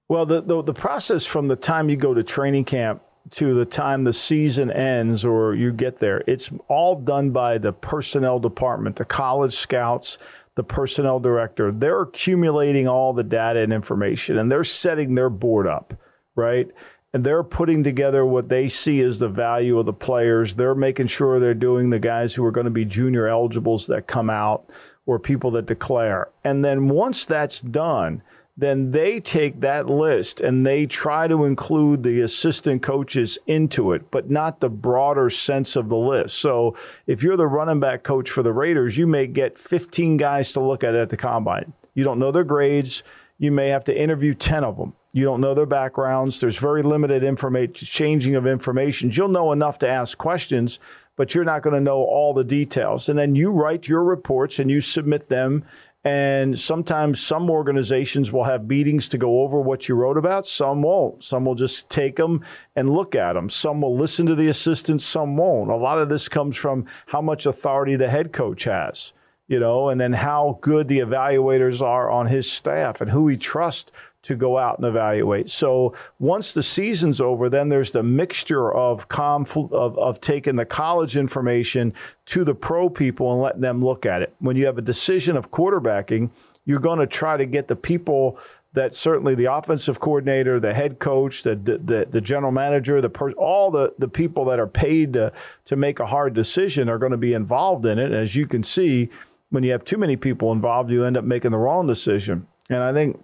Well, 0.08 0.24
the, 0.24 0.40
the, 0.40 0.62
the 0.62 0.74
process 0.74 1.26
from 1.26 1.48
the 1.48 1.56
time 1.56 1.90
you 1.90 1.96
go 1.96 2.14
to 2.14 2.22
training 2.22 2.64
camp 2.64 3.02
to 3.30 3.52
the 3.52 3.66
time 3.66 4.04
the 4.04 4.12
season 4.12 4.70
ends 4.70 5.24
or 5.24 5.54
you 5.54 5.70
get 5.72 5.98
there. 5.98 6.24
It's 6.26 6.50
all 6.68 6.96
done 6.96 7.30
by 7.30 7.58
the 7.58 7.72
personnel 7.72 8.38
department, 8.38 8.96
the 8.96 9.04
college 9.04 9.54
scouts, 9.54 10.16
the 10.54 10.64
personnel 10.64 11.20
director. 11.20 11.70
They're 11.70 12.00
accumulating 12.00 12.88
all 12.88 13.12
the 13.12 13.24
data 13.24 13.60
and 13.60 13.72
information 13.72 14.38
and 14.38 14.50
they're 14.50 14.64
setting 14.64 15.14
their 15.14 15.28
board 15.28 15.66
up, 15.66 15.92
right? 16.36 16.70
And 17.14 17.24
they're 17.24 17.42
putting 17.42 17.82
together 17.82 18.26
what 18.26 18.50
they 18.50 18.68
see 18.68 19.00
as 19.00 19.18
the 19.18 19.28
value 19.28 19.78
of 19.78 19.86
the 19.86 19.94
players. 19.94 20.54
They're 20.54 20.74
making 20.74 21.06
sure 21.06 21.40
they're 21.40 21.54
doing 21.54 21.90
the 21.90 21.98
guys 21.98 22.34
who 22.34 22.44
are 22.44 22.50
going 22.50 22.66
to 22.66 22.70
be 22.70 22.84
junior 22.84 23.26
eligibles 23.26 23.86
that 23.86 24.06
come 24.06 24.28
out 24.28 24.68
or 25.06 25.18
people 25.18 25.50
that 25.52 25.66
declare. 25.66 26.28
And 26.44 26.62
then 26.62 26.88
once 26.88 27.24
that's 27.24 27.62
done, 27.62 28.22
then 28.58 28.90
they 28.90 29.20
take 29.20 29.60
that 29.60 29.88
list 29.88 30.40
and 30.40 30.66
they 30.66 30.84
try 30.84 31.28
to 31.28 31.44
include 31.44 32.02
the 32.02 32.20
assistant 32.20 32.82
coaches 32.82 33.38
into 33.46 33.92
it, 33.92 34.10
but 34.10 34.28
not 34.28 34.58
the 34.58 34.68
broader 34.68 35.30
sense 35.30 35.76
of 35.76 35.88
the 35.88 35.96
list. 35.96 36.38
So 36.40 36.76
if 37.06 37.22
you're 37.22 37.36
the 37.36 37.46
running 37.46 37.78
back 37.78 38.02
coach 38.02 38.28
for 38.28 38.42
the 38.42 38.52
Raiders, 38.52 38.98
you 38.98 39.06
may 39.06 39.28
get 39.28 39.58
15 39.58 40.16
guys 40.16 40.52
to 40.54 40.60
look 40.60 40.82
at 40.82 40.96
at 40.96 41.08
the 41.08 41.16
combine. 41.16 41.72
You 41.94 42.02
don't 42.02 42.18
know 42.18 42.32
their 42.32 42.44
grades. 42.44 43.04
You 43.38 43.52
may 43.52 43.68
have 43.68 43.84
to 43.84 43.96
interview 43.96 44.34
10 44.34 44.64
of 44.64 44.76
them. 44.76 44.92
You 45.12 45.24
don't 45.24 45.40
know 45.40 45.54
their 45.54 45.66
backgrounds. 45.66 46.40
There's 46.40 46.58
very 46.58 46.82
limited 46.82 47.24
information, 47.24 47.74
changing 47.74 48.34
of 48.34 48.46
information. 48.46 49.10
You'll 49.12 49.28
know 49.28 49.52
enough 49.52 49.78
to 49.78 49.88
ask 49.88 50.18
questions, 50.18 50.78
but 51.16 51.34
you're 51.34 51.44
not 51.44 51.62
going 51.62 51.74
to 51.74 51.80
know 51.80 51.98
all 51.98 52.34
the 52.34 52.44
details. 52.44 53.08
And 53.08 53.18
then 53.18 53.34
you 53.34 53.50
write 53.50 53.88
your 53.88 54.04
reports 54.04 54.58
and 54.58 54.70
you 54.70 54.80
submit 54.80 55.28
them 55.28 55.64
and 56.04 56.58
sometimes 56.58 57.20
some 57.20 57.50
organizations 57.50 58.30
will 58.30 58.44
have 58.44 58.68
meetings 58.68 59.08
to 59.10 59.18
go 59.18 59.42
over 59.42 59.60
what 59.60 59.88
you 59.88 59.96
wrote 59.96 60.16
about. 60.16 60.46
Some 60.46 60.82
won't. 60.82 61.24
Some 61.24 61.44
will 61.44 61.56
just 61.56 61.90
take 61.90 62.16
them 62.16 62.44
and 62.76 62.88
look 62.88 63.14
at 63.14 63.32
them. 63.32 63.50
Some 63.50 63.80
will 63.80 63.96
listen 63.96 64.24
to 64.26 64.36
the 64.36 64.48
assistants. 64.48 65.04
Some 65.04 65.36
won't. 65.36 65.70
A 65.70 65.76
lot 65.76 65.98
of 65.98 66.08
this 66.08 66.28
comes 66.28 66.56
from 66.56 66.86
how 67.06 67.20
much 67.20 67.46
authority 67.46 67.96
the 67.96 68.08
head 68.08 68.32
coach 68.32 68.64
has, 68.64 69.12
you 69.48 69.58
know, 69.58 69.88
and 69.88 70.00
then 70.00 70.12
how 70.12 70.58
good 70.60 70.86
the 70.86 71.00
evaluators 71.00 71.82
are 71.82 72.08
on 72.08 72.28
his 72.28 72.50
staff 72.50 73.00
and 73.00 73.10
who 73.10 73.26
he 73.26 73.36
trusts 73.36 73.90
to 74.28 74.36
go 74.36 74.58
out 74.58 74.78
and 74.78 74.86
evaluate. 74.86 75.48
So 75.48 75.94
once 76.18 76.52
the 76.52 76.62
season's 76.62 77.18
over, 77.18 77.48
then 77.48 77.70
there's 77.70 77.92
the 77.92 78.02
mixture 78.02 78.72
of 78.72 79.06
of, 79.10 79.98
of 79.98 80.20
taking 80.20 80.56
the 80.56 80.66
college 80.66 81.16
information 81.16 81.94
to 82.26 82.44
the 82.44 82.54
pro 82.54 82.90
people 82.90 83.32
and 83.32 83.40
letting 83.40 83.62
them 83.62 83.82
look 83.82 84.04
at 84.04 84.20
it. 84.20 84.34
When 84.38 84.54
you 84.54 84.66
have 84.66 84.76
a 84.76 84.82
decision 84.82 85.36
of 85.36 85.50
quarterbacking, 85.50 86.30
you're 86.66 86.78
going 86.78 86.98
to 86.98 87.06
try 87.06 87.38
to 87.38 87.46
get 87.46 87.68
the 87.68 87.76
people 87.76 88.38
that 88.74 88.94
certainly 88.94 89.34
the 89.34 89.46
offensive 89.46 89.98
coordinator, 89.98 90.60
the 90.60 90.74
head 90.74 90.98
coach, 90.98 91.42
the 91.42 91.56
the, 91.56 92.06
the 92.10 92.20
general 92.20 92.52
manager, 92.52 93.00
the 93.00 93.08
per, 93.08 93.30
all 93.32 93.70
the, 93.70 93.94
the 93.98 94.08
people 94.08 94.44
that 94.44 94.60
are 94.60 94.66
paid 94.66 95.14
to, 95.14 95.32
to 95.64 95.76
make 95.76 96.00
a 96.00 96.06
hard 96.06 96.34
decision 96.34 96.90
are 96.90 96.98
going 96.98 97.12
to 97.12 97.16
be 97.18 97.32
involved 97.32 97.86
in 97.86 97.98
it. 97.98 98.12
As 98.12 98.36
you 98.36 98.46
can 98.46 98.62
see, 98.62 99.08
when 99.48 99.64
you 99.64 99.72
have 99.72 99.84
too 99.86 99.96
many 99.96 100.16
people 100.16 100.52
involved, 100.52 100.90
you 100.90 101.04
end 101.04 101.16
up 101.16 101.24
making 101.24 101.50
the 101.50 101.58
wrong 101.58 101.86
decision. 101.86 102.46
And 102.68 102.82
I 102.82 102.92
think 102.92 103.18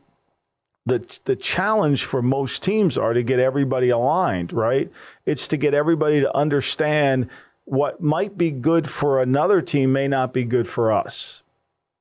the 0.87 1.19
the 1.25 1.37
challenge 1.37 2.05
for 2.05 2.23
most 2.23 2.63
teams 2.63 2.99
are 2.99 3.15
to 3.15 3.23
get 3.23 3.39
everybody 3.39 3.89
aligned, 3.89 4.53
right? 4.53 4.91
It's 5.25 5.49
to 5.49 5.57
get 5.57 5.75
everybody 5.75 6.21
to 6.21 6.37
understand 6.37 7.29
what 7.65 8.03
might 8.03 8.37
be 8.37 8.51
good 8.51 8.91
for 8.91 9.21
another 9.21 9.63
team 9.63 9.93
may 9.93 10.09
not 10.09 10.33
be 10.35 10.45
good 10.45 10.69
for 10.69 10.93
us. 10.93 11.43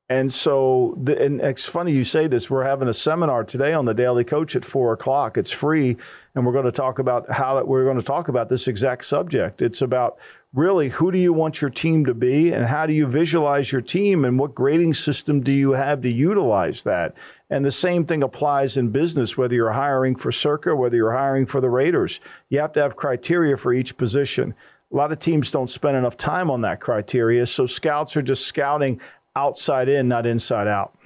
And 0.09 0.31
so, 0.31 0.97
the, 1.01 1.19
and 1.19 1.39
it's 1.39 1.65
funny 1.65 1.93
you 1.93 2.03
say 2.03 2.27
this. 2.27 2.49
We're 2.49 2.65
having 2.65 2.89
a 2.89 2.93
seminar 2.93 3.45
today 3.45 3.73
on 3.73 3.85
the 3.85 3.93
Daily 3.93 4.25
Coach 4.25 4.55
at 4.55 4.65
four 4.65 4.91
o'clock. 4.91 5.37
It's 5.37 5.51
free, 5.51 5.95
and 6.35 6.45
we're 6.45 6.51
going 6.51 6.65
to 6.65 6.73
talk 6.73 6.99
about 6.99 7.31
how 7.31 7.63
we're 7.63 7.85
going 7.85 7.97
to 7.97 8.03
talk 8.03 8.27
about 8.27 8.49
this 8.49 8.67
exact 8.67 9.05
subject. 9.05 9.61
It's 9.61 9.81
about 9.81 10.17
really 10.53 10.89
who 10.89 11.11
do 11.11 11.17
you 11.17 11.33
want 11.33 11.61
your 11.61 11.71
team 11.71 12.05
to 12.05 12.13
be 12.13 12.51
and 12.51 12.65
how 12.65 12.85
do 12.85 12.93
you 12.93 13.07
visualize 13.07 13.71
your 13.71 13.81
team 13.81 14.23
and 14.23 14.37
what 14.37 14.53
grading 14.53 14.93
system 14.93 15.41
do 15.41 15.51
you 15.51 15.71
have 15.71 16.01
to 16.03 16.11
utilize 16.11 16.83
that 16.83 17.15
and 17.53 17.63
the 17.63 17.71
same 17.71 18.03
thing 18.03 18.23
applies 18.23 18.77
in 18.77 18.89
business 18.89 19.37
whether 19.37 19.53
you're 19.53 19.73
hiring 19.73 20.15
for 20.15 20.31
circa 20.31 20.75
whether 20.75 20.95
you're 20.95 21.13
hiring 21.13 21.45
for 21.45 21.61
the 21.61 21.69
raiders. 21.69 22.19
You 22.49 22.59
have 22.59 22.73
to 22.73 22.81
have 22.81 22.95
criteria 22.95 23.57
for 23.57 23.71
each 23.71 23.95
position. 23.95 24.55
A 24.91 24.95
lot 24.95 25.11
of 25.11 25.19
teams 25.19 25.51
don't 25.51 25.69
spend 25.69 25.95
enough 25.95 26.17
time 26.17 26.49
on 26.49 26.61
that 26.61 26.81
criteria 26.81 27.45
so 27.45 27.67
scouts 27.67 28.17
are 28.17 28.23
just 28.23 28.47
scouting 28.47 28.99
outside 29.35 29.87
in 29.87 30.07
not 30.07 30.25
inside 30.25 30.67
out. 30.67 30.97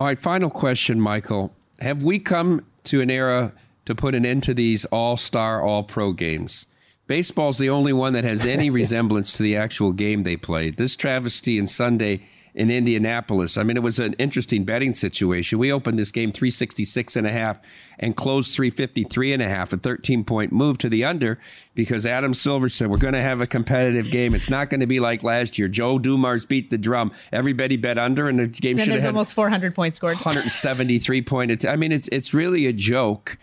All 0.00 0.08
right 0.08 0.18
final 0.18 0.50
question 0.50 1.00
michael. 1.00 1.56
Have 1.80 2.02
we 2.02 2.18
come 2.18 2.66
to 2.84 3.00
an 3.00 3.08
era 3.08 3.54
to 3.86 3.94
put 3.94 4.14
an 4.14 4.26
end 4.26 4.42
to 4.42 4.52
these 4.52 4.84
all-star 4.86 5.62
all-pro 5.62 6.12
games? 6.12 6.66
Baseball's 7.06 7.56
the 7.56 7.70
only 7.70 7.94
one 7.94 8.12
that 8.12 8.24
has 8.24 8.44
any 8.44 8.68
resemblance 8.80 9.32
to 9.32 9.42
the 9.42 9.56
actual 9.56 9.92
game 9.92 10.24
they 10.24 10.36
played. 10.36 10.76
This 10.76 10.94
travesty 10.94 11.56
in 11.56 11.66
Sunday 11.66 12.26
in 12.54 12.70
Indianapolis. 12.70 13.58
I 13.58 13.64
mean, 13.64 13.76
it 13.76 13.82
was 13.82 13.98
an 13.98 14.12
interesting 14.14 14.64
betting 14.64 14.94
situation. 14.94 15.58
We 15.58 15.72
opened 15.72 15.98
this 15.98 16.12
game 16.12 16.30
366 16.30 17.16
and 17.16 17.26
a 17.26 17.32
half 17.32 17.58
and 17.98 18.16
closed 18.16 18.54
353 18.54 19.32
and 19.32 19.42
a 19.42 19.48
half, 19.48 19.72
a 19.72 19.76
13 19.76 20.24
point 20.24 20.52
move 20.52 20.78
to 20.78 20.88
the 20.88 21.04
under 21.04 21.38
because 21.74 22.06
Adam 22.06 22.32
Silver 22.32 22.68
said, 22.68 22.90
we're 22.90 22.98
going 22.98 23.14
to 23.14 23.20
have 23.20 23.40
a 23.40 23.46
competitive 23.46 24.10
game. 24.10 24.34
It's 24.34 24.48
not 24.48 24.70
going 24.70 24.80
to 24.80 24.86
be 24.86 25.00
like 25.00 25.24
last 25.24 25.58
year. 25.58 25.66
Joe 25.66 25.98
Dumars 25.98 26.46
beat 26.46 26.70
the 26.70 26.78
drum. 26.78 27.10
Everybody 27.32 27.76
bet 27.76 27.98
under 27.98 28.28
and 28.28 28.38
the 28.38 28.46
game 28.46 28.78
should 28.78 28.94
have 28.94 29.04
almost 29.04 29.34
400 29.34 29.74
points 29.74 29.96
scored. 29.96 30.16
173 30.16 31.22
point. 31.22 31.64
I 31.64 31.74
mean, 31.76 31.90
it's, 31.90 32.08
it's 32.12 32.32
really 32.32 32.66
a 32.66 32.72
joke. 32.72 33.36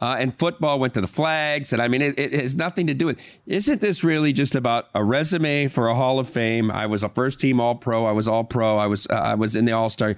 Uh, 0.00 0.16
and 0.18 0.38
football 0.38 0.78
went 0.78 0.92
to 0.94 1.00
the 1.00 1.06
flags. 1.06 1.72
And 1.72 1.80
I 1.80 1.88
mean, 1.88 2.02
it, 2.02 2.18
it, 2.18 2.32
has 2.34 2.54
nothing 2.54 2.86
to 2.88 2.94
do 2.94 3.06
with. 3.06 3.20
Isn't 3.46 3.80
this 3.80 4.04
really 4.04 4.32
just 4.32 4.54
about 4.54 4.88
a 4.94 5.02
resume 5.02 5.68
for 5.68 5.88
a 5.88 5.94
Hall 5.94 6.18
of 6.18 6.28
Fame? 6.28 6.70
I 6.70 6.86
was 6.86 7.02
a 7.02 7.08
first 7.08 7.40
team 7.40 7.60
All 7.60 7.74
Pro. 7.74 8.04
I 8.04 8.12
was 8.12 8.28
All 8.28 8.44
Pro. 8.44 8.76
I 8.76 8.86
was 8.86 9.06
uh, 9.08 9.14
I 9.14 9.34
was 9.34 9.56
in 9.56 9.64
the 9.64 9.72
All 9.72 9.88
Star. 9.88 10.16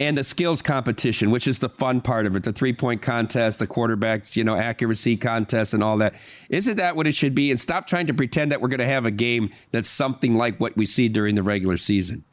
And 0.00 0.16
the 0.16 0.22
skills 0.22 0.62
competition, 0.62 1.32
which 1.32 1.48
is 1.48 1.58
the 1.58 1.68
fun 1.68 2.00
part 2.00 2.24
of 2.24 2.36
it, 2.36 2.44
the 2.44 2.52
three 2.52 2.72
point 2.72 3.02
contest, 3.02 3.58
the 3.58 3.66
quarterbacks, 3.66 4.36
you 4.36 4.44
know, 4.44 4.54
accuracy 4.54 5.16
contest, 5.16 5.74
and 5.74 5.82
all 5.82 5.98
that. 5.98 6.14
Isn't 6.48 6.76
that 6.76 6.94
what 6.94 7.08
it 7.08 7.16
should 7.16 7.34
be? 7.34 7.50
And 7.50 7.58
stop 7.58 7.88
trying 7.88 8.06
to 8.06 8.14
pretend 8.14 8.52
that 8.52 8.60
we're 8.60 8.68
going 8.68 8.78
to 8.78 8.86
have 8.86 9.06
a 9.06 9.10
game 9.10 9.50
that's 9.72 9.88
something 9.88 10.36
like 10.36 10.58
what 10.58 10.76
we 10.76 10.86
see 10.86 11.08
during 11.08 11.34
the 11.34 11.42
regular 11.42 11.76
season. 11.76 12.24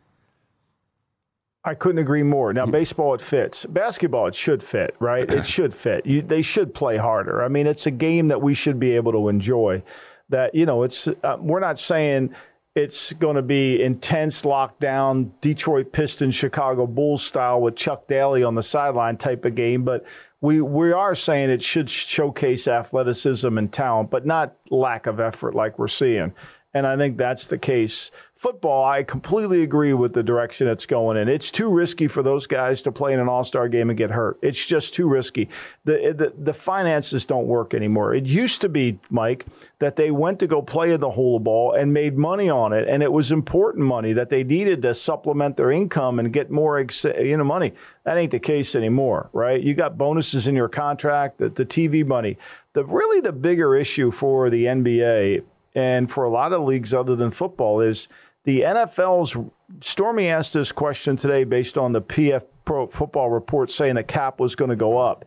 I 1.66 1.74
couldn't 1.74 1.98
agree 1.98 2.22
more. 2.22 2.54
Now, 2.54 2.68
baseball, 2.68 3.16
it 3.16 3.22
fits. 3.22 3.66
Basketball, 3.66 4.28
it 4.28 4.36
should 4.36 4.62
fit, 4.62 4.96
right? 5.00 5.30
It 5.30 5.46
should 5.48 5.74
fit. 5.74 6.06
You, 6.06 6.22
they 6.22 6.44
should 6.44 6.76
play 6.76 6.98
harder. 6.98 7.44
I 7.44 7.48
mean, 7.48 7.66
it's 7.66 7.88
a 7.88 7.92
game 7.92 8.28
that 8.28 8.42
we 8.42 8.54
should 8.54 8.80
be 8.80 8.96
able 8.96 9.12
to 9.14 9.30
enjoy. 9.30 9.82
That, 10.30 10.54
you 10.54 10.68
know, 10.68 10.84
it's, 10.84 11.08
uh, 11.08 11.38
we're 11.40 11.60
not 11.60 11.80
saying 11.80 12.36
it's 12.76 13.14
going 13.14 13.36
to 13.36 13.42
be 13.42 13.82
intense 13.82 14.44
lockdown, 14.44 15.32
Detroit 15.42 15.92
Pistons, 15.92 16.36
Chicago 16.36 16.86
Bulls 16.86 17.24
style 17.24 17.62
with 17.62 17.76
Chuck 17.76 18.08
Daly 18.08 18.44
on 18.44 18.54
the 18.54 18.64
sideline 18.64 19.18
type 19.18 19.46
of 19.46 19.56
game, 19.56 19.84
but 19.84 20.06
we, 20.42 20.62
we 20.62 20.92
are 20.92 21.16
saying 21.16 21.50
it 21.50 21.64
should 21.64 21.90
showcase 21.90 22.68
athleticism 22.68 23.58
and 23.58 23.72
talent, 23.72 24.12
but 24.12 24.26
not 24.26 24.56
lack 24.70 25.08
of 25.08 25.20
effort 25.20 25.56
like 25.56 25.80
we're 25.80 25.88
seeing. 25.88 26.34
And 26.74 26.86
I 26.86 26.98
think 26.98 27.18
that's 27.18 27.48
the 27.48 27.58
case 27.58 28.12
football, 28.46 28.86
I 28.86 29.02
completely 29.02 29.64
agree 29.64 29.94
with 29.94 30.14
the 30.14 30.22
direction 30.22 30.68
it's 30.68 30.86
going 30.86 31.18
in. 31.18 31.28
It's 31.28 31.50
too 31.50 31.68
risky 31.68 32.08
for 32.08 32.22
those 32.22 32.46
guys 32.46 32.84
to 32.84 32.92
play 32.92 33.12
in 33.12 33.20
an 33.20 33.28
All 33.28 33.44
Star 33.44 33.68
game 33.68 33.90
and 33.90 33.98
get 33.98 34.12
hurt. 34.12 34.38
It's 34.44 34.64
just 34.64 34.94
too 34.94 35.10
risky. 35.10 35.50
The, 35.86 36.14
the 36.16 36.32
the 36.38 36.54
finances 36.54 37.26
don't 37.26 37.48
work 37.48 37.74
anymore. 37.74 38.14
It 38.14 38.28
used 38.28 38.62
to 38.62 38.70
be, 38.70 39.00
Mike, 39.10 39.48
that 39.80 39.96
they 39.96 40.12
went 40.12 40.40
to 40.42 40.48
go 40.48 40.62
play 40.62 40.92
in 40.92 41.00
the 41.00 41.10
Hula 41.10 41.40
Bowl 41.40 41.72
and 41.72 41.92
made 41.92 42.20
money 42.20 42.48
on 42.48 42.72
it, 42.72 42.88
and 42.88 43.02
it 43.02 43.12
was 43.12 43.32
important 43.32 43.84
money 43.84 44.14
that 44.14 44.30
they 44.30 44.44
needed 44.44 44.84
to 44.84 44.94
supplement 44.94 45.58
their 45.58 45.72
income 45.72 46.20
and 46.20 46.32
get 46.32 46.52
more 46.52 46.80
you 46.80 47.38
know 47.38 47.44
money. 47.44 47.74
That 48.04 48.20
ain't 48.20 48.30
the 48.30 48.40
case 48.40 48.76
anymore, 48.76 49.32
right? 49.34 49.60
You 49.60 49.74
got 49.74 49.98
bonuses 49.98 50.46
in 50.46 50.56
your 50.56 50.70
contract, 50.70 51.40
the, 51.40 51.50
the 51.50 51.66
TV 51.66 52.06
money. 52.06 52.38
The 52.74 52.86
really 52.86 53.22
the 53.22 53.34
bigger 53.34 53.76
issue 53.76 54.12
for 54.12 54.52
the 54.52 54.66
NBA 54.66 55.46
and 55.76 56.10
for 56.10 56.24
a 56.24 56.30
lot 56.30 56.54
of 56.54 56.62
leagues 56.62 56.94
other 56.94 57.16
than 57.16 57.32
football 57.32 57.82
is 57.82 58.08
The 58.46 58.62
NFL's 58.62 59.36
Stormy 59.82 60.28
asked 60.28 60.54
this 60.54 60.72
question 60.72 61.18
today 61.18 61.44
based 61.44 61.78
on 61.78 61.92
the 61.92 62.02
PF 62.02 62.44
Pro 62.64 62.88
Football 62.88 63.32
Report 63.32 63.72
saying 63.72 63.96
the 63.96 64.04
cap 64.04 64.40
was 64.40 64.56
going 64.56 64.70
to 64.70 64.76
go 64.76 64.98
up. 64.98 65.26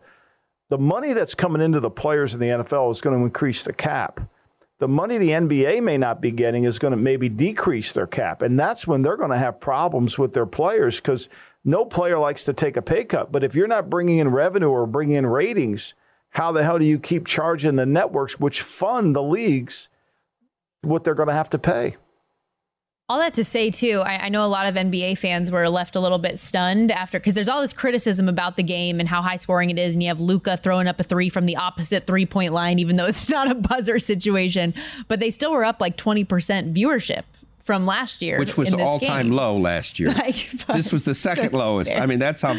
The 0.69 0.77
money 0.77 1.11
that's 1.11 1.35
coming 1.35 1.61
into 1.61 1.81
the 1.81 1.89
players 1.89 2.33
in 2.33 2.39
the 2.39 2.47
NFL 2.47 2.91
is 2.91 3.01
going 3.01 3.17
to 3.17 3.25
increase 3.25 3.63
the 3.63 3.73
cap. 3.73 4.21
The 4.77 4.87
money 4.87 5.17
the 5.17 5.31
NBA 5.31 5.83
may 5.83 5.97
not 5.97 6.21
be 6.21 6.31
getting 6.31 6.63
is 6.63 6.79
going 6.79 6.91
to 6.91 6.97
maybe 6.97 7.27
decrease 7.27 7.91
their 7.91 8.07
cap. 8.07 8.41
And 8.41 8.57
that's 8.57 8.87
when 8.87 9.01
they're 9.01 9.17
going 9.17 9.31
to 9.31 9.37
have 9.37 9.59
problems 9.59 10.17
with 10.17 10.33
their 10.33 10.45
players 10.45 11.01
because 11.01 11.27
no 11.65 11.83
player 11.83 12.17
likes 12.17 12.45
to 12.45 12.53
take 12.53 12.77
a 12.77 12.81
pay 12.81 13.03
cut. 13.03 13.33
But 13.33 13.43
if 13.43 13.53
you're 13.53 13.67
not 13.67 13.89
bringing 13.89 14.19
in 14.19 14.29
revenue 14.29 14.69
or 14.69 14.85
bringing 14.85 15.17
in 15.17 15.25
ratings, 15.25 15.93
how 16.29 16.53
the 16.53 16.63
hell 16.63 16.79
do 16.79 16.85
you 16.85 16.97
keep 16.99 17.27
charging 17.27 17.75
the 17.75 17.85
networks, 17.85 18.39
which 18.39 18.61
fund 18.61 19.13
the 19.13 19.23
leagues, 19.23 19.89
what 20.81 21.03
they're 21.03 21.15
going 21.15 21.27
to 21.27 21.33
have 21.33 21.49
to 21.49 21.59
pay? 21.59 21.97
All 23.09 23.17
that 23.17 23.33
to 23.33 23.43
say, 23.43 23.71
too, 23.71 24.03
I, 24.05 24.25
I, 24.25 24.29
know 24.29 24.45
a 24.45 24.47
lot 24.47 24.67
of 24.67 24.75
NBA 24.75 25.17
fans 25.17 25.49
were 25.49 25.67
left 25.67 25.95
a 25.95 25.99
little 25.99 26.19
bit 26.19 26.37
stunned 26.37 26.91
after 26.91 27.19
because 27.19 27.33
there's 27.33 27.49
all 27.49 27.59
this 27.59 27.73
criticism 27.73 28.29
about 28.29 28.55
the 28.55 28.61
game 28.61 28.99
and 28.99 29.09
how 29.09 29.23
high 29.23 29.37
scoring 29.37 29.71
it 29.71 29.79
is. 29.79 29.95
And 29.95 30.03
you 30.03 30.09
have 30.09 30.19
Luka 30.19 30.57
throwing 30.57 30.87
up 30.87 30.99
a 30.99 31.03
three 31.03 31.27
from 31.27 31.47
the 31.47 31.55
opposite 31.55 32.05
three 32.05 32.27
point 32.27 32.53
line, 32.53 32.77
even 32.77 32.97
though 32.97 33.07
it's 33.07 33.27
not 33.31 33.49
a 33.49 33.55
buzzer 33.55 33.97
situation. 33.97 34.75
But 35.07 35.19
they 35.19 35.31
still 35.31 35.51
were 35.51 35.65
up 35.65 35.81
like 35.81 35.97
20% 35.97 36.27
viewership 36.75 37.23
from 37.69 37.85
last 37.85 38.21
year, 38.21 38.37
which 38.39 38.57
was 38.57 38.73
all 38.73 38.99
time 38.99 39.29
low 39.29 39.57
last 39.57 39.99
year. 39.99 40.11
Like, 40.19 40.51
this 40.73 40.91
was 40.91 41.03
the 41.03 41.15
second 41.15 41.53
lowest. 41.53 41.93
Fair. 41.93 42.03
I 42.03 42.05
mean, 42.05 42.19
that's 42.19 42.41
how 42.41 42.53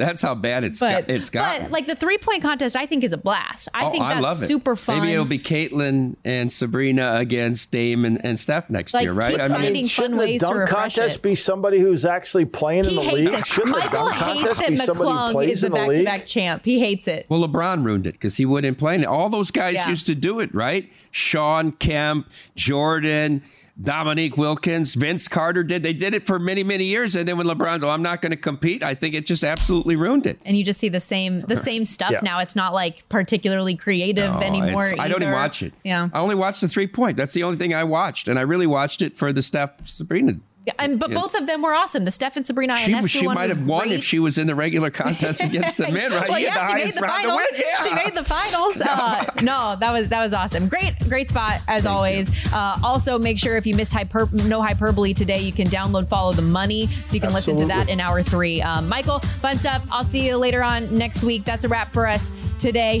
that's 0.00 0.22
how 0.22 0.34
bad 0.34 0.64
it's 0.64 0.80
but, 0.80 1.06
got, 1.06 1.14
it's 1.14 1.30
got. 1.30 1.60
But 1.60 1.70
like 1.70 1.86
the 1.86 1.94
three 1.94 2.18
point 2.18 2.42
contest, 2.42 2.76
I 2.76 2.86
think 2.86 3.04
is 3.04 3.12
a 3.12 3.18
blast. 3.18 3.68
I 3.74 3.86
oh, 3.86 3.90
think 3.90 4.02
that's 4.02 4.16
I 4.16 4.20
love 4.20 4.42
it. 4.42 4.48
super 4.48 4.74
fun. 4.76 5.00
Maybe 5.00 5.12
it'll 5.12 5.24
be 5.24 5.38
Caitlin 5.38 6.16
and 6.24 6.52
Sabrina 6.52 7.16
against 7.16 7.70
Dame 7.70 8.04
and, 8.04 8.24
and 8.24 8.38
Steph 8.38 8.70
next 8.70 8.94
like, 8.94 9.04
year, 9.04 9.12
right? 9.12 9.40
I 9.40 9.70
mean, 9.70 9.86
shouldn't 9.86 10.20
the 10.20 10.38
dunk 10.38 10.68
contest 10.68 11.16
it. 11.16 11.22
be 11.22 11.34
somebody 11.34 11.78
who's 11.78 12.04
actually 12.04 12.46
playing 12.46 12.84
he 12.84 12.90
in 12.90 12.96
the 12.96 13.12
league? 13.12 13.34
It. 13.34 13.46
Shouldn't 13.46 13.72
Michael 13.72 14.06
the 14.06 14.10
dunk 14.10 14.14
contest 14.16 14.68
be 14.68 14.76
somebody 14.76 15.10
McClung 15.10 15.26
who 15.28 15.32
plays 15.32 15.50
is 15.50 15.64
in 15.64 15.72
the 15.72 15.78
the 15.78 15.86
league? 15.86 16.04
back-to-back 16.04 16.26
champ. 16.26 16.64
He 16.64 16.80
hates 16.80 17.06
it. 17.06 17.26
Well, 17.28 17.46
LeBron 17.46 17.84
ruined 17.84 18.06
it 18.06 18.12
because 18.12 18.36
he 18.36 18.46
wouldn't 18.46 18.78
play 18.78 18.96
it. 18.96 19.04
All 19.04 19.28
those 19.28 19.50
guys 19.50 19.74
Yeah. 19.74 19.88
used 19.88 20.06
to 20.06 20.14
do 20.14 20.40
it, 20.40 20.54
right? 20.54 20.90
Shawn 21.10 21.72
Kemp, 21.72 22.28
Jordan. 22.54 23.42
Dominique 23.82 24.36
Wilkins, 24.36 24.94
Vince 24.94 25.26
Carter 25.28 25.62
did. 25.62 25.82
They 25.82 25.92
did 25.92 26.12
it 26.14 26.26
for 26.26 26.38
many, 26.38 26.62
many 26.62 26.84
years, 26.84 27.16
and 27.16 27.26
then 27.26 27.38
when 27.38 27.46
LeBron's, 27.46 27.82
oh, 27.82 27.88
I'm 27.88 28.02
not 28.02 28.20
going 28.20 28.30
to 28.30 28.36
compete. 28.36 28.82
I 28.82 28.94
think 28.94 29.14
it 29.14 29.24
just 29.26 29.42
absolutely 29.42 29.96
ruined 29.96 30.26
it. 30.26 30.38
And 30.44 30.56
you 30.58 30.64
just 30.64 30.80
see 30.80 30.88
the 30.88 31.00
same 31.00 31.40
the 31.42 31.56
same 31.56 31.84
stuff 31.84 32.10
Yeah. 32.10 32.20
now. 32.22 32.40
It's 32.40 32.56
not 32.56 32.74
like 32.74 33.08
particularly 33.08 33.76
creative 33.76 34.32
No, 34.34 34.40
anymore. 34.40 34.90
I 34.98 35.08
don't 35.08 35.22
even 35.22 35.32
watch 35.32 35.62
it. 35.62 35.72
Yeah. 35.84 36.08
I 36.12 36.18
only 36.20 36.34
watched 36.34 36.60
the 36.60 36.68
three 36.68 36.86
point. 36.86 37.16
That's 37.16 37.32
the 37.32 37.42
only 37.42 37.56
thing 37.56 37.72
I 37.74 37.84
watched, 37.84 38.28
and 38.28 38.38
I 38.38 38.42
really 38.42 38.66
watched 38.66 39.02
it 39.02 39.16
for 39.16 39.32
the 39.32 39.42
Steph 39.42 39.86
Sabrina. 39.88 40.34
Yeah, 40.66 40.74
and, 40.78 40.98
but 40.98 41.10
both 41.10 41.34
of 41.34 41.46
them 41.46 41.62
were 41.62 41.72
awesome. 41.72 42.04
The 42.04 42.12
Steph 42.12 42.36
and 42.36 42.46
Sabrina 42.46 42.76
She, 42.76 42.92
Ionescu 42.92 43.08
she 43.08 43.26
might 43.26 43.48
have 43.48 43.66
won 43.66 43.88
great. 43.88 43.98
if 43.98 44.04
she 44.04 44.18
was 44.18 44.36
in 44.36 44.46
the 44.46 44.54
regular 44.54 44.90
contest 45.02 45.42
against 45.42 45.78
the 45.78 45.90
men, 45.90 46.12
right? 46.12 46.28
Well, 46.28 46.38
yeah, 46.38 46.52
the 46.54 46.60
she 46.60 46.74
made 46.74 46.80
highest 46.82 46.94
the 46.96 47.00
round 47.00 47.22
to 47.22 47.28
finals. 47.28 47.36
win. 47.50 47.60
Yeah. 47.60 47.82
She 47.82 47.94
made 47.94 48.14
the 48.14 48.24
finals. 48.24 48.82
Uh, 48.90 49.24
no, 49.42 49.76
that 49.80 49.92
was 49.92 50.08
that 50.08 50.22
was 50.22 50.32
awesome. 50.34 50.68
Great, 50.68 50.94
great 51.08 51.28
spot 51.28 51.60
as 51.68 51.86
always. 51.86 52.28
Uh, 52.52 52.76
also, 52.82 53.18
make 53.18 53.38
sure 53.38 53.56
if 53.56 53.66
you 53.66 53.74
missed 53.74 53.92
hyper, 53.92 54.28
no 54.46 54.60
hyperbole 54.60 55.14
today, 55.14 55.38
you 55.38 55.52
can 55.52 55.66
download 55.68 56.08
Follow 56.08 56.32
the 56.32 56.42
Money 56.42 56.86
so 57.06 57.14
you 57.14 57.20
can 57.20 57.32
listen 57.32 57.56
to 57.56 57.66
that 57.66 57.88
in 57.88 57.98
hour 58.00 58.22
three. 58.22 58.60
Um, 58.60 58.88
Michael, 58.88 59.18
fun 59.20 59.56
stuff. 59.56 59.84
I'll 59.90 60.04
see 60.04 60.26
you 60.26 60.36
later 60.36 60.62
on 60.62 60.96
next 60.96 61.22
week. 61.24 61.44
That's 61.44 61.64
a 61.64 61.68
wrap 61.68 61.92
for 61.92 62.06
us 62.06 62.30
today. 62.58 63.00